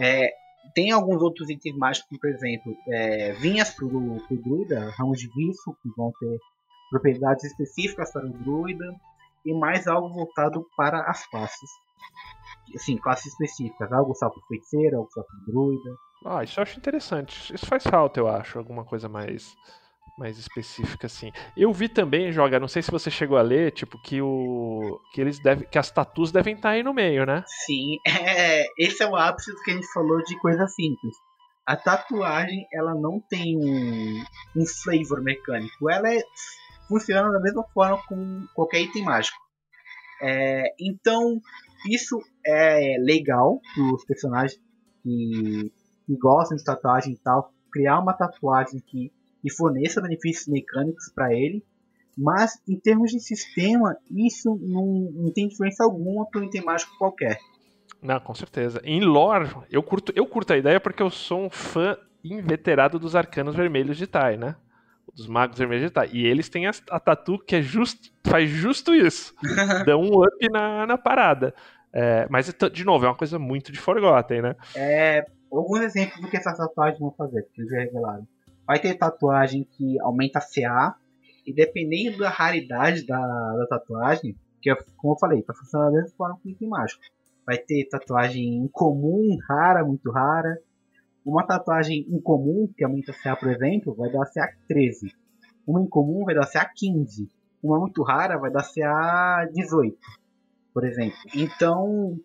É, 0.00 0.30
tem 0.74 0.90
alguns 0.90 1.22
outros 1.22 1.48
itens 1.48 1.76
mágicos, 1.76 2.18
por 2.18 2.28
exemplo, 2.28 2.76
é, 2.88 3.32
vinhas 3.34 3.70
para 3.70 3.86
o 3.86 4.20
druida, 4.30 4.90
ramos 4.96 5.20
de 5.20 5.28
viço, 5.28 5.76
que 5.82 5.88
vão 5.96 6.12
ter 6.18 6.38
propriedades 6.90 7.44
específicas 7.44 8.12
para 8.12 8.26
o 8.26 8.30
druida, 8.30 8.94
e 9.44 9.54
mais 9.54 9.86
algo 9.86 10.08
voltado 10.08 10.66
para 10.76 11.02
as 11.02 11.24
classes. 11.26 11.70
Assim, 12.74 12.96
classes 12.98 13.32
específicas, 13.32 13.92
algo 13.92 14.12
só 14.14 14.28
para 14.28 14.42
feiticeiro, 14.48 14.96
algo 14.96 15.10
só 15.12 15.22
para 15.22 15.38
druida. 15.46 15.96
Ah, 16.24 16.42
isso 16.42 16.58
eu 16.58 16.62
acho 16.62 16.78
interessante. 16.78 17.54
Isso 17.54 17.66
faz 17.66 17.84
falta, 17.84 18.18
eu 18.18 18.26
acho. 18.26 18.58
Alguma 18.58 18.84
coisa 18.84 19.08
mais, 19.08 19.54
mais 20.16 20.38
específica, 20.38 21.06
assim. 21.06 21.30
Eu 21.56 21.72
vi 21.72 21.88
também, 21.88 22.32
Joga, 22.32 22.58
não 22.58 22.68
sei 22.68 22.82
se 22.82 22.90
você 22.90 23.10
chegou 23.10 23.36
a 23.36 23.42
ler, 23.42 23.72
tipo, 23.72 24.00
que 24.00 24.20
o. 24.22 25.00
que 25.12 25.20
eles 25.20 25.38
devem. 25.38 25.68
que 25.68 25.78
as 25.78 25.90
tatus 25.90 26.32
devem 26.32 26.54
estar 26.54 26.70
aí 26.70 26.82
no 26.82 26.94
meio, 26.94 27.26
né? 27.26 27.44
Sim, 27.46 27.98
é, 28.06 28.66
esse 28.78 29.02
é 29.02 29.06
o 29.06 29.16
ápice 29.16 29.52
do 29.52 29.62
que 29.62 29.70
a 29.70 29.74
gente 29.74 29.92
falou 29.92 30.22
de 30.22 30.38
coisa 30.40 30.66
simples. 30.66 31.14
A 31.66 31.76
tatuagem, 31.76 32.66
ela 32.72 32.94
não 32.94 33.20
tem 33.28 33.56
um, 33.56 34.24
um 34.56 34.66
flavor 34.66 35.20
mecânico. 35.22 35.90
Ela 35.90 36.14
é, 36.14 36.22
funciona 36.88 37.30
da 37.30 37.40
mesma 37.40 37.64
forma 37.74 38.00
com 38.08 38.46
qualquer 38.54 38.80
item 38.82 39.04
mágico. 39.04 39.36
É, 40.22 40.72
então, 40.80 41.40
isso 41.90 42.20
é 42.46 42.96
legal 43.00 43.60
para 43.74 43.94
os 43.94 44.04
personagens 44.04 44.60
que, 45.02 45.72
que 46.06 46.16
gostam 46.16 46.56
de 46.56 46.64
tatuagem 46.64 47.14
e 47.14 47.18
tal. 47.18 47.52
Criar 47.72 47.98
uma 47.98 48.14
tatuagem 48.14 48.80
que, 48.86 49.12
que 49.46 49.54
forneça 49.54 50.00
benefícios 50.00 50.48
mecânicos 50.48 51.08
para 51.14 51.32
ele. 51.32 51.64
Mas, 52.18 52.60
em 52.68 52.76
termos 52.80 53.12
de 53.12 53.20
sistema, 53.20 53.96
isso 54.10 54.58
não, 54.60 55.12
não 55.14 55.32
tem 55.32 55.46
diferença 55.46 55.84
alguma 55.84 56.26
para 56.28 56.40
um 56.40 56.44
item 56.44 56.64
mágico 56.64 56.96
qualquer. 56.98 57.38
Não, 58.02 58.18
com 58.18 58.34
certeza. 58.34 58.80
Em 58.82 59.00
lore, 59.00 59.54
eu 59.70 59.82
curto, 59.84 60.12
eu 60.16 60.26
curto 60.26 60.52
a 60.52 60.56
ideia 60.56 60.80
porque 60.80 61.00
eu 61.00 61.10
sou 61.10 61.44
um 61.44 61.50
fã 61.50 61.96
inveterado 62.24 62.98
dos 62.98 63.14
arcanos 63.14 63.54
vermelhos 63.54 63.96
de 63.96 64.06
Tai, 64.08 64.36
né? 64.36 64.56
Dos 65.14 65.28
magos 65.28 65.58
vermelhos 65.58 65.84
de 65.84 65.90
Tai. 65.90 66.08
E 66.12 66.26
eles 66.26 66.48
têm 66.48 66.66
a, 66.66 66.72
a 66.90 66.98
tatu 66.98 67.38
que 67.38 67.54
é 67.54 67.62
just, 67.62 68.10
faz 68.26 68.50
justo 68.50 68.94
isso. 68.94 69.32
Dão 69.86 70.00
um 70.00 70.24
up 70.24 70.50
na, 70.50 70.86
na 70.86 70.98
parada. 70.98 71.54
É, 71.92 72.26
mas, 72.28 72.52
de 72.72 72.84
novo, 72.84 73.04
é 73.04 73.08
uma 73.08 73.14
coisa 73.14 73.38
muito 73.38 73.70
de 73.70 73.78
Forgotten, 73.78 74.42
né? 74.42 74.56
É, 74.74 75.24
alguns 75.52 75.82
exemplos 75.82 76.20
do 76.20 76.28
que 76.28 76.36
essas 76.36 76.56
tatuagens 76.56 76.98
vão 76.98 77.12
fazer, 77.12 77.46
que 77.54 77.60
eles 77.60 77.70
já 77.70 77.78
revelaram. 77.78 78.26
Vai 78.66 78.78
ter 78.80 78.94
tatuagem 78.94 79.64
que 79.64 80.00
aumenta 80.00 80.38
a 80.38 80.42
CA, 80.42 80.96
e 81.46 81.52
dependendo 81.52 82.18
da 82.18 82.28
raridade 82.28 83.06
da, 83.06 83.18
da 83.18 83.66
tatuagem, 83.68 84.36
que 84.60 84.68
é, 84.68 84.76
como 84.96 85.14
eu 85.14 85.18
falei, 85.18 85.42
tá 85.42 85.54
funcionando 85.54 85.92
da 85.92 86.02
mesma 86.02 86.16
forma 86.16 86.40
que 86.42 86.64
o 86.64 86.68
mágico. 86.68 87.02
Vai 87.46 87.56
ter 87.56 87.88
tatuagem 87.88 88.56
incomum, 88.56 89.38
rara, 89.48 89.84
muito 89.84 90.10
rara. 90.10 90.58
Uma 91.24 91.46
tatuagem 91.46 92.04
incomum, 92.08 92.68
que 92.76 92.84
aumenta 92.84 93.12
CA, 93.12 93.36
por 93.36 93.48
exemplo, 93.48 93.94
vai 93.94 94.10
dar 94.10 94.26
CA 94.26 94.48
13. 94.66 95.12
Uma 95.64 95.80
incomum 95.80 96.24
vai 96.24 96.34
dar 96.34 96.46
CA 96.46 96.64
15. 96.64 97.30
Uma 97.62 97.78
muito 97.78 98.02
rara 98.02 98.36
vai 98.38 98.50
dar 98.50 98.64
CA 98.64 99.48
18, 99.52 99.96
por 100.74 100.84
exemplo. 100.84 101.16
Então, 101.34 102.18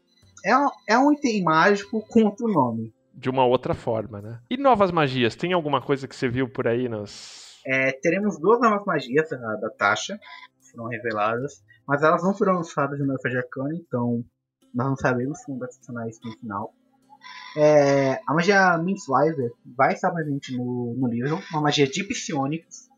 é, 0.43 0.51
é 0.93 0.97
um 0.97 1.13
item 1.13 1.43
mágico 1.43 2.03
com 2.07 2.23
outro 2.23 2.47
nome. 2.47 2.91
De 3.13 3.29
uma 3.29 3.45
outra 3.45 3.73
forma, 3.73 4.21
né? 4.21 4.39
E 4.49 4.57
novas 4.57 4.91
magias? 4.91 5.35
Tem 5.35 5.53
alguma 5.53 5.81
coisa 5.81 6.07
que 6.07 6.15
você 6.15 6.27
viu 6.27 6.49
por 6.49 6.67
aí 6.67 6.87
nos. 6.87 7.59
É, 7.65 7.91
teremos 7.91 8.39
duas 8.39 8.59
novas 8.59 8.85
magias 8.85 9.29
da, 9.29 9.69
Tasha, 9.77 10.17
que 10.17 10.71
foram 10.71 10.87
reveladas, 10.87 11.63
mas 11.87 12.01
elas 12.01 12.23
não 12.23 12.33
foram 12.33 12.53
lançadas 12.53 12.97
no 12.99 13.05
Nerf 13.05 13.27
Arcana, 13.27 13.75
então 13.75 14.23
nós 14.73 14.87
não 14.87 14.95
sabemos 14.95 15.43
como 15.45 15.59
vai 15.59 15.71
funcionar 15.71 16.07
isso 16.07 16.19
no 16.23 16.31
final. 16.37 16.73
É, 17.55 18.19
a 18.25 18.33
magia 18.33 18.77
Mindsliver 18.77 19.51
vai 19.65 19.93
estar 19.93 20.11
presente 20.11 20.55
no, 20.57 20.95
no 20.95 21.07
livro, 21.07 21.39
uma 21.51 21.61
magia 21.61 21.87
de 21.87 22.03
psionicos. 22.03 22.89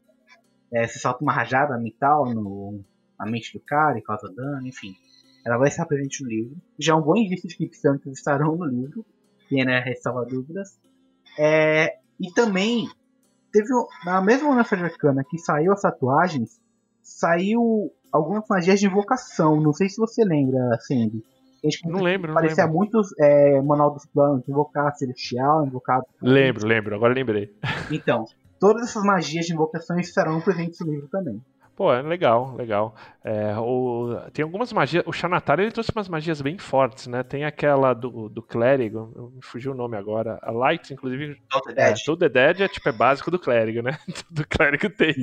É, 0.71 0.87
você 0.87 0.99
solta 0.99 1.23
uma 1.23 1.33
rajada 1.33 1.77
mental 1.77 2.33
no, 2.33 2.83
na 3.19 3.25
mente 3.25 3.53
do 3.53 3.59
cara 3.59 3.97
e 3.97 4.01
causa 4.01 4.31
dano, 4.33 4.65
enfim. 4.67 4.95
Ela 5.45 5.57
vai 5.57 5.67
estar 5.67 5.85
presente 5.85 6.23
no 6.23 6.29
livro. 6.29 6.55
Já 6.79 6.93
é 6.93 6.95
um 6.95 7.01
bom 7.01 7.15
indício 7.15 7.49
de 7.49 7.55
que 7.55 7.67
psionicos 7.67 8.13
estarão 8.13 8.55
no 8.55 8.65
livro, 8.65 9.05
que 9.53 9.63
né, 9.65 9.79
ressalva 9.79 10.25
dúvidas. 10.25 10.79
É, 11.37 11.97
e 12.19 12.31
também 12.33 12.87
teve 13.51 13.67
na 14.05 14.21
mesma 14.21 14.55
Nerf 14.55 14.73
Arcana 14.73 15.23
que 15.29 15.37
saiu 15.37 15.71
as 15.71 15.81
tatuagens, 15.81 16.59
saiu 17.01 17.91
algumas 18.11 18.47
magias 18.49 18.79
de 18.79 18.87
invocação. 18.87 19.61
Não 19.61 19.73
sei 19.73 19.89
se 19.89 19.97
você 19.97 20.23
lembra, 20.23 20.59
Sandy. 20.81 21.23
A 21.63 21.69
gente 21.69 21.87
Não 21.87 22.01
lembro, 22.01 22.27
não 22.27 22.35
Parecia 22.35 22.65
lembro. 22.65 22.77
muito 22.77 23.01
é, 23.19 23.61
Manual 23.61 23.91
dos 23.91 24.05
Planos, 24.07 24.47
invocar 24.49 24.93
Celestial, 24.95 25.65
invocar. 25.65 26.01
Lembro, 26.21 26.67
lembro, 26.67 26.95
agora 26.95 27.13
lembrei. 27.13 27.55
Então, 27.89 28.25
todas 28.59 28.89
essas 28.89 29.03
magias 29.03 29.45
de 29.45 29.53
invocação 29.53 29.97
estarão 29.97 30.41
presentes 30.41 30.79
no 30.81 30.91
livro 30.91 31.07
também. 31.07 31.41
Pô, 31.75 31.91
é 31.91 32.03
legal, 32.03 32.55
legal. 32.55 32.93
É, 33.23 33.57
o- 33.57 34.15
tem 34.31 34.43
algumas 34.43 34.71
magias. 34.71 35.03
O 35.07 35.11
Xanatar 35.11 35.59
ele 35.59 35.71
trouxe 35.71 35.91
umas 35.95 36.07
magias 36.07 36.39
bem 36.39 36.55
fortes, 36.59 37.07
né? 37.07 37.23
Tem 37.23 37.45
aquela 37.45 37.95
do, 37.95 38.29
do 38.29 38.43
clérigo, 38.43 39.31
me 39.33 39.41
fugiu 39.41 39.71
o 39.71 39.75
nome 39.75 39.97
agora. 39.97 40.37
A 40.43 40.51
Light, 40.51 40.93
inclusive. 40.93 41.35
Total 41.49 41.71
É, 41.71 41.75
Dead. 41.87 41.97
todo 42.05 42.19
The 42.19 42.29
Dead 42.29 42.61
é 42.61 42.67
tipo 42.67 42.87
é 42.87 42.91
básico 42.91 43.31
do 43.31 43.39
clérigo, 43.39 43.81
né? 43.81 43.97
Todo 44.29 44.47
clérigo 44.47 44.87
tem. 44.91 45.15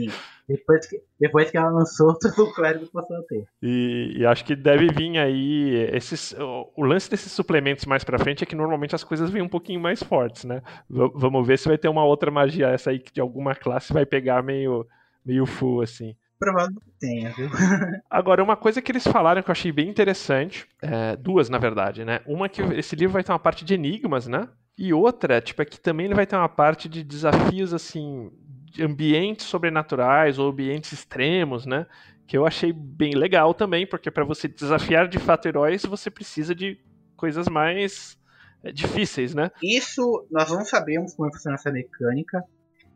Depois, 0.48 0.88
que, 0.88 1.00
depois 1.20 1.50
que 1.52 1.56
ela 1.56 1.70
lançou, 1.70 2.14
todo 2.18 2.42
o 2.48 2.52
clérigo 2.52 2.86
passou 2.90 3.16
a 3.18 3.22
ter. 3.22 3.44
E, 3.62 4.14
e 4.16 4.26
acho 4.26 4.44
que 4.44 4.56
deve 4.56 4.88
vir 4.88 5.18
aí 5.18 5.88
esses. 5.92 6.32
O, 6.32 6.72
o 6.76 6.84
lance 6.84 7.08
desses 7.08 7.30
suplementos 7.30 7.86
mais 7.86 8.02
pra 8.02 8.18
frente 8.18 8.42
é 8.42 8.46
que 8.46 8.56
normalmente 8.56 8.94
as 8.96 9.04
coisas 9.04 9.30
vêm 9.30 9.40
um 9.42 9.48
pouquinho 9.48 9.78
mais 9.78 10.02
fortes, 10.02 10.44
né? 10.44 10.62
V- 10.88 11.12
vamos 11.14 11.46
ver 11.46 11.58
se 11.60 11.68
vai 11.68 11.78
ter 11.78 11.88
uma 11.88 12.04
outra 12.04 12.28
magia 12.28 12.66
essa 12.70 12.90
aí 12.90 12.98
que 12.98 13.12
de 13.12 13.20
alguma 13.20 13.54
classe 13.54 13.92
vai 13.92 14.04
pegar 14.04 14.42
meio 14.42 14.84
meio 15.24 15.46
full 15.46 15.82
assim. 15.82 16.16
Provavelmente 16.40 16.86
tenha, 16.98 17.30
viu? 17.32 17.50
Agora, 18.08 18.42
uma 18.42 18.56
coisa 18.56 18.80
que 18.80 18.90
eles 18.90 19.06
falaram 19.06 19.42
que 19.42 19.50
eu 19.50 19.52
achei 19.52 19.70
bem 19.70 19.90
interessante, 19.90 20.66
é, 20.80 21.14
duas 21.14 21.50
na 21.50 21.58
verdade, 21.58 22.02
né? 22.02 22.22
Uma 22.26 22.48
que 22.48 22.62
esse 22.62 22.96
livro 22.96 23.12
vai 23.12 23.22
ter 23.22 23.30
uma 23.30 23.38
parte 23.38 23.62
de 23.62 23.74
enigmas, 23.74 24.26
né? 24.26 24.48
E 24.78 24.94
outra, 24.94 25.38
tipo, 25.42 25.60
é 25.60 25.66
que 25.66 25.78
também 25.78 26.06
ele 26.06 26.14
vai 26.14 26.26
ter 26.26 26.36
uma 26.36 26.48
parte 26.48 26.88
de 26.88 27.04
desafios, 27.04 27.74
assim, 27.74 28.32
de 28.64 28.82
ambientes 28.82 29.44
sobrenaturais 29.44 30.38
ou 30.38 30.50
ambientes 30.50 30.92
extremos, 30.92 31.66
né? 31.66 31.86
Que 32.26 32.38
eu 32.38 32.46
achei 32.46 32.72
bem 32.72 33.12
legal 33.12 33.52
também, 33.52 33.86
porque 33.86 34.10
para 34.10 34.24
você 34.24 34.48
desafiar 34.48 35.08
de 35.08 35.18
fato 35.18 35.46
heróis, 35.46 35.84
você 35.84 36.10
precisa 36.10 36.54
de 36.54 36.78
coisas 37.18 37.48
mais 37.48 38.18
é, 38.64 38.72
difíceis, 38.72 39.34
né? 39.34 39.50
Isso 39.62 40.26
nós 40.30 40.50
não 40.50 40.64
sabemos 40.64 41.12
como 41.12 41.28
vai 41.28 41.36
funcionar 41.36 41.56
essa 41.56 41.70
mecânica. 41.70 42.42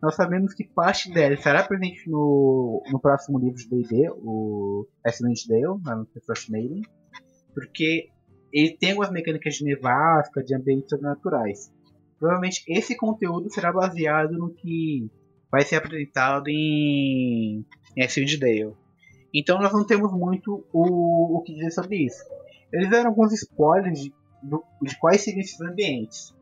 Nós 0.04 0.16
sabemos 0.16 0.52
que 0.52 0.64
parte 0.64 1.10
dela 1.10 1.32
estará 1.32 1.64
presente 1.64 2.10
no, 2.10 2.82
no 2.92 3.00
próximo 3.00 3.38
livro 3.38 3.56
de 3.56 3.66
D&D, 3.70 4.10
o 4.10 4.86
Excellent 5.06 5.46
Dale, 5.48 5.80
no 5.82 6.06
First 6.26 6.50
Maiden, 6.50 6.82
porque 7.54 8.10
ele 8.52 8.76
tem 8.76 8.90
algumas 8.90 9.10
mecânicas 9.10 9.54
de 9.54 9.64
nevasca, 9.64 10.44
de 10.44 10.54
ambientes 10.54 10.90
sobrenaturais. 10.90 11.72
Provavelmente 12.18 12.62
esse 12.68 12.94
conteúdo 12.98 13.50
será 13.50 13.72
baseado 13.72 14.32
no 14.32 14.52
que 14.52 15.10
vai 15.50 15.62
ser 15.62 15.76
apresentado 15.76 16.48
em, 16.48 17.64
em 17.96 18.04
Excellent 18.04 18.38
Dale. 18.38 18.74
Então 19.32 19.58
nós 19.58 19.72
não 19.72 19.86
temos 19.86 20.12
muito 20.12 20.66
o, 20.70 21.38
o 21.38 21.40
que 21.40 21.54
dizer 21.54 21.70
sobre 21.70 22.04
isso. 22.04 22.22
Eles 22.70 22.90
deram 22.90 23.08
alguns 23.08 23.32
spoilers 23.32 23.98
de, 23.98 24.12
de 24.82 24.98
quais 24.98 25.22
seriam 25.22 25.40
esses 25.40 25.58
ambientes. 25.62 26.34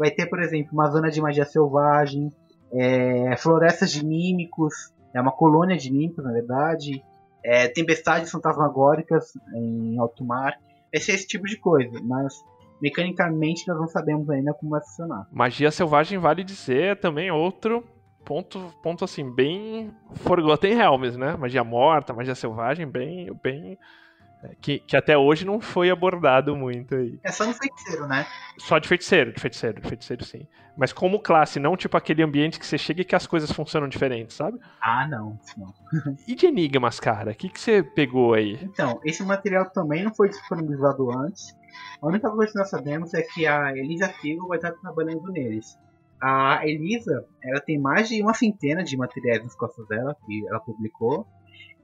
Vai 0.00 0.10
ter, 0.10 0.26
por 0.26 0.42
exemplo, 0.42 0.72
uma 0.72 0.90
zona 0.90 1.12
de 1.12 1.20
magia 1.20 1.44
selvagem, 1.44 2.32
é, 2.74 3.36
florestas 3.36 3.92
de 3.92 4.04
mímicos, 4.04 4.92
é 5.14 5.20
uma 5.20 5.32
colônia 5.32 5.76
de 5.76 5.92
mímicos, 5.92 6.24
na 6.24 6.32
verdade, 6.32 7.02
é, 7.44 7.68
tempestades 7.68 8.30
fantasmagóricas 8.30 9.32
em 9.54 9.98
alto 9.98 10.24
mar. 10.24 10.58
Vai 10.92 11.00
ser 11.00 11.12
esse 11.12 11.26
tipo 11.26 11.46
de 11.46 11.56
coisa, 11.56 12.00
mas 12.02 12.34
mecanicamente 12.80 13.66
nós 13.68 13.78
não 13.78 13.88
sabemos 13.88 14.28
ainda 14.28 14.52
como 14.54 14.72
vai 14.72 14.80
funcionar. 14.80 15.26
Magia 15.32 15.70
selvagem 15.70 16.18
vale 16.18 16.42
dizer 16.42 16.98
também 16.98 17.30
outro 17.30 17.84
ponto, 18.24 18.72
ponto 18.82 19.04
assim, 19.04 19.30
bem 19.30 19.92
Forgotten 20.14 20.74
Realms, 20.74 21.16
né? 21.16 21.36
Magia 21.36 21.62
morta, 21.62 22.12
magia 22.12 22.34
selvagem, 22.34 22.86
bem, 22.86 23.30
bem 23.42 23.72
é, 23.72 23.78
que, 24.60 24.78
que 24.80 24.96
até 24.96 25.16
hoje 25.16 25.44
não 25.44 25.60
foi 25.60 25.90
abordado 25.90 26.56
muito 26.56 26.94
aí. 26.94 27.18
É 27.22 27.30
só 27.30 27.46
no 27.46 27.54
feiticeiro, 27.54 28.06
né? 28.06 28.26
Só 28.58 28.78
de 28.78 28.88
feiticeiro, 28.88 29.32
de 29.32 29.40
feiticeiro, 29.40 29.80
de 29.80 29.88
feiticeiro 29.88 30.24
sim. 30.24 30.46
Mas 30.76 30.92
como 30.92 31.20
classe, 31.20 31.60
não 31.60 31.76
tipo 31.76 31.96
aquele 31.96 32.22
ambiente 32.22 32.58
que 32.58 32.66
você 32.66 32.76
chega 32.76 33.02
e 33.02 33.04
que 33.04 33.14
as 33.14 33.26
coisas 33.26 33.50
funcionam 33.50 33.88
diferentes, 33.88 34.36
sabe? 34.36 34.58
Ah, 34.80 35.06
não, 35.08 35.38
não. 35.56 35.72
E 36.26 36.34
de 36.34 36.46
enigmas, 36.46 36.98
cara? 36.98 37.30
O 37.30 37.34
que, 37.34 37.48
que 37.48 37.60
você 37.60 37.82
pegou 37.82 38.34
aí? 38.34 38.58
Então, 38.62 39.00
esse 39.04 39.22
material 39.22 39.70
também 39.70 40.02
não 40.02 40.14
foi 40.14 40.28
disponibilizado 40.28 41.10
antes. 41.12 41.56
A 42.02 42.06
única 42.06 42.30
coisa 42.30 42.52
que 42.52 42.58
nós 42.58 42.70
sabemos 42.70 43.14
é 43.14 43.22
que 43.22 43.46
a 43.46 43.72
Elisa 43.72 44.08
Figo 44.08 44.48
vai 44.48 44.58
estar 44.58 44.72
trabalhando 44.72 45.30
neles. 45.30 45.78
A 46.20 46.66
Elisa, 46.66 47.24
ela 47.42 47.60
tem 47.60 47.78
mais 47.78 48.08
de 48.08 48.22
uma 48.22 48.34
centena 48.34 48.82
de 48.82 48.96
materiais 48.96 49.42
nas 49.42 49.54
costas 49.54 49.86
dela 49.88 50.16
que 50.24 50.46
ela 50.48 50.60
publicou. 50.60 51.26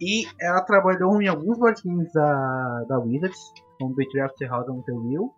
E 0.00 0.24
ela 0.40 0.62
trabalhou 0.62 1.20
em 1.20 1.28
alguns 1.28 1.58
board 1.58 1.82
games 1.84 2.12
da, 2.12 2.84
da 2.88 2.98
Wizards, 2.98 3.38
como 3.78 3.94
Betrayal 3.94 4.28
of 4.28 4.36
the 4.38 4.46
House 4.46 4.68
on 4.68 4.82
the 4.82 4.92
Wheel. 4.92 5.30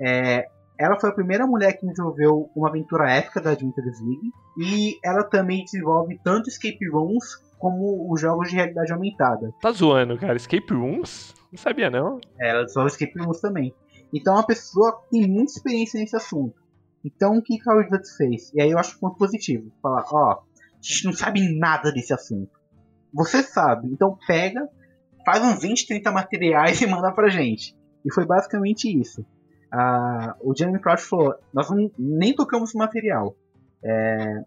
É, 0.00 0.46
ela 0.78 0.98
foi 0.98 1.10
a 1.10 1.12
primeira 1.12 1.46
mulher 1.46 1.72
que 1.72 1.86
desenvolveu 1.86 2.48
uma 2.54 2.68
aventura 2.68 3.10
épica 3.10 3.40
da 3.40 3.50
Adventures 3.50 4.00
League. 4.00 4.30
E 4.56 4.98
ela 5.04 5.24
também 5.24 5.64
desenvolve 5.64 6.18
tanto 6.22 6.48
escape 6.48 6.88
rooms 6.88 7.36
como 7.58 8.12
os 8.12 8.20
jogos 8.20 8.50
de 8.50 8.56
realidade 8.56 8.92
aumentada. 8.92 9.52
Tá 9.60 9.72
zoando, 9.72 10.16
cara. 10.16 10.36
Escape 10.36 10.72
Rooms? 10.72 11.34
Não 11.50 11.58
sabia, 11.58 11.90
não. 11.90 12.20
Ela 12.38 12.62
desenvolve 12.62 12.92
escape 12.92 13.18
rooms 13.18 13.40
também. 13.40 13.74
Então 14.14 14.34
é 14.34 14.36
uma 14.36 14.46
pessoa 14.46 15.00
que 15.02 15.10
tem 15.10 15.28
muita 15.28 15.52
experiência 15.52 15.98
nesse 15.98 16.16
assunto. 16.16 16.54
Então 17.04 17.36
o 17.36 17.42
que 17.42 17.58
que 17.58 17.70
a 17.70 17.74
Wizards 17.74 18.16
fez? 18.16 18.52
E 18.54 18.62
aí 18.62 18.70
eu 18.70 18.78
acho 18.78 18.96
um 18.96 19.00
ponto 19.00 19.18
positivo. 19.18 19.72
Falar, 19.82 20.04
ó, 20.12 20.32
a 20.32 20.38
gente 20.80 21.04
não 21.04 21.12
sabe 21.12 21.58
nada 21.58 21.92
desse 21.92 22.12
assunto. 22.12 22.57
Você 23.12 23.42
sabe, 23.42 23.88
então 23.88 24.18
pega, 24.26 24.68
faz 25.24 25.42
uns 25.42 25.60
20, 25.60 25.86
30 25.86 26.10
materiais 26.12 26.80
e 26.82 26.86
manda 26.86 27.12
pra 27.12 27.28
gente. 27.28 27.76
E 28.04 28.12
foi 28.12 28.26
basicamente 28.26 28.88
isso. 28.88 29.24
O 30.40 30.54
Jeremy 30.56 30.80
Crouch 30.80 31.02
falou, 31.02 31.34
nós 31.52 31.70
não, 31.70 31.90
nem 31.98 32.34
tocamos 32.34 32.74
o 32.74 32.78
material. 32.78 33.36
É, 33.82 34.42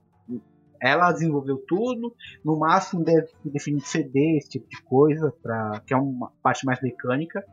ela 0.82 1.12
desenvolveu 1.12 1.57
tudo, 1.68 2.14
no 2.43 2.57
máximo 2.57 3.03
deve 3.03 3.28
definir 3.45 3.82
CD, 3.82 4.38
esse 4.38 4.49
tipo 4.49 4.68
de 4.68 4.82
coisa, 4.82 5.32
pra, 5.41 5.80
que 5.86 5.93
é 5.93 5.97
uma 5.97 6.32
parte 6.41 6.66
mais 6.66 6.82
mecânica. 6.82 7.45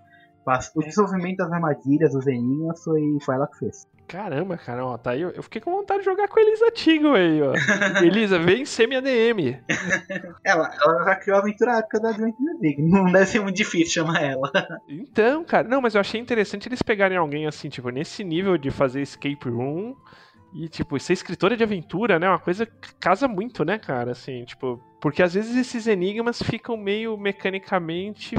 Mas 0.47 0.73
o 0.75 0.81
desenvolvimento 0.81 1.37
das 1.37 1.53
armadilhas, 1.53 2.13
dos 2.13 2.27
enigmas, 2.27 2.83
foi, 2.83 3.03
foi 3.23 3.35
ela 3.35 3.47
que 3.47 3.59
fez. 3.59 3.87
Caramba, 4.09 4.57
cara, 4.57 4.87
ó, 4.87 4.97
tá 4.97 5.11
aí. 5.11 5.21
Eu 5.21 5.43
fiquei 5.43 5.61
com 5.61 5.71
vontade 5.71 6.01
de 6.01 6.07
jogar 6.07 6.29
com 6.29 6.41
a 6.41 6.43
Elisa 6.43 6.71
Tigo 6.71 7.13
aí, 7.13 7.43
ó. 7.43 7.53
Elisa, 8.03 8.39
vem 8.39 8.65
ser 8.65 8.87
minha 8.87 9.03
DM. 9.03 9.61
Ela, 10.43 10.71
ela 10.83 11.05
já 11.05 11.17
criou 11.17 11.37
a 11.37 11.41
aventura 11.43 11.79
épica 11.79 12.01
da 12.01 12.09
Adventure 12.09 12.59
League. 12.61 12.83
Não 12.83 13.05
deve 13.13 13.27
ser 13.27 13.41
muito 13.41 13.57
difícil 13.57 14.03
chamar 14.03 14.23
ela. 14.23 14.51
Então, 14.89 15.45
cara, 15.45 15.69
não, 15.69 15.83
mas 15.83 15.95
eu 15.95 16.01
achei 16.01 16.19
interessante 16.21 16.69
eles 16.69 16.81
pegarem 16.81 17.19
alguém 17.19 17.47
assim, 17.47 17.69
tipo, 17.69 17.91
nesse 17.91 18.25
nível 18.25 18.57
de 18.57 18.71
fazer 18.71 19.03
escape 19.03 19.49
room 19.49 19.95
e, 20.55 20.69
tipo, 20.69 20.99
ser 20.99 21.13
escritora 21.13 21.57
de 21.57 21.63
aventura, 21.63 22.19
né? 22.19 22.29
Uma 22.29 22.39
coisa 22.39 22.65
que 22.67 22.95
casa 22.99 23.29
muito, 23.29 23.65
né, 23.65 23.79
cara? 23.79 24.13
Assim, 24.13 24.45
tipo, 24.45 24.83
porque 25.01 25.23
às 25.23 25.35
vezes 25.35 25.55
esses 25.57 25.87
enigmas 25.87 26.43
ficam 26.43 26.77
meio 26.77 27.17
mecanicamente. 27.19 28.35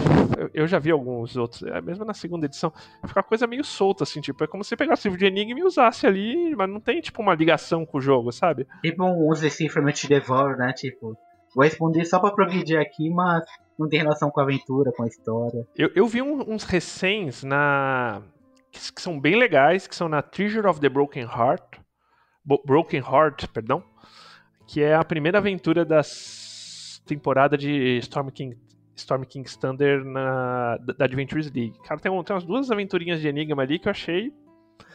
eu- 0.53 0.67
já 0.67 0.79
vi 0.79 0.91
alguns 0.91 1.35
outros, 1.37 1.63
é, 1.63 1.79
mesmo 1.81 2.03
na 2.05 2.13
segunda 2.13 2.45
edição, 2.45 2.71
fica 3.05 3.19
uma 3.19 3.23
coisa 3.23 3.45
meio 3.47 3.63
solta, 3.63 4.03
assim, 4.03 4.21
tipo, 4.21 4.43
é 4.43 4.47
como 4.47 4.63
se 4.63 4.69
você 4.69 4.77
pegasse 4.77 5.07
o 5.07 5.09
livro 5.09 5.19
de 5.19 5.25
enigma 5.25 5.59
e 5.59 5.63
usasse 5.63 6.07
ali, 6.07 6.55
mas 6.55 6.69
não 6.69 6.79
tem, 6.79 6.99
tipo, 7.01 7.21
uma 7.21 7.35
ligação 7.35 7.85
com 7.85 7.97
o 7.97 8.01
jogo, 8.01 8.31
sabe? 8.31 8.65
Tipo 8.83 9.03
um 9.05 9.31
Decipherment 9.33 10.07
Devour, 10.07 10.57
né? 10.57 10.73
Tipo, 10.73 11.15
Vou 11.55 11.63
responder 11.63 12.05
só 12.05 12.19
pra 12.19 12.29
progredir 12.31 12.79
aqui, 12.79 13.09
mas 13.09 13.43
não 13.77 13.89
tem 13.89 13.99
relação 13.99 14.29
com 14.29 14.39
a 14.39 14.43
aventura, 14.43 14.91
com 14.95 15.01
a 15.01 15.07
história. 15.07 15.65
Eu, 15.75 15.89
eu 15.95 16.05
vi 16.05 16.21
um- 16.21 16.41
uns 16.53 16.63
recens 16.63 17.43
na. 17.43 18.21
Que, 18.71 18.93
que 18.93 19.01
são 19.01 19.19
bem 19.19 19.35
legais, 19.35 19.87
que 19.87 19.95
são 19.95 20.07
na 20.07 20.21
Treasure 20.21 20.67
of 20.67 20.79
the 20.79 20.87
Broken 20.87 21.23
Heart. 21.23 21.79
Broken 22.65 23.01
Heart, 23.01 23.47
perdão. 23.47 23.83
Que 24.67 24.81
é 24.81 24.95
a 24.95 25.03
primeira 25.03 25.37
aventura 25.37 25.83
da 25.83 26.01
temporada 27.05 27.57
de 27.57 27.97
Storm 27.97 28.29
King. 28.29 28.57
Storm 28.95 29.23
King's 29.23 29.55
Thunder 29.55 30.03
na, 30.03 30.77
da 30.77 31.05
Adventures 31.05 31.51
League. 31.51 31.73
Cara, 31.83 31.99
tem, 31.99 32.11
tem 32.23 32.35
umas 32.35 32.45
duas 32.45 32.69
aventurinhas 32.69 33.21
de 33.21 33.27
Enigma 33.27 33.63
ali 33.63 33.79
que 33.79 33.87
eu 33.87 33.91
achei. 33.91 34.33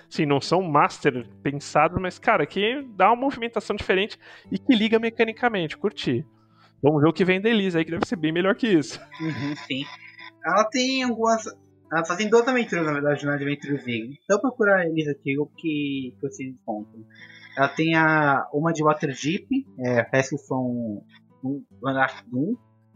Sim, 0.08 0.26
não 0.26 0.40
são 0.40 0.62
master 0.62 1.26
pensados, 1.42 2.00
mas, 2.00 2.18
cara, 2.18 2.46
que 2.46 2.82
dá 2.94 3.08
uma 3.08 3.16
movimentação 3.16 3.74
diferente 3.74 4.18
e 4.52 4.58
que 4.58 4.74
liga 4.74 4.98
mecanicamente. 4.98 5.76
Curti. 5.76 6.24
Vamos 6.82 7.02
ver 7.02 7.08
o 7.08 7.12
que 7.12 7.24
vem 7.24 7.40
da 7.40 7.48
Elisa 7.48 7.78
aí, 7.78 7.84
que 7.84 7.90
deve 7.90 8.06
ser 8.06 8.16
bem 8.16 8.30
melhor 8.30 8.54
que 8.54 8.68
isso. 8.68 9.00
Uhum, 9.20 9.56
sim. 9.66 9.84
Ela 10.44 10.64
tem 10.64 11.02
algumas. 11.02 11.46
Ela 11.90 12.04
só 12.04 12.14
tem 12.14 12.28
duas 12.28 12.46
aventuras, 12.46 12.84
na 12.84 12.92
verdade, 12.92 13.24
na 13.24 13.34
Adventures 13.34 13.86
League. 13.86 14.18
Então 14.22 14.38
procurar 14.38 14.86
eles 14.86 15.08
aqui, 15.08 15.38
o 15.38 15.46
que 15.46 16.14
vocês 16.20 16.50
encontram. 16.50 17.04
Ela 17.56 17.68
tem 17.68 17.94
a, 17.94 18.48
uma 18.52 18.72
de 18.72 18.82
Waterdeep, 18.82 19.46
é, 19.78 20.02
parece 20.02 20.36
que 20.36 20.42
são 20.42 21.02
um. 21.42 21.64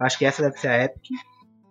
Acho 0.01 0.19
que 0.19 0.25
essa 0.25 0.43
deve 0.43 0.59
ser 0.59 0.69
a 0.69 0.85
Epic. 0.85 1.11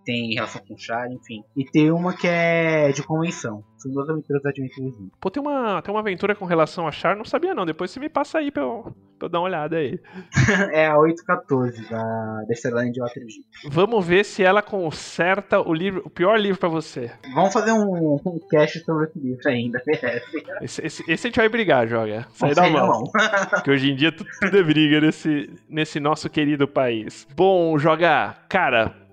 Tem 0.07 0.35
relação 0.35 0.61
com 0.65 0.77
Char, 0.77 1.11
enfim. 1.11 1.43
E 1.53 1.65
tem 1.65 1.91
uma 1.91 2.15
que 2.15 2.25
é 2.25 2.93
de 2.93 3.03
convenção. 3.03 3.61
São 3.77 3.91
duas 3.91 4.09
aventuras 4.09 4.41
da 4.41 4.51
Adventures 4.51 4.93
League. 4.97 5.11
Pô, 5.19 5.29
tem 5.29 5.43
uma, 5.43 5.81
tem 5.81 5.93
uma 5.93 5.99
aventura 5.99 6.33
com 6.33 6.45
relação 6.45 6.87
a 6.87 6.93
Char, 6.93 7.17
não 7.17 7.25
sabia 7.25 7.53
não. 7.53 7.65
Depois 7.65 7.91
você 7.91 7.99
me 7.99 8.07
passa 8.07 8.37
aí 8.37 8.49
pra 8.49 8.63
eu, 8.63 8.95
pra 9.19 9.25
eu 9.25 9.29
dar 9.29 9.39
uma 9.39 9.47
olhada 9.47 9.75
aí. 9.75 9.99
é 10.71 10.87
a 10.87 10.97
814 10.97 11.89
da 11.89 12.41
Desterland 12.47 12.93
de 12.93 13.01
Waterdeep. 13.01 13.43
Vamos 13.69 14.07
ver 14.07 14.23
se 14.23 14.41
ela 14.41 14.61
conserta 14.61 15.59
o 15.59 15.73
livro, 15.73 16.01
o 16.05 16.09
pior 16.09 16.39
livro 16.39 16.57
pra 16.57 16.69
você. 16.69 17.11
Vamos 17.33 17.51
fazer 17.51 17.73
um, 17.73 18.15
um 18.15 18.39
cast 18.49 18.79
sobre 18.85 19.07
esse 19.07 19.19
livro 19.19 19.49
ainda, 19.49 19.83
merece. 19.85 20.45
Esse, 20.61 20.85
esse, 20.85 21.11
esse 21.11 21.27
a 21.27 21.29
gente 21.29 21.35
vai 21.35 21.49
brigar, 21.49 21.85
joga. 21.85 22.25
Sai 22.31 22.55
da 22.55 22.69
mão. 22.69 22.87
não. 22.87 23.03
Porque 23.49 23.71
hoje 23.71 23.91
em 23.91 23.95
dia 23.97 24.13
tudo, 24.13 24.29
tudo 24.39 24.57
é 24.57 24.63
briga 24.63 25.01
nesse, 25.01 25.53
nesse 25.67 25.99
nosso 25.99 26.29
querido 26.29 26.65
país. 26.65 27.27
Bom, 27.35 27.77
joga, 27.77 28.37
cara, 28.47 29.06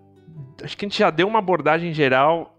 acho 0.62 0.76
que 0.76 0.84
a 0.84 0.88
gente 0.88 0.98
já 0.98 1.10
deu 1.10 1.26
uma 1.28 1.38
abordagem 1.38 1.92
geral. 1.92 2.50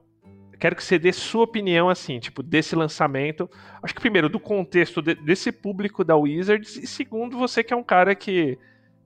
Quero 0.60 0.76
que 0.76 0.84
você 0.84 0.98
dê 0.98 1.12
sua 1.12 1.44
opinião, 1.44 1.90
assim, 1.90 2.18
tipo, 2.20 2.42
desse 2.42 2.76
lançamento. 2.76 3.50
Acho 3.84 3.94
que 3.94 4.00
primeiro, 4.02 4.30
do 4.30 4.40
contexto 4.40 5.02
de- 5.02 5.16
desse 5.16 5.52
público 5.52 6.04
da 6.04 6.16
Wizards, 6.16 6.78
e 6.78 6.88
segundo, 6.88 7.38
você 7.38 7.62
que 7.64 7.74
é 7.74 7.78
um 7.78 7.84
cara 7.84 8.16
que, 8.16 8.58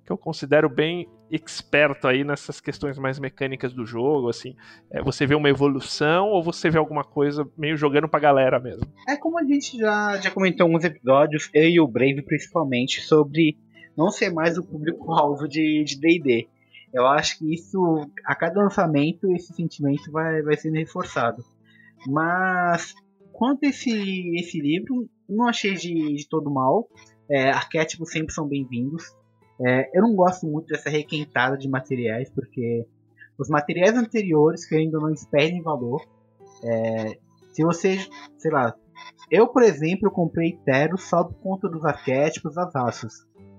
que 0.05 0.11
eu 0.11 0.17
considero 0.17 0.70
bem 0.70 1.07
experto 1.32 2.07
aí 2.07 2.24
nessas 2.24 2.59
questões 2.61 2.97
mais 2.97 3.20
mecânicas 3.20 3.74
do 3.74 3.86
jogo, 3.86 4.30
assim. 4.30 4.55
É, 4.91 5.01
você 5.01 5.26
vê 5.26 5.36
uma 5.36 5.49
evolução 5.49 6.28
ou 6.30 6.43
você 6.43 6.70
vê 6.70 6.78
alguma 6.78 7.03
coisa 7.03 7.47
meio 7.57 7.76
jogando 7.78 8.07
pra 8.07 8.20
galera 8.20 8.59
mesmo? 8.59 8.84
É 9.07 9.15
como 9.15 9.39
a 9.39 9.43
gente 9.43 9.78
já, 9.78 10.17
já 10.22 10.32
comentou 10.32 10.65
em 10.65 10.70
alguns 10.70 10.84
episódios, 10.84 11.49
eu 11.53 11.67
e 11.70 11.80
o 11.80 11.88
Brave 11.88 12.22
principalmente, 12.24 13.01
sobre 13.01 13.57
não 13.97 14.09
ser 14.11 14.32
mais 14.32 14.57
o 14.57 14.63
público-alvo 14.63 15.47
de 15.47 15.84
de 15.84 15.99
D&D. 15.99 16.47
Eu 16.93 17.05
acho 17.05 17.37
que 17.37 17.53
isso, 17.53 17.79
a 18.25 18.35
cada 18.35 18.61
lançamento, 18.61 19.31
esse 19.31 19.53
sentimento 19.53 20.11
vai, 20.11 20.41
vai 20.41 20.57
sendo 20.57 20.75
reforçado. 20.75 21.43
Mas, 22.07 22.93
quanto 23.31 23.65
a 23.65 23.69
esse, 23.69 24.35
esse 24.35 24.59
livro, 24.59 25.07
não 25.27 25.47
achei 25.47 25.75
de, 25.75 26.15
de 26.15 26.27
todo 26.27 26.49
mal. 26.49 26.87
É, 27.29 27.51
arquétipos 27.51 28.11
sempre 28.11 28.33
são 28.33 28.47
bem-vindos. 28.47 29.03
É, 29.61 29.89
eu 29.97 30.01
não 30.01 30.15
gosto 30.15 30.47
muito 30.47 30.67
dessa 30.67 30.89
requentada 30.89 31.57
de 31.57 31.69
materiais, 31.69 32.29
porque 32.29 32.85
os 33.37 33.49
materiais 33.49 33.95
anteriores, 33.95 34.65
que 34.65 34.75
ainda 34.75 34.97
não 34.99 35.13
perdem 35.29 35.61
valor. 35.61 36.01
É, 36.63 37.17
se 37.51 37.63
você, 37.63 37.99
sei 38.37 38.51
lá, 38.51 38.75
eu, 39.29 39.47
por 39.47 39.61
exemplo, 39.61 40.09
comprei 40.09 40.57
Tero 40.65 40.97
só 40.97 41.23
por 41.23 41.35
conta 41.35 41.69
dos 41.69 41.85
arquétipos, 41.85 42.55
das 42.55 42.73
raças. 42.73 43.13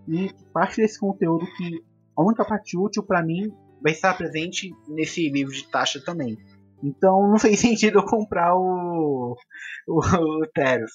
E 0.08 0.30
parte 0.52 0.78
desse 0.78 0.98
conteúdo 0.98 1.46
que 1.56 1.82
a 2.20 2.24
única 2.24 2.44
parte 2.44 2.76
útil 2.76 3.02
pra 3.02 3.22
mim 3.22 3.50
vai 3.82 3.92
estar 3.92 4.14
presente 4.16 4.70
nesse 4.88 5.28
livro 5.30 5.52
de 5.52 5.66
taxa 5.68 6.00
também. 6.04 6.36
Então 6.82 7.28
não 7.28 7.38
fez 7.38 7.58
sentido 7.60 7.98
eu 7.98 8.04
comprar 8.04 8.54
o, 8.54 9.36
o, 9.88 9.98
o 9.98 10.46
Teros. 10.54 10.92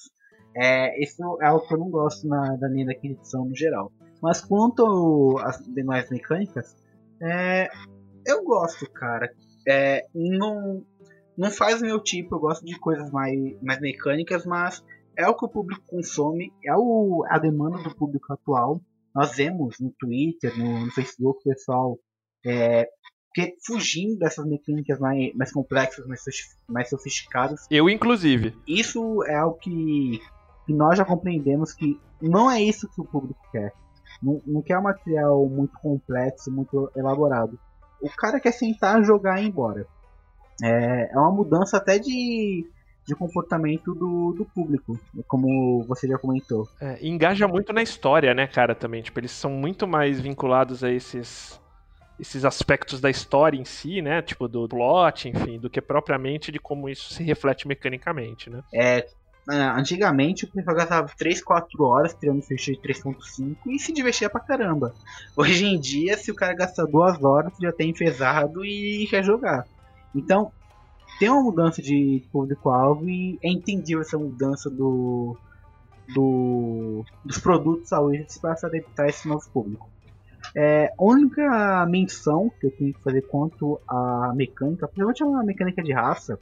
É, 0.54 1.02
isso 1.02 1.22
é 1.42 1.46
algo 1.46 1.66
que 1.66 1.74
eu 1.74 1.78
não 1.78 1.90
gosto 1.90 2.26
na, 2.26 2.56
da 2.56 2.68
linha 2.68 2.86
da 2.86 2.92
aquisição 2.92 3.44
no 3.44 3.54
geral. 3.54 3.92
Mas 4.22 4.40
quanto 4.40 5.36
às 5.40 5.58
demais 5.66 6.08
mecânicas, 6.08 6.74
é, 7.20 7.68
eu 8.24 8.42
gosto, 8.44 8.90
cara. 8.90 9.30
É, 9.68 10.06
não, 10.14 10.82
não 11.36 11.50
faz 11.50 11.82
o 11.82 11.84
meu 11.84 12.00
tipo, 12.00 12.36
eu 12.36 12.40
gosto 12.40 12.64
de 12.64 12.78
coisas 12.78 13.10
mais, 13.10 13.36
mais 13.60 13.80
mecânicas, 13.80 14.46
mas 14.46 14.82
é 15.16 15.28
o 15.28 15.34
que 15.34 15.44
o 15.44 15.48
público 15.48 15.82
consome, 15.86 16.52
é 16.64 16.74
o, 16.74 17.24
a 17.28 17.38
demanda 17.38 17.82
do 17.82 17.94
público 17.94 18.32
atual. 18.32 18.80
Nós 19.16 19.34
vemos 19.34 19.76
no 19.80 19.90
Twitter, 19.98 20.54
no, 20.58 20.84
no 20.84 20.92
Facebook, 20.92 21.40
o 21.40 21.54
pessoal 21.54 21.98
é, 22.44 22.86
que, 23.34 23.54
fugindo 23.66 24.18
dessas 24.18 24.44
mecânicas 24.44 24.98
mais, 24.98 25.34
mais 25.34 25.50
complexas, 25.50 26.06
mais, 26.06 26.20
mais 26.68 26.90
sofisticadas. 26.90 27.66
Eu, 27.70 27.88
inclusive. 27.88 28.54
Isso 28.68 29.24
é 29.24 29.36
algo 29.36 29.56
que, 29.56 30.20
que 30.66 30.74
nós 30.74 30.98
já 30.98 31.04
compreendemos 31.06 31.72
que 31.72 31.98
não 32.20 32.50
é 32.50 32.60
isso 32.62 32.90
que 32.94 33.00
o 33.00 33.06
público 33.06 33.40
quer. 33.50 33.72
Não, 34.22 34.42
não 34.46 34.60
quer 34.60 34.78
um 34.78 34.82
material 34.82 35.48
muito 35.48 35.72
complexo, 35.80 36.52
muito 36.52 36.92
elaborado. 36.94 37.58
O 38.02 38.10
cara 38.10 38.38
quer 38.38 38.52
sentar, 38.52 39.02
jogar 39.02 39.40
e 39.40 39.44
ir 39.44 39.48
embora. 39.48 39.86
É, 40.62 41.10
é 41.14 41.18
uma 41.18 41.32
mudança 41.32 41.78
até 41.78 41.98
de, 41.98 42.66
de 43.06 43.14
comportamento 43.14 43.94
do, 43.94 44.32
do 44.32 44.44
público, 44.44 44.98
como 45.28 45.84
você 45.86 46.08
já 46.08 46.18
comentou. 46.18 46.68
É, 46.80 46.98
engaja 47.06 47.46
muito 47.46 47.72
na 47.72 47.82
história, 47.82 48.34
né, 48.34 48.46
cara, 48.46 48.74
também. 48.74 49.02
Tipo, 49.02 49.20
eles 49.20 49.30
são 49.30 49.50
muito 49.50 49.86
mais 49.86 50.20
vinculados 50.20 50.82
a 50.82 50.90
esses 50.90 51.60
esses 52.18 52.46
aspectos 52.46 52.98
da 52.98 53.10
história 53.10 53.58
em 53.58 53.64
si, 53.66 54.00
né, 54.00 54.22
tipo 54.22 54.48
do 54.48 54.66
plot, 54.66 55.28
enfim, 55.28 55.58
do 55.58 55.68
que 55.68 55.82
propriamente 55.82 56.50
de 56.50 56.58
como 56.58 56.88
isso 56.88 57.12
se 57.12 57.22
reflete 57.22 57.68
mecanicamente, 57.68 58.48
né? 58.48 58.62
É, 58.72 59.06
ah, 59.48 59.78
antigamente 59.78 60.46
o 60.46 60.50
pessoal 60.50 60.76
gastava 60.76 61.12
3, 61.16 61.44
4 61.44 61.84
horas 61.84 62.14
criando 62.14 62.40
ficha 62.40 62.72
de 62.72 62.80
3.5 62.80 63.56
e 63.66 63.78
se 63.78 63.92
divertia 63.92 64.30
pra 64.30 64.40
caramba. 64.40 64.94
Hoje 65.36 65.66
em 65.66 65.78
dia, 65.78 66.16
se 66.16 66.30
o 66.30 66.34
cara 66.34 66.54
gasta 66.54 66.86
2 66.86 67.22
horas, 67.22 67.52
já 67.60 67.70
tem 67.70 67.90
enfesado 67.90 68.64
e 68.64 69.06
quer 69.10 69.22
jogar. 69.22 69.66
Então, 70.14 70.50
tem 71.18 71.28
uma 71.28 71.42
mudança 71.42 71.80
de 71.80 72.22
público-alvo 72.30 73.08
e 73.08 73.38
é 73.42 73.50
entendível 73.50 74.02
essa 74.02 74.18
mudança 74.18 74.68
do, 74.68 75.36
do 76.14 77.04
dos 77.24 77.38
produtos 77.38 77.90
Wizards 77.92 78.38
para 78.38 78.56
se 78.56 78.66
adaptar 78.66 79.04
a 79.04 79.08
esse 79.08 79.28
novo 79.28 79.48
público. 79.50 79.88
É, 80.54 80.92
a 80.96 81.04
única 81.04 81.86
menção 81.86 82.50
que 82.60 82.66
eu 82.66 82.70
tenho 82.70 82.94
que 82.94 83.02
fazer 83.02 83.22
quanto 83.22 83.80
à 83.88 84.32
mecânica, 84.34 84.86
principalmente 84.86 85.22
a 85.22 85.42
mecânica 85.42 85.82
de 85.82 85.92
raça, 85.92 86.38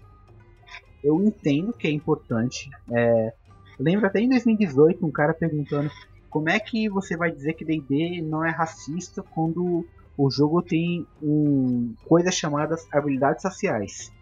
eu 1.02 1.22
entendo 1.22 1.72
que 1.72 1.86
é 1.86 1.90
importante. 1.90 2.70
É, 2.90 3.32
lembro 3.78 4.06
até 4.06 4.20
em 4.20 4.28
2018 4.28 5.04
um 5.04 5.10
cara 5.10 5.34
perguntando 5.34 5.90
como 6.30 6.48
é 6.48 6.58
que 6.58 6.88
você 6.88 7.16
vai 7.16 7.30
dizer 7.30 7.54
que 7.54 7.64
D&D 7.64 8.22
não 8.22 8.44
é 8.44 8.50
racista 8.50 9.22
quando 9.22 9.86
o 10.16 10.30
jogo 10.30 10.62
tem 10.62 11.06
um, 11.22 11.94
coisas 12.06 12.34
chamadas 12.34 12.86
habilidades 12.92 13.42
sociais. 13.42 14.12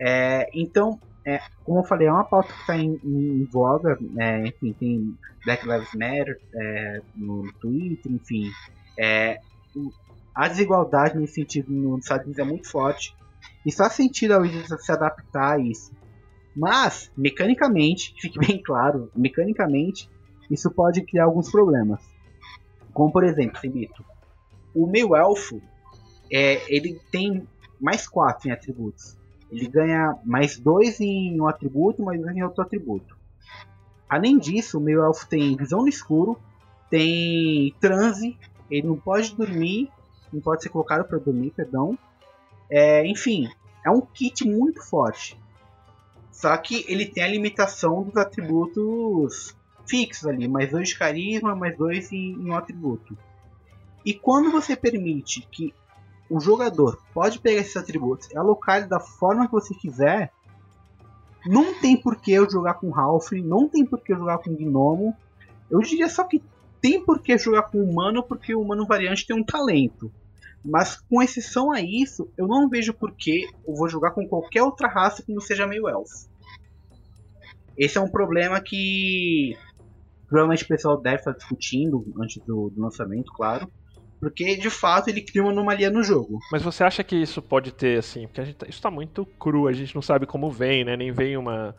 É, 0.00 0.48
então, 0.54 0.98
é, 1.26 1.40
como 1.64 1.80
eu 1.80 1.84
falei, 1.84 2.08
é 2.08 2.12
uma 2.12 2.24
pauta 2.24 2.52
que 2.52 2.60
está 2.60 2.76
em, 2.76 2.98
em, 3.04 3.44
voga. 3.44 3.98
é, 4.18 4.46
enfim, 4.46 4.72
tem 4.72 5.18
Black 5.44 5.68
Lives 5.68 5.92
Matter 5.94 6.40
é, 6.54 7.02
no 7.14 7.52
Twitter, 7.60 8.10
enfim. 8.10 8.50
É, 8.98 9.38
a 10.34 10.48
desigualdade 10.48 11.18
nesse 11.18 11.34
sentido 11.34 11.70
nos 11.70 12.04
Estados 12.04 12.24
Unidos 12.24 12.38
é 12.38 12.44
muito 12.44 12.70
forte. 12.70 13.14
E 13.64 13.70
só 13.70 13.88
sentido 13.90 14.32
a 14.32 14.38
Wizards 14.38 14.84
se 14.84 14.90
adaptar 14.90 15.56
a 15.56 15.58
isso. 15.58 15.92
Mas, 16.56 17.12
mecanicamente, 17.16 18.14
fique 18.18 18.38
bem 18.38 18.62
claro, 18.62 19.10
mecanicamente, 19.14 20.08
isso 20.50 20.70
pode 20.70 21.02
criar 21.02 21.24
alguns 21.24 21.50
problemas. 21.50 22.00
Como 22.92 23.12
por 23.12 23.22
exemplo, 23.22 23.60
Cibito, 23.60 24.04
o 24.74 24.86
meio 24.86 25.14
elfo, 25.14 25.60
é, 26.32 26.74
ele 26.74 27.00
tem 27.12 27.46
mais 27.80 28.08
4 28.08 28.48
em 28.48 28.52
atributos. 28.52 29.19
Ele 29.50 29.66
ganha 29.66 30.16
mais 30.24 30.58
2 30.58 31.00
em 31.00 31.40
um 31.40 31.46
atributo, 31.46 32.02
mais 32.02 32.20
2 32.20 32.36
em 32.36 32.42
outro 32.42 32.62
atributo. 32.62 33.16
Além 34.08 34.38
disso, 34.38 34.78
o 34.78 34.80
meio 34.80 35.02
elfo 35.02 35.28
tem 35.28 35.56
visão 35.56 35.82
no 35.82 35.88
escuro, 35.88 36.38
tem 36.88 37.74
transe, 37.80 38.36
ele 38.70 38.86
não 38.86 38.96
pode 38.96 39.34
dormir, 39.34 39.88
não 40.32 40.40
pode 40.40 40.62
ser 40.62 40.68
colocado 40.68 41.06
para 41.06 41.18
dormir, 41.18 41.50
perdão. 41.50 41.98
É, 42.68 43.06
enfim, 43.06 43.48
é 43.84 43.90
um 43.90 44.00
kit 44.00 44.44
muito 44.44 44.82
forte. 44.82 45.38
Só 46.30 46.56
que 46.56 46.84
ele 46.88 47.06
tem 47.06 47.22
a 47.22 47.28
limitação 47.28 48.02
dos 48.02 48.16
atributos 48.16 49.56
fixos 49.86 50.26
ali, 50.26 50.46
mais 50.46 50.70
dois 50.70 50.88
de 50.88 50.98
carisma, 50.98 51.54
mais 51.54 51.76
dois 51.76 52.12
em, 52.12 52.32
em 52.32 52.50
um 52.50 52.56
atributo. 52.56 53.16
E 54.04 54.14
quando 54.14 54.50
você 54.50 54.74
permite 54.76 55.46
que 55.50 55.74
o 56.30 56.38
jogador 56.38 57.02
pode 57.12 57.40
pegar 57.40 57.60
esses 57.60 57.76
atributos 57.76 58.30
e 58.30 58.38
alocar 58.38 58.78
ele 58.78 58.86
da 58.86 59.00
forma 59.00 59.46
que 59.46 59.52
você 59.52 59.74
quiser, 59.74 60.32
não 61.44 61.74
tem 61.80 62.00
por 62.00 62.16
que 62.16 62.30
eu 62.32 62.48
jogar 62.48 62.74
com 62.74 62.90
Ralph, 62.90 63.32
não 63.32 63.68
tem 63.68 63.84
por 63.84 64.00
que 64.00 64.12
eu 64.12 64.18
jogar 64.18 64.38
com 64.38 64.54
Gnomo. 64.54 65.16
Eu 65.68 65.80
diria 65.80 66.08
só 66.08 66.22
que 66.22 66.40
tem 66.80 67.04
por 67.04 67.20
que 67.20 67.36
jogar 67.36 67.64
com 67.64 67.82
humano, 67.82 68.22
porque 68.22 68.54
o 68.54 68.60
humano 68.60 68.86
variante 68.86 69.26
tem 69.26 69.36
um 69.36 69.44
talento. 69.44 70.10
Mas 70.64 71.00
com 71.00 71.22
exceção 71.22 71.72
a 71.72 71.80
isso, 71.80 72.30
eu 72.36 72.46
não 72.46 72.68
vejo 72.68 72.94
por 72.94 73.12
que 73.12 73.48
eu 73.66 73.74
vou 73.74 73.88
jogar 73.88 74.12
com 74.12 74.26
qualquer 74.26 74.62
outra 74.62 74.88
raça 74.88 75.22
que 75.22 75.32
não 75.32 75.40
seja 75.40 75.66
meio 75.66 75.88
elfo. 75.88 76.28
Esse 77.76 77.98
é 77.98 78.00
um 78.00 78.10
problema 78.10 78.60
que 78.60 79.56
provavelmente 80.28 80.64
o 80.64 80.68
pessoal 80.68 81.00
deve 81.00 81.16
estar 81.16 81.32
discutindo 81.32 82.06
antes 82.20 82.40
do, 82.44 82.70
do 82.70 82.80
lançamento, 82.80 83.32
claro. 83.32 83.70
Porque 84.20 84.56
de 84.56 84.68
fato 84.68 85.08
ele 85.08 85.22
cria 85.22 85.42
uma 85.42 85.50
anomalia 85.50 85.90
no 85.90 86.02
jogo. 86.02 86.38
Mas 86.52 86.62
você 86.62 86.84
acha 86.84 87.02
que 87.02 87.16
isso 87.16 87.40
pode 87.40 87.72
ter, 87.72 87.98
assim, 87.98 88.26
porque 88.26 88.44
gente, 88.44 88.56
tá, 88.56 88.66
isso 88.68 88.82
tá 88.82 88.90
muito 88.90 89.24
cru, 89.24 89.66
a 89.66 89.72
gente 89.72 89.94
não 89.94 90.02
sabe 90.02 90.26
como 90.26 90.50
vem, 90.50 90.84
né? 90.84 90.96
Nem 90.96 91.10
vem 91.10 91.38
uma, 91.38 91.74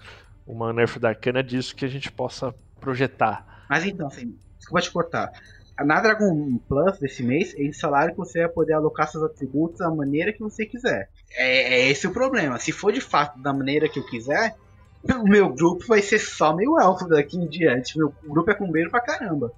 uma 0.45 0.73
Nerf 0.73 0.97
da 0.99 1.09
Arcana 1.09 1.43
disso 1.43 1.75
que 1.75 1.85
a 1.85 1.87
gente 1.87 2.11
possa 2.11 2.53
projetar. 2.79 3.65
Mas 3.69 3.85
então, 3.85 4.07
assim, 4.07 4.35
desculpa 4.57 4.81
te 4.81 4.91
cortar. 4.91 5.31
Na 5.79 6.01
Dragon 6.01 6.59
Plus 6.67 6.99
desse 6.99 7.23
mês, 7.23 7.53
eles 7.55 7.79
falaram 7.79 8.11
que 8.11 8.17
você 8.17 8.39
vai 8.39 8.49
poder 8.49 8.73
alocar 8.73 9.07
seus 9.07 9.23
atributos 9.23 9.79
da 9.79 9.89
maneira 9.89 10.33
que 10.33 10.39
você 10.39 10.65
quiser. 10.65 11.09
É, 11.33 11.75
é 11.75 11.89
esse 11.89 12.07
o 12.07 12.11
problema. 12.11 12.59
Se 12.59 12.71
for 12.71 12.91
de 12.91 13.01
fato 13.01 13.39
da 13.39 13.53
maneira 13.53 13.87
que 13.87 13.99
eu 13.99 14.05
quiser, 14.05 14.55
o 15.03 15.23
meu 15.23 15.49
grupo 15.49 15.85
vai 15.87 16.01
ser 16.01 16.19
só 16.19 16.55
meio 16.55 16.79
elfo 16.79 17.07
daqui 17.07 17.37
em 17.37 17.47
diante. 17.47 17.97
Meu 17.97 18.13
grupo 18.23 18.51
é 18.51 18.55
combeiro 18.55 18.91
pra 18.91 18.99
caramba. 18.99 19.51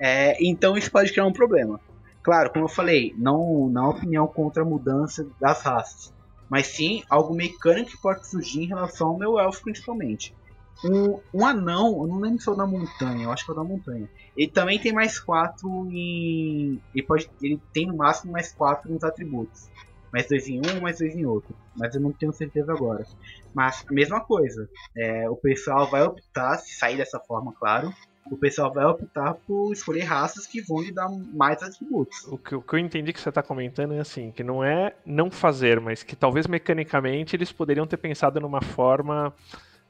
É, 0.00 0.36
então 0.44 0.76
isso 0.76 0.90
pode 0.90 1.12
criar 1.12 1.26
um 1.26 1.32
problema. 1.32 1.80
Claro, 2.28 2.52
como 2.52 2.66
eu 2.66 2.68
falei, 2.68 3.14
não, 3.16 3.72
é 3.74 3.88
opinião 3.88 4.26
contra 4.26 4.62
a 4.62 4.66
mudança 4.66 5.26
das 5.40 5.62
raças, 5.62 6.12
mas 6.46 6.66
sim 6.66 7.02
algo 7.08 7.34
mecânico 7.34 7.92
que 7.92 8.02
pode 8.02 8.28
surgir 8.28 8.64
em 8.64 8.66
relação 8.66 9.08
ao 9.08 9.18
meu 9.18 9.38
elfo 9.38 9.62
principalmente. 9.62 10.36
Um, 10.84 11.18
um 11.32 11.46
anão, 11.46 12.02
eu 12.02 12.06
não 12.06 12.20
lembro 12.20 12.38
se 12.38 12.46
é 12.46 12.52
o 12.52 12.54
da 12.54 12.66
montanha, 12.66 13.24
eu 13.24 13.32
acho 13.32 13.46
que 13.46 13.50
é 13.50 13.54
o 13.54 13.56
da 13.56 13.64
montanha. 13.64 14.10
Ele 14.36 14.50
também 14.50 14.78
tem 14.78 14.92
mais 14.92 15.18
4 15.18 15.88
em. 15.90 16.78
Ele, 16.94 17.06
pode, 17.06 17.30
ele 17.40 17.58
tem 17.72 17.86
no 17.86 17.96
máximo 17.96 18.30
mais 18.30 18.52
4 18.52 18.92
nos 18.92 19.02
atributos. 19.02 19.70
Mais 20.12 20.28
2 20.28 20.48
em 20.48 20.60
um, 20.60 20.82
mais 20.82 20.98
2 20.98 21.16
em 21.16 21.24
outro. 21.24 21.56
Mas 21.78 21.94
eu 21.94 22.00
não 22.02 22.12
tenho 22.12 22.34
certeza 22.34 22.70
agora. 22.70 23.06
Mas 23.54 23.86
a 23.88 23.92
mesma 23.94 24.20
coisa. 24.20 24.68
É, 24.94 25.30
o 25.30 25.36
pessoal 25.36 25.90
vai 25.90 26.02
optar, 26.02 26.58
se 26.58 26.74
sair 26.74 26.98
dessa 26.98 27.18
forma, 27.18 27.54
claro, 27.58 27.90
o 28.34 28.38
pessoal 28.38 28.72
vai 28.72 28.84
optar 28.84 29.34
por 29.34 29.72
escolher 29.72 30.04
raças 30.04 30.46
que 30.46 30.60
vão 30.60 30.80
lhe 30.80 30.92
dar 30.92 31.08
mais 31.08 31.62
atributos. 31.62 32.24
O 32.26 32.38
que, 32.38 32.54
o 32.54 32.62
que 32.62 32.74
eu 32.74 32.78
entendi 32.78 33.12
que 33.12 33.20
você 33.20 33.28
está 33.28 33.42
comentando 33.42 33.94
é 33.94 34.00
assim, 34.00 34.30
que 34.30 34.42
não 34.42 34.62
é 34.62 34.94
não 35.04 35.30
fazer, 35.30 35.80
mas 35.80 36.02
que 36.02 36.16
talvez 36.16 36.46
mecanicamente 36.46 37.36
eles 37.36 37.52
poderiam 37.52 37.86
ter 37.86 37.96
pensado 37.96 38.40
numa 38.40 38.60
forma 38.60 39.34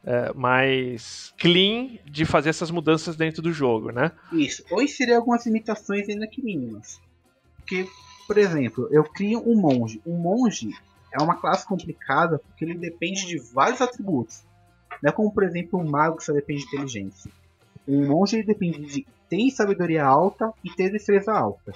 é, 0.04 0.32
mais 0.32 1.34
clean 1.38 1.98
de 2.04 2.24
fazer 2.24 2.50
essas 2.50 2.70
mudanças 2.70 3.16
dentro 3.16 3.42
do 3.42 3.52
jogo, 3.52 3.90
né? 3.90 4.12
Isso. 4.32 4.64
Ou 4.70 4.82
inserir 4.82 5.14
algumas 5.14 5.44
limitações 5.46 6.08
ainda 6.08 6.26
que 6.26 6.42
mínimas. 6.42 7.00
Porque, 7.56 7.86
por 8.26 8.38
exemplo, 8.38 8.88
eu 8.90 9.04
crio 9.04 9.42
um 9.46 9.60
monge. 9.60 10.00
Um 10.06 10.16
monge 10.16 10.70
é 11.12 11.22
uma 11.22 11.36
classe 11.36 11.66
complicada 11.66 12.38
porque 12.38 12.64
ele 12.64 12.74
depende 12.74 13.26
de 13.26 13.38
vários 13.38 13.80
atributos. 13.80 14.42
Não 15.02 15.10
é 15.10 15.12
como, 15.12 15.32
por 15.32 15.44
exemplo, 15.44 15.78
um 15.78 15.88
mago 15.88 16.16
que 16.16 16.24
só 16.24 16.32
depende 16.32 16.62
de 16.62 16.68
inteligência. 16.68 17.30
Um 17.88 18.06
monge 18.06 18.42
depende 18.42 18.84
de 18.84 19.06
ter 19.30 19.50
sabedoria 19.50 20.04
alta 20.04 20.52
e 20.62 20.70
ter 20.70 20.90
destreza 20.90 21.32
alta. 21.32 21.72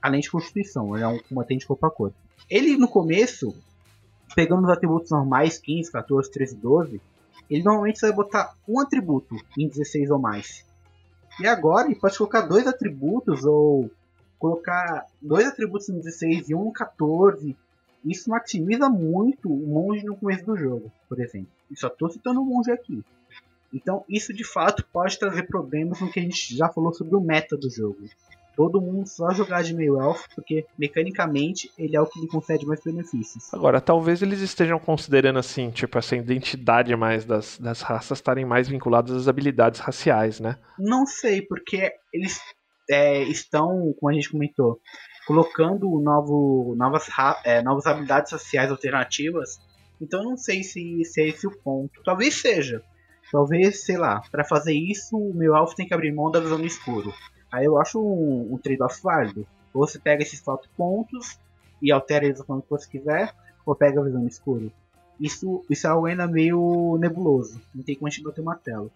Além 0.00 0.20
de 0.20 0.30
constituição, 0.30 0.94
ele 0.94 1.04
é 1.04 1.08
um 1.08 1.18
combatente 1.18 1.66
corpo 1.66 1.84
a 1.84 1.90
corpo. 1.90 2.16
Ele 2.48 2.76
no 2.76 2.86
começo, 2.86 3.52
pegando 4.36 4.64
os 4.64 4.70
atributos 4.70 5.10
normais, 5.10 5.58
15, 5.58 5.90
14, 5.90 6.30
13, 6.30 6.56
12, 6.56 7.00
ele 7.50 7.62
normalmente 7.64 8.00
vai 8.00 8.12
botar 8.12 8.54
um 8.68 8.78
atributo 8.78 9.34
em 9.58 9.68
16 9.68 10.10
ou 10.10 10.18
mais. 10.18 10.64
E 11.40 11.46
agora 11.46 11.86
ele 11.86 11.98
pode 11.98 12.16
colocar 12.16 12.42
dois 12.42 12.66
atributos 12.66 13.44
ou 13.44 13.90
colocar 14.38 15.06
dois 15.20 15.46
atributos 15.46 15.88
em 15.88 15.98
16 15.98 16.50
e 16.50 16.54
um 16.54 16.68
em 16.68 16.72
14. 16.72 17.56
Isso 18.04 18.30
maximiza 18.30 18.88
muito 18.88 19.52
o 19.52 19.66
monge 19.66 20.04
no 20.04 20.16
começo 20.16 20.44
do 20.46 20.56
jogo, 20.56 20.92
por 21.08 21.20
exemplo. 21.20 21.48
E 21.70 21.76
só 21.76 21.88
estou 21.88 22.08
citando 22.08 22.40
o 22.40 22.44
monge 22.44 22.70
aqui. 22.70 23.04
Então, 23.72 24.04
isso 24.08 24.32
de 24.32 24.44
fato 24.44 24.84
pode 24.92 25.18
trazer 25.18 25.44
problemas 25.44 26.00
no 26.00 26.10
que 26.10 26.20
a 26.20 26.22
gente 26.22 26.56
já 26.56 26.68
falou 26.68 26.92
sobre 26.92 27.16
o 27.16 27.20
meta 27.20 27.56
do 27.56 27.70
jogo. 27.70 27.98
Todo 28.56 28.80
mundo 28.80 29.06
só 29.06 29.30
jogar 29.30 29.62
de 29.62 29.72
meio 29.72 30.00
elfo, 30.00 30.28
porque 30.34 30.66
mecanicamente 30.76 31.70
ele 31.78 31.94
é 31.94 32.00
o 32.00 32.06
que 32.06 32.20
lhe 32.20 32.26
concede 32.26 32.66
mais 32.66 32.82
benefícios. 32.82 33.54
Agora, 33.54 33.80
talvez 33.80 34.20
eles 34.20 34.40
estejam 34.40 34.80
considerando 34.80 35.38
assim, 35.38 35.70
tipo, 35.70 35.96
essa 35.96 36.16
identidade 36.16 36.94
mais 36.96 37.24
das, 37.24 37.56
das 37.58 37.82
raças 37.82 38.18
estarem 38.18 38.44
mais 38.44 38.66
vinculadas 38.66 39.14
às 39.14 39.28
habilidades 39.28 39.78
raciais, 39.78 40.40
né? 40.40 40.58
Não 40.76 41.06
sei, 41.06 41.40
porque 41.42 41.92
eles 42.12 42.40
é, 42.90 43.22
estão, 43.24 43.94
como 44.00 44.10
a 44.10 44.14
gente 44.14 44.30
comentou, 44.30 44.80
colocando 45.26 46.00
novo, 46.00 46.74
novas, 46.76 47.06
é, 47.44 47.62
novas 47.62 47.86
habilidades 47.86 48.30
sociais 48.30 48.70
alternativas. 48.70 49.60
Então 50.00 50.24
não 50.24 50.36
sei 50.36 50.62
se, 50.62 51.04
se 51.04 51.20
é 51.20 51.28
esse 51.28 51.46
o 51.46 51.50
ponto. 51.50 52.02
Talvez 52.02 52.34
seja. 52.34 52.82
Talvez, 53.30 53.84
sei 53.84 53.96
lá, 53.96 54.22
para 54.30 54.44
fazer 54.44 54.72
isso, 54.72 55.16
o 55.16 55.34
meu 55.34 55.54
alvo 55.54 55.74
tem 55.74 55.86
que 55.86 55.94
abrir 55.94 56.12
mão 56.12 56.30
da 56.30 56.40
visão 56.40 56.58
no 56.58 56.66
escuro. 56.66 57.12
Aí 57.52 57.64
eu 57.64 57.78
acho 57.78 58.00
um, 58.00 58.54
um 58.54 58.58
trade-off 58.58 59.02
válido. 59.02 59.46
Ou 59.72 59.86
você 59.86 59.98
pega 59.98 60.22
esses 60.22 60.40
quatro 60.40 60.68
pontos 60.76 61.38
e 61.80 61.92
altera 61.92 62.24
eles 62.24 62.40
que 62.40 62.70
você 62.70 62.88
quiser, 62.88 63.34
ou 63.64 63.74
pega 63.74 64.00
a 64.00 64.04
visão 64.04 64.22
no 64.22 64.28
escuro. 64.28 64.72
Isso, 65.20 65.64
isso 65.68 65.86
é 65.86 65.90
algo 65.90 66.06
ainda 66.06 66.26
meio 66.26 66.96
nebuloso. 66.98 67.60
Não 67.74 67.82
tem 67.82 67.94
como 67.94 68.06
a 68.06 68.10
gente 68.10 68.22
bater 68.22 68.40
o 68.40 68.44
martelo. 68.44 68.90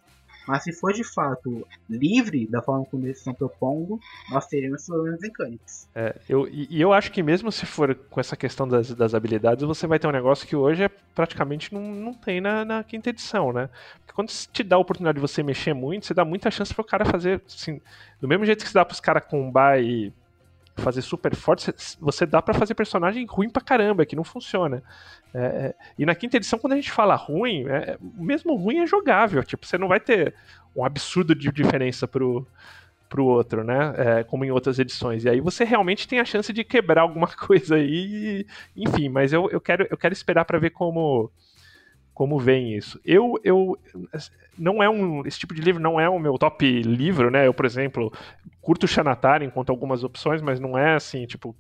Mas 0.47 0.65
se 0.65 0.73
for 0.73 0.93
de 0.93 1.05
fato 1.05 1.67
livre 1.89 2.47
da 2.47 2.61
forma 2.63 2.85
como 2.87 3.07
eles 3.07 3.19
estão 3.19 3.35
propondo, 3.35 3.99
nós 4.31 4.47
teremos 4.47 4.85
problemas 4.87 5.21
mecânicos. 5.21 5.87
É, 5.95 6.17
eu, 6.29 6.49
e 6.49 6.81
eu 6.81 6.93
acho 6.93 7.13
que 7.13 7.23
mesmo 7.23 7.51
se 7.53 7.67
for 7.67 7.95
com 7.95 8.21
essa 8.21 8.37
questão 8.37 8.67
das, 8.67 8.95
das 8.95 9.15
habilidades, 9.15 9.65
você 9.65 9.87
vai 9.87 9.99
ter 9.99 10.07
um 10.07 10.13
negócio 10.13 10.47
que 10.47 10.57
hoje 10.57 10.85
é, 10.85 10.89
praticamente 10.89 11.73
não, 11.73 11.81
não 11.81 12.15
tem 12.15 12.41
na, 12.41 12.65
na 12.65 12.85
quinta 12.85 13.11
edição, 13.11 13.53
né? 13.53 13.69
Porque 13.99 14.13
quando 14.13 14.29
te 14.29 14.63
dá 14.63 14.77
a 14.77 14.79
oportunidade 14.81 15.17
de 15.17 15.21
você 15.21 15.43
mexer 15.43 15.75
muito, 15.75 16.07
você 16.07 16.15
dá 16.15 16.25
muita 16.25 16.51
chance 16.51 16.75
para 16.75 16.83
o 16.83 16.87
cara 16.87 17.05
fazer, 17.05 17.41
assim, 17.47 17.81
do 18.21 18.29
mesmo 18.29 18.45
jeito 18.45 18.65
que 18.65 18.71
você 18.71 18.75
dá 18.75 18.85
para 18.85 18.95
os 18.95 19.01
caras 19.01 19.25
combar 19.25 19.83
e 19.83 20.13
fazer 20.77 21.03
super 21.03 21.35
forte, 21.35 21.73
você 22.01 22.25
dá 22.25 22.41
para 22.41 22.55
fazer 22.55 22.75
personagem 22.75 23.27
ruim 23.29 23.51
pra 23.51 23.63
caramba, 23.63 24.07
que 24.07 24.17
não 24.17 24.25
funciona. 24.25 24.83
É, 25.35 25.39
é, 25.39 25.75
e 25.99 26.07
na 26.07 26.15
quinta 26.15 26.37
edição, 26.37 26.59
quando 26.59 26.75
a 26.75 26.77
gente 26.77 26.91
fala 26.91 27.15
ruim, 27.15 27.67
é, 27.69 27.99
mesmo 28.15 28.55
ruim 28.55 28.79
é 28.79 28.87
jogável. 28.87 29.43
Tipo, 29.43 29.67
você 29.67 29.77
não 29.77 29.89
vai 29.89 30.01
ter 30.01 30.35
um 30.75 30.85
absurdo 30.85 31.35
de 31.35 31.51
diferença 31.53 32.09
pro, 32.09 32.47
pro 33.09 33.27
outro, 33.27 33.63
né? 33.63 33.95
É, 33.97 34.25
como 34.25 34.45
em 34.45 34.51
outras 34.51 34.79
edições. 34.79 35.25
E 35.25 35.29
aí 35.29 35.41
você 35.41 35.65
realmente 35.65 36.09
tem 36.09 36.19
a 36.19 36.25
chance 36.25 36.53
de 36.53 36.65
quebrar 36.65 37.03
alguma 37.03 37.29
coisa 37.37 37.77
aí. 37.77 38.47
Enfim, 38.77 39.09
mas 39.09 39.33
eu, 39.33 39.51
eu, 39.51 39.61
quero, 39.61 39.87
eu 39.91 39.97
quero 39.97 40.13
esperar 40.13 40.45
para 40.45 40.59
ver 40.59 40.71
como 40.71 41.31
como 42.15 42.39
vem 42.39 42.77
isso. 42.77 43.01
Eu, 43.05 43.41
eu 43.43 43.79
não 44.59 44.83
é 44.83 44.89
um 44.89 45.27
esse 45.27 45.39
tipo 45.39 45.55
de 45.55 45.63
livro 45.63 45.83
não 45.83 45.99
é 45.99 46.09
o 46.09 46.19
meu 46.19 46.37
top 46.39 46.83
livro, 46.83 47.31
né? 47.31 47.47
Eu, 47.47 47.55
por 47.55 47.65
exemplo, 47.65 48.13
curto 48.63 48.87
Xanatar 48.87 49.43
enquanto 49.43 49.71
algumas 49.71 50.05
opções, 50.05 50.41
mas 50.41 50.59
não 50.59 50.79
é 50.79 50.95
assim, 50.95 51.27
tipo 51.27 51.55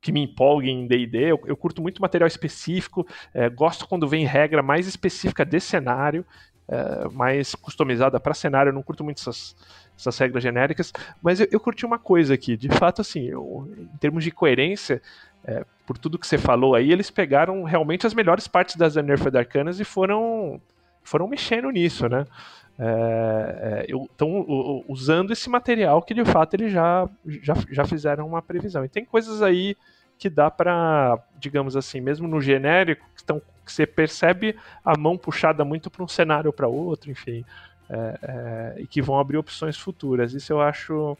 que 0.00 0.12
me 0.12 0.22
empolgue 0.22 0.70
em 0.70 0.86
D&D, 0.86 1.32
eu, 1.32 1.40
eu, 1.44 1.56
curto 1.56 1.82
muito 1.82 2.00
material 2.00 2.28
específico, 2.28 3.04
é, 3.34 3.48
gosto 3.48 3.86
quando 3.86 4.06
vem 4.06 4.24
regra 4.24 4.62
mais 4.62 4.86
específica 4.86 5.44
de 5.44 5.58
cenário, 5.58 6.24
é, 6.68 7.08
mais 7.08 7.54
customizada 7.56 8.20
para 8.20 8.32
cenário, 8.32 8.70
eu 8.70 8.74
não 8.74 8.82
curto 8.82 9.02
muito 9.02 9.18
essas, 9.18 9.56
essas 9.98 10.16
regras 10.16 10.42
genéricas, 10.42 10.92
mas 11.20 11.40
eu, 11.40 11.48
eu 11.50 11.58
curti 11.58 11.84
uma 11.84 11.98
coisa 11.98 12.34
aqui, 12.34 12.56
de 12.56 12.68
fato, 12.68 13.00
assim, 13.00 13.24
eu, 13.24 13.68
em 13.76 13.96
termos 13.98 14.22
de 14.22 14.30
coerência, 14.30 15.02
é, 15.44 15.64
por 15.86 15.98
tudo 15.98 16.18
que 16.18 16.26
você 16.26 16.38
falou 16.38 16.74
aí, 16.74 16.92
eles 16.92 17.10
pegaram 17.10 17.64
realmente 17.64 18.06
as 18.06 18.14
melhores 18.14 18.46
partes 18.46 18.76
das 18.76 18.94
Nerfed 18.96 19.36
Arcanas 19.36 19.80
e 19.80 19.84
foram, 19.84 20.60
foram 21.02 21.26
mexendo 21.26 21.70
nisso, 21.70 22.08
né? 22.08 22.24
Estão 22.78 24.46
é, 24.48 24.84
usando 24.86 25.32
esse 25.32 25.50
material 25.50 26.00
que 26.00 26.14
de 26.14 26.24
fato 26.24 26.54
eles 26.54 26.72
já, 26.72 27.08
já, 27.42 27.54
já 27.70 27.84
fizeram 27.84 28.26
uma 28.26 28.40
previsão. 28.40 28.84
E 28.84 28.88
tem 28.88 29.04
coisas 29.04 29.42
aí 29.42 29.76
que 30.18 30.28
dá 30.28 30.50
para, 30.50 31.18
digamos 31.38 31.76
assim, 31.76 32.00
mesmo 32.00 32.26
no 32.26 32.40
genérico, 32.40 33.04
que, 33.16 33.24
tão, 33.24 33.40
que 33.64 33.72
você 33.72 33.86
percebe 33.86 34.56
a 34.84 34.96
mão 34.96 35.16
puxada 35.16 35.64
muito 35.64 35.90
para 35.90 36.02
um 36.02 36.08
cenário 36.08 36.48
ou 36.48 36.52
para 36.52 36.66
outro, 36.66 37.10
enfim, 37.10 37.44
é, 37.88 38.18
é, 38.22 38.80
e 38.82 38.86
que 38.86 39.00
vão 39.00 39.18
abrir 39.18 39.38
opções 39.38 39.76
futuras. 39.76 40.32
Isso 40.34 40.52
eu 40.52 40.60
acho 40.60 41.16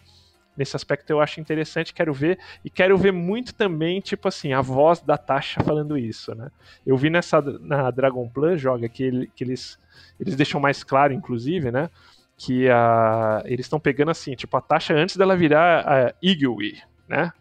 nesse 0.59 0.75
aspecto 0.75 1.09
eu 1.09 1.21
acho 1.21 1.41
interessante, 1.41 1.95
quero 1.95 2.13
ver, 2.13 2.39
e 2.65 2.69
quero 2.69 2.99
ver 2.99 3.13
muito 3.13 3.55
também, 3.55 4.01
tipo 4.01 4.27
assim, 4.27 4.53
a 4.53 4.61
voz 4.61 5.01
da 5.01 5.17
Tasha 5.17 5.63
falando 5.63 5.97
isso, 5.97 6.35
né? 6.35 6.51
Eu 6.85 6.97
vi 6.97 7.09
nessa, 7.09 7.41
na 7.61 7.91
Dragon 7.93 8.29
Plus, 8.29 8.61
joga, 8.61 8.89
que, 8.89 9.05
ele, 9.05 9.31
que 9.35 9.45
eles, 9.45 9.79
eles 10.19 10.35
deixam 10.35 10.61
mais 10.61 10.83
claro, 10.83 11.13
inclusive, 11.13 11.71
né? 11.71 11.89
Que 12.37 12.69
a, 12.69 13.43
eles 13.47 13.67
estão 13.67 13.79
pegando 13.79 14.11
assim, 14.11 14.35
tipo, 14.35 14.57
a 14.57 14.61
Tasha 14.61 14.95
antes 14.95 15.17
dela 15.17 15.37
virar 15.37 15.87
a 15.87 16.15
Igui, 16.21 16.83
né? 17.09 17.33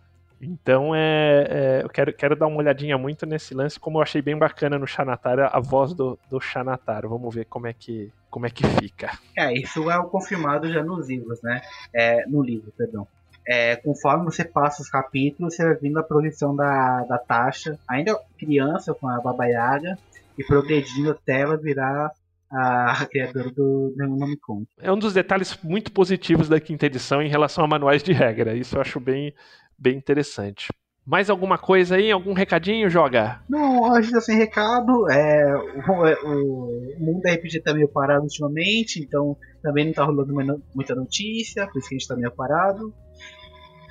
Então 0.41 0.93
é, 0.93 1.47
é, 1.49 1.81
eu 1.83 1.89
quero, 1.89 2.13
quero 2.13 2.35
dar 2.35 2.47
uma 2.47 2.57
olhadinha 2.57 2.97
muito 2.97 3.25
nesse 3.25 3.53
lance, 3.53 3.79
como 3.79 3.97
eu 3.97 4.01
achei 4.01 4.21
bem 4.21 4.37
bacana 4.37 4.77
no 4.77 4.85
Xanatar, 4.85 5.39
a 5.39 5.59
voz 5.59 5.93
do, 5.93 6.17
do 6.29 6.39
Xanatar. 6.39 7.07
Vamos 7.07 7.33
ver 7.33 7.45
como 7.45 7.67
é 7.67 7.73
que 7.73 8.11
como 8.29 8.45
é 8.45 8.49
que 8.49 8.67
fica. 8.67 9.17
É, 9.35 9.53
isso 9.53 9.89
é 9.89 9.97
o 9.97 10.05
confirmado 10.05 10.71
já 10.71 10.83
nos 10.83 11.09
livros, 11.09 11.41
né? 11.41 11.61
É, 11.93 12.25
no 12.27 12.43
livro, 12.43 12.71
perdão. 12.77 13.07
É, 13.47 13.77
conforme 13.77 14.25
você 14.25 14.43
passa 14.43 14.81
os 14.81 14.89
capítulos, 14.89 15.55
você 15.55 15.63
vai 15.63 15.75
vendo 15.75 15.97
a 15.97 16.03
progressão 16.03 16.55
da, 16.55 17.03
da 17.05 17.17
taxa, 17.17 17.79
ainda 17.87 18.19
criança 18.37 18.93
com 18.93 19.07
a 19.07 19.19
Baba 19.21 19.45
Yaga, 19.45 19.97
e 20.37 20.43
progredindo 20.43 21.11
até 21.11 21.41
ela 21.41 21.57
virar 21.57 22.11
a 22.49 23.05
criadora 23.09 23.49
do 23.51 23.93
Necronomicon. 23.97 24.63
É 24.81 24.91
um 24.91 24.97
dos 24.97 25.13
detalhes 25.13 25.57
muito 25.63 25.91
positivos 25.91 26.47
da 26.47 26.59
quinta 26.59 26.85
edição 26.85 27.21
em 27.21 27.27
relação 27.27 27.63
a 27.63 27.67
manuais 27.67 28.03
de 28.03 28.13
regra. 28.13 28.55
Isso 28.55 28.77
eu 28.77 28.81
acho 28.81 28.99
bem, 28.99 29.33
bem 29.77 29.97
interessante. 29.97 30.67
Mais 31.05 31.29
alguma 31.29 31.57
coisa 31.57 31.95
aí? 31.95 32.11
Algum 32.11 32.33
recadinho, 32.33 32.89
Joga? 32.89 33.41
Não, 33.47 33.95
gente 34.01 34.11
tá 34.11 34.19
sem 34.19 34.37
recado. 34.37 35.09
É, 35.09 35.55
o, 35.55 36.05
é, 36.05 36.15
o, 36.21 36.95
mundo 36.99 37.21
da 37.21 37.31
RPG 37.33 37.61
tá 37.61 37.73
meio 37.73 37.87
parado 37.87 38.23
ultimamente, 38.23 39.01
então 39.01 39.37
também 39.63 39.85
não 39.85 39.93
tá 39.93 40.03
rolando 40.03 40.33
muita 40.75 40.93
notícia, 40.93 41.65
por 41.67 41.79
isso 41.79 41.87
que 41.87 41.95
a 41.95 41.97
gente 41.97 42.07
tá 42.07 42.15
meio 42.17 42.31
parado. 42.31 42.93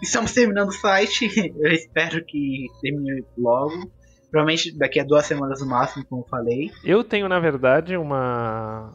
Estamos 0.03 0.35
terminando 0.35 0.69
o 0.69 0.73
site, 0.73 1.25
eu 1.59 1.73
espero 1.73 2.23
que 2.23 2.67
termine 2.83 3.25
logo. 3.39 3.91
Provavelmente 4.31 4.77
daqui 4.77 5.01
a 5.01 5.05
duas 5.05 5.25
semanas 5.25 5.61
no 5.63 5.67
máximo, 5.67 6.05
como 6.05 6.23
eu 6.23 6.29
falei. 6.29 6.71
Eu 6.85 7.03
tenho, 7.03 7.29
na 7.29 7.41
verdade, 7.41 7.97
uma, 7.97 8.93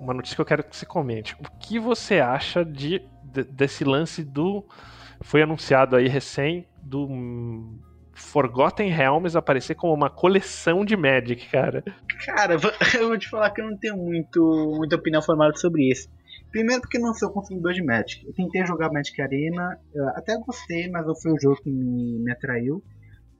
uma 0.00 0.12
notícia 0.12 0.34
que 0.34 0.40
eu 0.40 0.46
quero 0.46 0.64
que 0.64 0.76
você 0.76 0.84
comente. 0.84 1.34
O 1.34 1.58
que 1.60 1.78
você 1.78 2.18
acha 2.18 2.64
de, 2.64 3.00
de 3.22 3.44
desse 3.44 3.84
lance 3.84 4.24
do. 4.24 4.64
Foi 5.22 5.42
anunciado 5.42 5.96
aí 5.96 6.08
recém 6.08 6.66
do 6.82 7.08
Forgotten 8.14 8.90
Realms 8.90 9.36
aparecer 9.36 9.74
como 9.74 9.94
uma 9.94 10.10
coleção 10.10 10.84
de 10.84 10.96
Magic, 10.96 11.48
cara. 11.48 11.82
Cara, 12.24 12.54
eu 12.98 13.08
vou 13.08 13.18
te 13.18 13.28
falar 13.28 13.50
que 13.50 13.60
eu 13.60 13.70
não 13.70 13.76
tenho 13.76 13.96
muito, 13.96 14.74
muita 14.76 14.96
opinião 14.96 15.22
formada 15.22 15.56
sobre 15.56 15.90
isso. 15.90 16.08
Primeiro 16.50 16.82
porque 16.82 16.98
não 16.98 17.14
sou 17.14 17.30
consumidor 17.30 17.72
de 17.72 17.82
Magic. 17.82 18.26
Eu 18.26 18.34
tentei 18.34 18.66
jogar 18.66 18.92
Magic 18.92 19.20
Arena, 19.20 19.78
até 20.14 20.36
gostei, 20.38 20.90
mas 20.90 21.06
não 21.06 21.14
foi 21.14 21.32
o 21.32 21.40
jogo 21.40 21.62
que 21.62 21.70
me, 21.70 22.18
me 22.18 22.30
atraiu. 22.30 22.82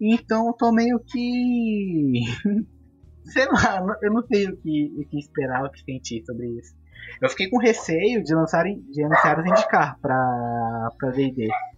Então 0.01 0.47
eu 0.47 0.53
tô 0.55 0.72
meio 0.72 0.99
que. 0.99 2.22
sei 3.24 3.47
lá, 3.47 3.85
eu 4.03 4.12
não 4.12 4.22
sei 4.26 4.49
o 4.49 4.57
que, 4.57 4.95
o 4.99 5.09
que 5.09 5.18
esperar, 5.18 5.64
o 5.64 5.70
que 5.70 5.83
sentir 5.83 6.24
sobre 6.24 6.49
isso. 6.59 6.74
Eu 7.20 7.28
fiquei 7.28 7.49
com 7.49 7.59
receio 7.59 8.22
de 8.22 8.35
lançarem 8.35 8.80
de 8.91 9.05
anunciar 9.05 9.39
o 9.39 9.43
Zendikar 9.43 9.99
pra, 10.01 10.89
pra. 10.99 11.12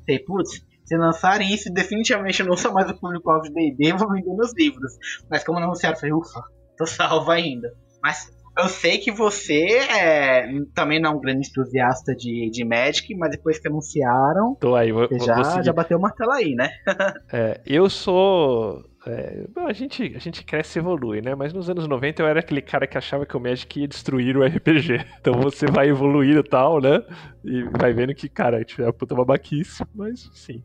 Sei, 0.05 0.18
putz, 0.18 0.62
se 0.84 0.96
lançarem 0.96 1.52
isso, 1.52 1.72
definitivamente 1.72 2.40
eu 2.40 2.46
não 2.46 2.57
sou 2.57 2.72
mais 2.72 2.90
o 2.90 2.98
público-alvo 2.98 3.44
de 3.44 3.55
D&D, 3.55 3.92
vou 3.94 4.12
vender 4.12 4.34
meus 4.34 4.52
livros. 4.55 4.92
Mas 5.30 5.42
como 5.42 5.59
não 5.59 5.66
anunciaram, 5.66 5.96
eu 5.96 6.00
falei, 6.00 6.14
ufa, 6.14 6.42
tô 6.76 6.86
salvo 6.86 7.30
ainda. 7.30 7.72
Mas 8.02 8.30
eu 8.57 8.68
sei 8.68 8.98
que 8.98 9.11
você 9.11 9.66
é, 9.78 10.46
também 10.74 11.00
não 11.00 11.12
é 11.12 11.14
um 11.14 11.20
grande 11.20 11.48
entusiasta 11.48 12.14
de, 12.14 12.50
de 12.50 12.64
Magic, 12.64 13.14
mas 13.16 13.30
depois 13.30 13.59
que 13.59 13.66
anunciaram, 13.66 14.55
Tô 14.61 14.76
aí, 14.76 14.92
vou, 14.92 15.09
você 15.09 15.18
já, 15.18 15.62
já 15.62 15.72
bateu 15.72 15.98
o 15.98 16.00
martelo 16.00 16.30
aí, 16.32 16.55
né? 16.55 16.70
é, 17.32 17.61
eu 17.66 17.88
sou. 17.90 18.84
É, 19.07 19.44
a, 19.57 19.72
gente, 19.72 20.14
a 20.16 20.18
gente 20.18 20.42
cresce 20.44 20.78
e 20.78 20.80
evolui, 20.80 21.20
né? 21.20 21.34
Mas 21.34 21.52
nos 21.52 21.68
anos 21.68 21.86
90 21.86 22.22
eu 22.22 22.26
era 22.26 22.40
aquele 22.40 22.62
cara 22.62 22.86
que 22.86 22.96
achava 22.96 23.26
que 23.26 23.36
o 23.36 23.40
Magic 23.40 23.80
ia 23.80 23.88
destruir 23.88 24.36
o 24.36 24.44
RPG. 24.44 25.05
Então 25.20 25.34
você 25.34 25.66
vai 25.66 25.88
evoluir 25.88 26.36
e 26.36 26.42
tal, 26.42 26.80
né? 26.80 27.02
E 27.44 27.62
vai 27.64 27.92
vendo 27.92 28.14
que, 28.14 28.28
cara, 28.28 28.59
gente 28.59 28.82
é 28.82 28.92
puta 28.92 29.14
babaquice, 29.14 29.84
mas 29.94 30.30
sim. 30.34 30.62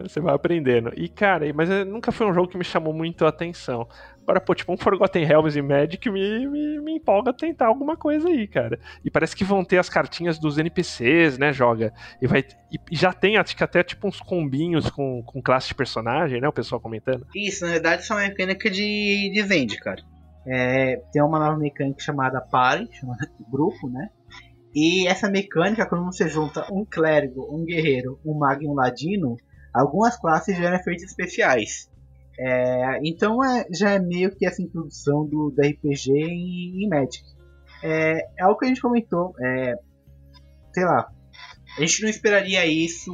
Você 0.00 0.20
vai 0.20 0.34
aprendendo. 0.34 0.90
E, 0.96 1.08
cara, 1.08 1.44
mas 1.54 1.68
nunca 1.86 2.10
foi 2.10 2.26
um 2.26 2.32
jogo 2.32 2.48
que 2.48 2.56
me 2.56 2.64
chamou 2.64 2.94
muito 2.94 3.26
a 3.26 3.28
atenção. 3.28 3.86
Agora, 4.22 4.40
pô, 4.40 4.54
tipo, 4.54 4.72
um 4.72 4.76
Forgotten 4.76 5.24
Realms 5.24 5.56
e 5.58 5.62
Magic 5.62 6.08
me, 6.08 6.46
me, 6.46 6.80
me 6.80 6.92
empolga 6.96 7.32
tentar 7.32 7.66
alguma 7.66 7.96
coisa 7.96 8.28
aí, 8.28 8.46
cara. 8.46 8.78
E 9.04 9.10
parece 9.10 9.34
que 9.34 9.44
vão 9.44 9.64
ter 9.64 9.78
as 9.78 9.88
cartinhas 9.88 10.38
dos 10.38 10.58
NPCs, 10.58 11.38
né, 11.38 11.52
joga. 11.52 11.92
E, 12.20 12.26
vai, 12.26 12.44
e 12.70 12.96
já 12.96 13.12
tem, 13.12 13.36
acho 13.36 13.56
que 13.56 13.64
até, 13.64 13.82
tipo, 13.82 14.06
uns 14.06 14.20
combinhos 14.20 14.88
com, 14.88 15.22
com 15.24 15.42
classe 15.42 15.68
de 15.68 15.74
personagem, 15.74 16.40
né, 16.40 16.48
o 16.48 16.52
pessoal 16.52 16.80
comentando. 16.80 17.26
Isso, 17.34 17.64
na 17.64 17.72
verdade, 17.72 18.02
isso 18.02 18.12
é 18.12 18.16
uma 18.16 18.28
mecânica 18.28 18.70
de, 18.70 19.30
de 19.34 19.42
Zend, 19.42 19.76
cara. 19.78 20.02
É, 20.46 20.96
tem 21.12 21.22
uma 21.22 21.38
nova 21.38 21.58
mecânica 21.58 22.00
chamada 22.00 22.40
Party, 22.40 22.96
chamada 22.96 23.28
Grupo, 23.50 23.88
né? 23.88 24.08
E 24.74 25.06
essa 25.06 25.28
mecânica, 25.28 25.86
quando 25.86 26.04
você 26.04 26.28
junta 26.28 26.66
um 26.72 26.84
clérigo, 26.84 27.46
um 27.54 27.64
guerreiro, 27.64 28.18
um 28.24 28.38
mago 28.38 28.62
e 28.62 28.66
um 28.66 28.72
ladino, 28.72 29.36
algumas 29.74 30.16
classes 30.16 30.56
geram 30.56 30.76
efeitos 30.76 31.04
especiais. 31.04 31.91
É, 32.44 32.98
então 33.04 33.42
é, 33.44 33.66
já 33.70 33.90
é 33.90 33.98
meio 34.00 34.34
que 34.34 34.44
essa 34.44 34.60
introdução 34.60 35.24
do, 35.26 35.50
do 35.50 35.62
RPG 35.62 36.10
em, 36.10 36.84
em 36.84 36.88
Magic. 36.88 37.22
É, 37.84 38.26
é 38.38 38.42
algo 38.42 38.58
que 38.58 38.64
a 38.64 38.68
gente 38.68 38.80
comentou. 38.80 39.32
É, 39.40 39.74
sei 40.72 40.84
lá, 40.84 41.08
a 41.76 41.80
gente 41.80 42.02
não 42.02 42.08
esperaria 42.08 42.66
isso 42.66 43.12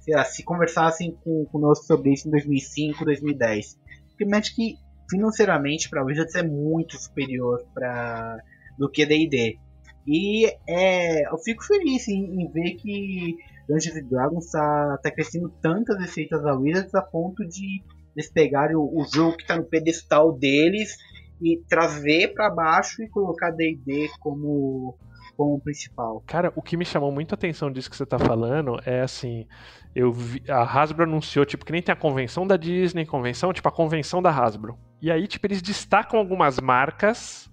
sei 0.00 0.14
lá, 0.14 0.24
se 0.24 0.42
conversassem 0.42 1.16
com, 1.22 1.44
conosco 1.46 1.84
sobre 1.84 2.12
isso 2.12 2.26
em 2.26 2.30
2005, 2.30 3.04
2010. 3.04 3.78
Porque 4.08 4.24
Magic 4.24 4.76
financeiramente 5.08 5.88
para 5.90 6.04
Wizards 6.04 6.34
é 6.34 6.42
muito 6.42 6.96
superior 6.96 7.64
para 7.74 8.38
do 8.78 8.90
que 8.90 9.04
D&D. 9.04 9.58
E 10.06 10.46
é, 10.66 11.30
eu 11.30 11.38
fico 11.38 11.62
feliz 11.62 12.08
em, 12.08 12.42
em 12.42 12.50
ver 12.50 12.74
que 12.76 13.36
Dungeons 13.70 14.08
Dragons 14.08 14.46
está 14.46 14.98
tá 15.00 15.10
crescendo 15.12 15.48
tantas 15.62 15.96
receitas 15.98 16.42
da 16.42 16.56
Wizards 16.56 16.94
a 16.94 17.02
ponto 17.02 17.46
de 17.46 17.82
eles 18.16 18.28
pegarem 18.30 18.74
o, 18.74 18.82
o 18.82 19.04
jogo 19.14 19.36
que 19.36 19.42
está 19.42 19.56
no 19.56 19.64
pedestal 19.64 20.32
deles 20.32 20.96
e 21.40 21.62
trazer 21.68 22.34
para 22.34 22.50
baixo 22.50 23.00
e 23.02 23.08
colocar 23.08 23.52
D&D 23.52 24.10
como 24.18 24.98
como 25.36 25.58
principal. 25.58 26.22
Cara, 26.26 26.52
o 26.54 26.60
que 26.60 26.76
me 26.76 26.84
chamou 26.84 27.10
muito 27.10 27.32
a 27.32 27.34
atenção 27.34 27.72
disso 27.72 27.88
que 27.88 27.96
você 27.96 28.04
tá 28.04 28.18
falando 28.18 28.78
é 28.84 29.00
assim, 29.00 29.46
eu 29.94 30.12
vi, 30.12 30.42
a 30.46 30.62
Hasbro 30.62 31.04
anunciou, 31.04 31.46
tipo, 31.46 31.64
que 31.64 31.72
nem 31.72 31.80
tem 31.80 31.94
a 31.94 31.96
convenção 31.96 32.46
da 32.46 32.58
Disney, 32.58 33.06
convenção, 33.06 33.50
tipo 33.50 33.66
a 33.66 33.72
convenção 33.72 34.20
da 34.20 34.30
Hasbro. 34.30 34.78
E 35.00 35.10
aí, 35.10 35.26
tipo, 35.26 35.46
eles 35.46 35.62
destacam 35.62 36.18
algumas 36.18 36.60
marcas 36.60 37.49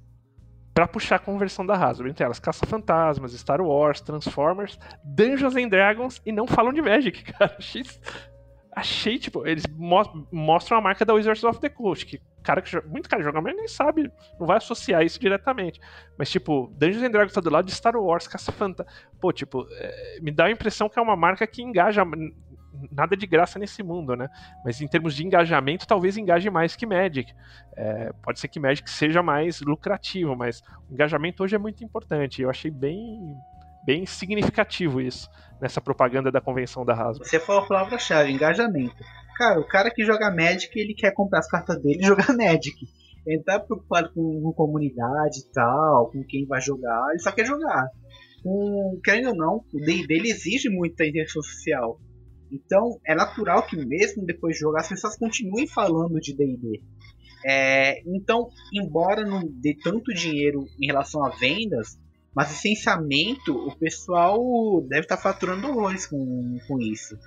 para 0.77 0.87
puxar 0.87 1.15
a 1.15 1.19
conversão 1.19 1.65
da 1.65 1.73
Hasbro. 1.73 2.07
Entre 2.07 2.23
elas, 2.23 2.39
Caça-Fantasmas, 2.39 3.33
Star 3.33 3.59
Wars, 3.61 3.99
Transformers, 3.99 4.77
Dungeons 5.03 5.55
and 5.55 5.69
Dragons 5.69 6.21
e 6.23 6.31
não 6.31 6.45
falam 6.45 6.71
de 6.71 6.83
Magic, 6.83 7.23
cara. 7.33 7.55
Achei, 7.57 7.81
achei 8.71 9.17
tipo, 9.17 9.47
eles 9.47 9.63
mostram 10.31 10.77
a 10.77 10.81
marca 10.81 11.03
da 11.03 11.15
Wizards 11.15 11.43
of 11.43 11.59
the 11.59 11.69
Coast, 11.69 12.05
que 12.05 12.21
cara 12.43 12.61
que 12.61 12.79
muito 12.87 13.09
cara 13.09 13.23
joga, 13.23 13.41
mas 13.41 13.55
nem 13.55 13.67
sabe, 13.67 14.11
não 14.39 14.45
vai 14.45 14.57
associar 14.57 15.03
isso 15.03 15.19
diretamente. 15.19 15.81
Mas, 16.15 16.29
tipo, 16.29 16.71
Dungeons 16.77 17.01
and 17.01 17.09
Dragons 17.09 17.33
tá 17.33 17.41
do 17.41 17.49
lado 17.49 17.65
de 17.65 17.71
Star 17.71 17.95
Wars, 17.95 18.27
Caça-Fantasmas. 18.27 18.93
Pô, 19.19 19.33
tipo, 19.33 19.65
é, 19.71 20.19
me 20.21 20.29
dá 20.29 20.45
a 20.45 20.51
impressão 20.51 20.87
que 20.87 20.99
é 20.99 21.01
uma 21.01 21.15
marca 21.15 21.47
que 21.47 21.63
engaja 21.63 22.05
nada 22.91 23.15
de 23.15 23.25
graça 23.25 23.57
nesse 23.57 23.81
mundo, 23.81 24.15
né? 24.15 24.29
Mas 24.63 24.81
em 24.81 24.87
termos 24.87 25.15
de 25.15 25.25
engajamento, 25.25 25.87
talvez 25.87 26.17
engaje 26.17 26.49
mais 26.49 26.75
que 26.75 26.85
Magic. 26.85 27.33
É, 27.75 28.11
pode 28.23 28.39
ser 28.39 28.47
que 28.47 28.59
Magic 28.59 28.89
seja 28.89 29.23
mais 29.23 29.61
lucrativo, 29.61 30.35
mas 30.35 30.61
o 30.89 30.93
engajamento 30.93 31.43
hoje 31.43 31.55
é 31.55 31.59
muito 31.59 31.83
importante. 31.83 32.41
Eu 32.41 32.49
achei 32.49 32.71
bem, 32.71 33.35
bem 33.85 34.05
significativo 34.05 35.01
isso 35.01 35.29
nessa 35.59 35.81
propaganda 35.81 36.31
da 36.31 36.41
convenção 36.41 36.85
da 36.85 36.93
Hasbro. 36.93 37.27
Você 37.27 37.39
falou 37.39 37.63
a 37.63 37.67
palavra-chave, 37.67 38.31
engajamento. 38.31 38.95
Cara, 39.37 39.59
o 39.59 39.67
cara 39.67 39.91
que 39.91 40.03
joga 40.03 40.31
Magic, 40.31 40.71
ele 40.77 40.93
quer 40.93 41.11
comprar 41.13 41.39
as 41.39 41.49
cartas 41.49 41.81
dele 41.81 41.99
e 42.01 42.05
jogar 42.05 42.27
Magic. 42.37 42.75
Ele 43.25 43.43
tá 43.43 43.59
preocupado 43.59 44.11
com, 44.13 44.41
com 44.41 44.53
comunidade 44.53 45.39
e 45.39 45.51
tal, 45.51 46.09
com 46.11 46.23
quem 46.23 46.45
vai 46.45 46.61
jogar, 46.61 47.09
ele 47.09 47.19
só 47.19 47.31
quer 47.31 47.45
jogar. 47.45 47.89
Querendo 49.03 49.29
ou 49.29 49.35
não, 49.35 49.65
o 49.73 49.79
D&D 49.79 50.29
exige 50.29 50.69
muita 50.69 51.05
interação 51.05 51.41
social. 51.41 51.99
Então 52.51 52.99
é 53.05 53.13
natural 53.13 53.65
que 53.65 53.75
mesmo 53.75 54.25
depois 54.25 54.55
de 54.55 54.61
jogar 54.61 54.81
as 54.81 54.89
pessoas 54.89 55.17
continuem 55.17 55.67
falando 55.67 56.19
de 56.19 56.35
D&D. 56.35 56.81
É, 57.45 58.01
então, 58.05 58.49
embora 58.73 59.23
não 59.25 59.41
dê 59.45 59.75
tanto 59.75 60.13
dinheiro 60.13 60.65
em 60.81 60.87
relação 60.87 61.23
a 61.23 61.29
vendas, 61.29 61.99
mas 62.35 62.49
licenciamento, 62.49 63.55
o 63.55 63.75
pessoal 63.77 64.39
deve 64.81 65.01
estar 65.01 65.17
tá 65.17 65.21
faturando 65.21 65.67
horrores 65.67 66.05
com, 66.07 66.57
com 66.67 66.79
isso. 66.79 67.17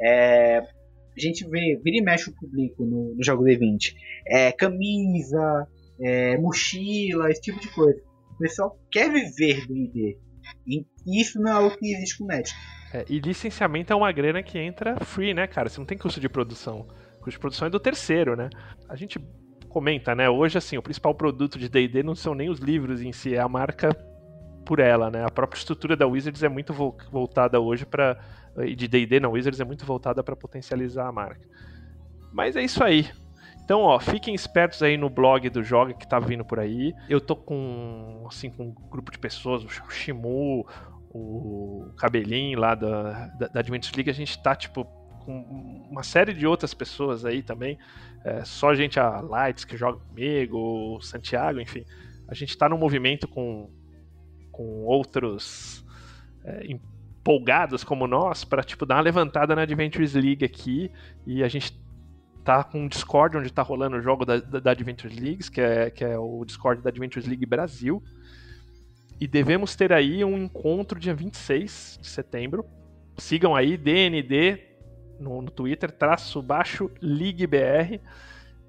É, 0.00 0.58
a 0.58 1.20
gente 1.20 1.48
vê, 1.48 1.80
vira 1.82 1.96
e 1.96 2.02
mexe 2.02 2.30
o 2.30 2.34
público 2.34 2.84
no, 2.84 3.14
no 3.14 3.24
jogo 3.24 3.44
D20. 3.44 3.94
É, 4.26 4.52
camisa, 4.52 5.66
é, 6.00 6.36
mochila, 6.36 7.30
esse 7.30 7.40
tipo 7.40 7.60
de 7.60 7.68
coisa. 7.68 8.00
O 8.34 8.38
pessoal 8.38 8.78
quer 8.90 9.10
viver 9.10 9.66
D&D. 9.66 10.18
E 10.66 10.84
isso 11.06 11.40
não 11.40 11.50
é 11.50 11.54
algo 11.54 11.76
que 11.76 11.94
existe 11.94 12.18
com 12.18 12.24
o 12.24 12.26
Magic. 12.26 12.54
É, 12.92 13.04
e 13.08 13.18
licenciamento 13.18 13.92
é 13.92 13.96
uma 13.96 14.10
grana 14.12 14.42
que 14.42 14.58
entra 14.58 14.96
free, 15.04 15.34
né, 15.34 15.46
cara? 15.46 15.68
Você 15.68 15.78
não 15.78 15.86
tem 15.86 15.98
custo 15.98 16.20
de 16.20 16.28
produção. 16.28 16.86
O 17.16 17.24
custo 17.24 17.30
de 17.32 17.38
produção 17.38 17.66
é 17.66 17.70
do 17.70 17.80
terceiro, 17.80 18.36
né? 18.36 18.48
A 18.88 18.96
gente 18.96 19.18
comenta, 19.68 20.14
né? 20.14 20.30
Hoje, 20.30 20.56
assim, 20.56 20.78
o 20.78 20.82
principal 20.82 21.14
produto 21.14 21.58
de 21.58 21.68
D&D 21.68 22.02
não 22.02 22.14
são 22.14 22.34
nem 22.34 22.48
os 22.48 22.58
livros 22.58 23.02
em 23.02 23.12
si, 23.12 23.34
é 23.34 23.40
a 23.40 23.48
marca 23.48 23.94
por 24.64 24.78
ela, 24.78 25.10
né? 25.10 25.24
A 25.24 25.30
própria 25.30 25.58
estrutura 25.58 25.96
da 25.96 26.06
Wizards 26.06 26.42
é 26.42 26.48
muito 26.48 26.72
voltada 26.72 27.60
hoje 27.60 27.84
para 27.84 28.18
de 28.74 28.88
D&D 28.88 29.20
na 29.20 29.28
Wizards 29.28 29.60
é 29.60 29.64
muito 29.64 29.84
voltada 29.84 30.24
para 30.24 30.34
potencializar 30.34 31.06
a 31.06 31.12
marca. 31.12 31.46
Mas 32.32 32.56
é 32.56 32.62
isso 32.62 32.82
aí. 32.82 33.06
Então, 33.66 33.80
ó, 33.80 33.98
fiquem 33.98 34.32
espertos 34.32 34.80
aí 34.80 34.96
no 34.96 35.10
blog 35.10 35.50
do 35.50 35.60
Joga 35.60 35.92
que 35.92 36.06
tá 36.06 36.20
vindo 36.20 36.44
por 36.44 36.60
aí. 36.60 36.94
Eu 37.08 37.20
tô 37.20 37.34
com, 37.34 38.24
assim, 38.28 38.48
com 38.48 38.68
um 38.68 38.74
grupo 38.88 39.10
de 39.10 39.18
pessoas, 39.18 39.64
o 39.64 39.90
Shimu, 39.90 40.64
o 41.10 41.90
Cabelinho 41.96 42.60
lá 42.60 42.76
da, 42.76 43.26
da, 43.26 43.48
da 43.48 43.58
Adventures 43.58 43.92
League, 43.92 44.08
a 44.08 44.14
gente 44.14 44.40
tá, 44.40 44.54
tipo, 44.54 44.84
com 45.24 45.88
uma 45.90 46.04
série 46.04 46.32
de 46.32 46.46
outras 46.46 46.72
pessoas 46.74 47.24
aí 47.24 47.42
também. 47.42 47.76
É, 48.24 48.44
só 48.44 48.72
gente, 48.72 49.00
a 49.00 49.20
Lights, 49.20 49.64
que 49.64 49.76
joga 49.76 49.98
comigo, 49.98 50.94
o 50.94 51.00
Santiago, 51.00 51.58
enfim. 51.58 51.84
A 52.28 52.34
gente 52.34 52.56
tá 52.56 52.68
num 52.68 52.78
movimento 52.78 53.26
com, 53.26 53.68
com 54.52 54.84
outros 54.84 55.84
é, 56.44 56.68
empolgados 56.68 57.82
como 57.82 58.06
nós 58.06 58.44
para 58.44 58.62
tipo, 58.62 58.86
dar 58.86 58.94
uma 58.94 59.00
levantada 59.00 59.56
na 59.56 59.62
Adventures 59.62 60.14
League 60.14 60.44
aqui. 60.44 60.88
E 61.26 61.42
a 61.42 61.48
gente 61.48 61.84
tá 62.46 62.62
com 62.62 62.82
um 62.82 62.88
Discord 62.88 63.36
onde 63.36 63.52
tá 63.52 63.60
rolando 63.60 63.96
o 63.96 64.00
jogo 64.00 64.24
da, 64.24 64.38
da, 64.38 64.70
Adventures 64.70 65.18
League, 65.18 65.50
que 65.50 65.60
é, 65.60 65.90
que 65.90 66.04
é 66.04 66.16
o 66.16 66.44
Discord 66.44 66.80
da 66.80 66.90
Adventures 66.90 67.26
League 67.26 67.44
Brasil. 67.44 68.00
E 69.20 69.26
devemos 69.26 69.74
ter 69.74 69.92
aí 69.92 70.24
um 70.24 70.38
encontro 70.38 71.00
dia 71.00 71.12
26 71.12 71.98
de 72.00 72.06
setembro. 72.06 72.64
Sigam 73.18 73.56
aí, 73.56 73.76
DND 73.76 74.60
no, 75.18 75.42
no 75.42 75.50
Twitter, 75.50 75.90
traço 75.90 76.40
baixo 76.40 76.88
LeagueBR. 77.02 78.00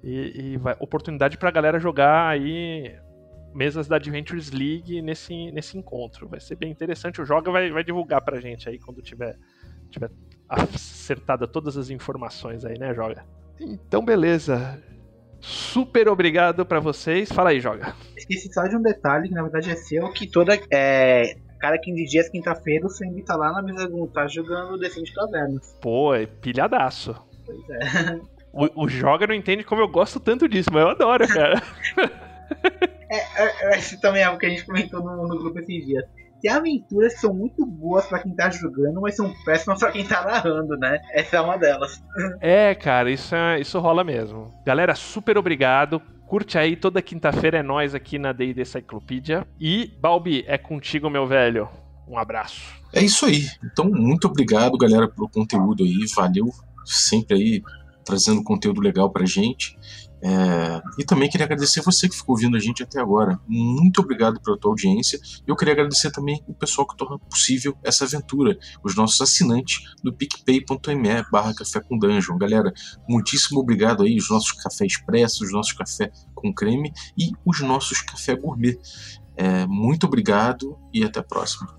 E, 0.02 0.52
e 0.52 0.56
vai, 0.56 0.74
oportunidade 0.80 1.38
pra 1.38 1.52
galera 1.52 1.78
jogar 1.78 2.28
aí 2.28 2.98
mesas 3.54 3.86
da 3.86 3.94
Adventures 3.96 4.50
League 4.50 5.00
nesse, 5.02 5.52
nesse 5.52 5.78
encontro. 5.78 6.28
Vai 6.28 6.40
ser 6.40 6.56
bem 6.56 6.72
interessante. 6.72 7.22
O 7.22 7.24
Joga 7.24 7.52
vai, 7.52 7.70
vai 7.70 7.84
divulgar 7.84 8.22
pra 8.22 8.40
gente 8.40 8.68
aí 8.68 8.78
quando 8.80 9.00
tiver, 9.02 9.38
tiver 9.88 10.10
acertada 10.48 11.46
todas 11.46 11.76
as 11.76 11.90
informações 11.90 12.64
aí, 12.64 12.76
né, 12.76 12.92
Joga? 12.92 13.24
Então, 13.60 14.04
beleza. 14.04 14.82
Super 15.40 16.08
obrigado 16.08 16.64
para 16.66 16.80
vocês. 16.80 17.30
Fala 17.30 17.50
aí, 17.50 17.60
joga. 17.60 17.94
Esqueci 18.16 18.52
só 18.52 18.66
de 18.66 18.76
um 18.76 18.82
detalhe 18.82 19.28
que 19.28 19.34
na 19.34 19.42
verdade 19.42 19.70
é 19.70 19.76
seu, 19.76 20.10
que 20.12 20.26
toda. 20.26 20.58
É, 20.70 21.36
cada 21.60 21.78
15 21.78 22.04
dias, 22.04 22.28
quinta-feira, 22.28 22.86
o 22.86 22.90
Sam 22.90 23.06
tá 23.24 23.36
lá 23.36 23.52
na 23.52 23.62
mesa 23.62 23.88
do 23.88 24.06
tá 24.08 24.26
jogando 24.26 24.78
Defende 24.78 25.12
Cavernas. 25.12 25.76
Pô, 25.80 26.14
é 26.14 26.26
pilhadaço. 26.26 27.14
Pois 27.46 27.70
é. 27.70 28.20
O, 28.52 28.84
o 28.84 28.88
Joga 28.88 29.26
não 29.26 29.34
entende 29.34 29.62
como 29.62 29.82
eu 29.82 29.88
gosto 29.88 30.18
tanto 30.18 30.48
disso, 30.48 30.70
mas 30.72 30.82
eu 30.82 30.88
adoro, 30.88 31.28
cara. 31.28 31.62
é, 33.10 33.16
é, 33.16 33.74
é, 33.74 33.78
isso 33.78 34.00
também 34.00 34.22
é 34.22 34.30
o 34.30 34.38
que 34.38 34.46
a 34.46 34.48
gente 34.48 34.64
comentou 34.64 35.02
no, 35.02 35.28
no 35.28 35.38
grupo 35.38 35.58
esses 35.60 35.86
dias 35.86 36.04
tem 36.40 36.50
aventuras 36.50 37.14
que 37.14 37.20
são 37.20 37.32
muito 37.34 37.64
boas 37.64 38.06
para 38.06 38.20
quem 38.20 38.34
tá 38.34 38.50
jogando, 38.50 39.00
mas 39.00 39.16
são 39.16 39.32
péssimas 39.44 39.78
para 39.78 39.92
quem 39.92 40.04
tá 40.04 40.24
narrando, 40.24 40.76
né? 40.76 41.00
Essa 41.12 41.36
é 41.36 41.40
uma 41.40 41.56
delas. 41.56 42.02
É, 42.40 42.74
cara, 42.74 43.10
isso, 43.10 43.34
é, 43.34 43.60
isso 43.60 43.78
rola 43.78 44.04
mesmo. 44.04 44.52
Galera, 44.64 44.94
super 44.94 45.36
obrigado. 45.38 46.00
Curte 46.26 46.58
aí, 46.58 46.76
toda 46.76 47.00
quinta-feira 47.00 47.58
é 47.58 47.62
nós 47.62 47.94
aqui 47.94 48.18
na 48.18 48.32
D&D 48.32 48.64
Cyclopedia. 48.64 49.46
E, 49.58 49.92
Balbi, 50.00 50.44
é 50.46 50.58
contigo, 50.58 51.08
meu 51.08 51.26
velho. 51.26 51.68
Um 52.06 52.18
abraço. 52.18 52.60
É 52.92 53.02
isso 53.02 53.26
aí. 53.26 53.46
Então, 53.64 53.86
muito 53.86 54.26
obrigado, 54.26 54.76
galera, 54.76 55.08
pelo 55.08 55.28
conteúdo 55.28 55.84
aí. 55.84 56.06
Valeu 56.14 56.48
sempre 56.84 57.36
aí 57.36 57.62
trazendo 58.04 58.42
conteúdo 58.42 58.80
legal 58.80 59.10
pra 59.10 59.26
gente. 59.26 59.78
É, 60.20 60.80
e 60.98 61.04
também 61.04 61.28
queria 61.28 61.46
agradecer 61.46 61.80
você 61.80 62.08
que 62.08 62.16
ficou 62.16 62.34
ouvindo 62.34 62.56
a 62.56 62.60
gente 62.60 62.82
até 62.82 63.00
agora. 63.00 63.38
Muito 63.46 64.00
obrigado 64.00 64.40
pela 64.40 64.58
tua 64.58 64.72
audiência. 64.72 65.18
Eu 65.46 65.54
queria 65.54 65.74
agradecer 65.74 66.10
também 66.10 66.42
o 66.48 66.54
pessoal 66.54 66.86
que 66.86 66.96
torna 66.96 67.18
possível 67.18 67.76
essa 67.84 68.04
aventura, 68.04 68.58
os 68.82 68.96
nossos 68.96 69.20
assinantes 69.20 69.80
do 70.02 70.12
picpay.me 70.12 71.22
barra 71.30 71.54
café 71.54 71.80
com 71.80 71.98
dungeon. 71.98 72.36
Galera, 72.36 72.72
muitíssimo 73.08 73.60
obrigado 73.60 74.02
aí, 74.02 74.16
os 74.16 74.28
nossos 74.28 74.52
café 74.52 74.86
expressos, 74.86 75.42
os 75.42 75.52
nossos 75.52 75.72
café 75.72 76.10
com 76.34 76.52
creme 76.52 76.92
e 77.16 77.30
os 77.44 77.60
nossos 77.60 78.00
café 78.00 78.34
gourmet. 78.34 78.78
É, 79.36 79.66
muito 79.66 80.06
obrigado 80.06 80.76
e 80.92 81.04
até 81.04 81.20
a 81.20 81.22
próxima. 81.22 81.78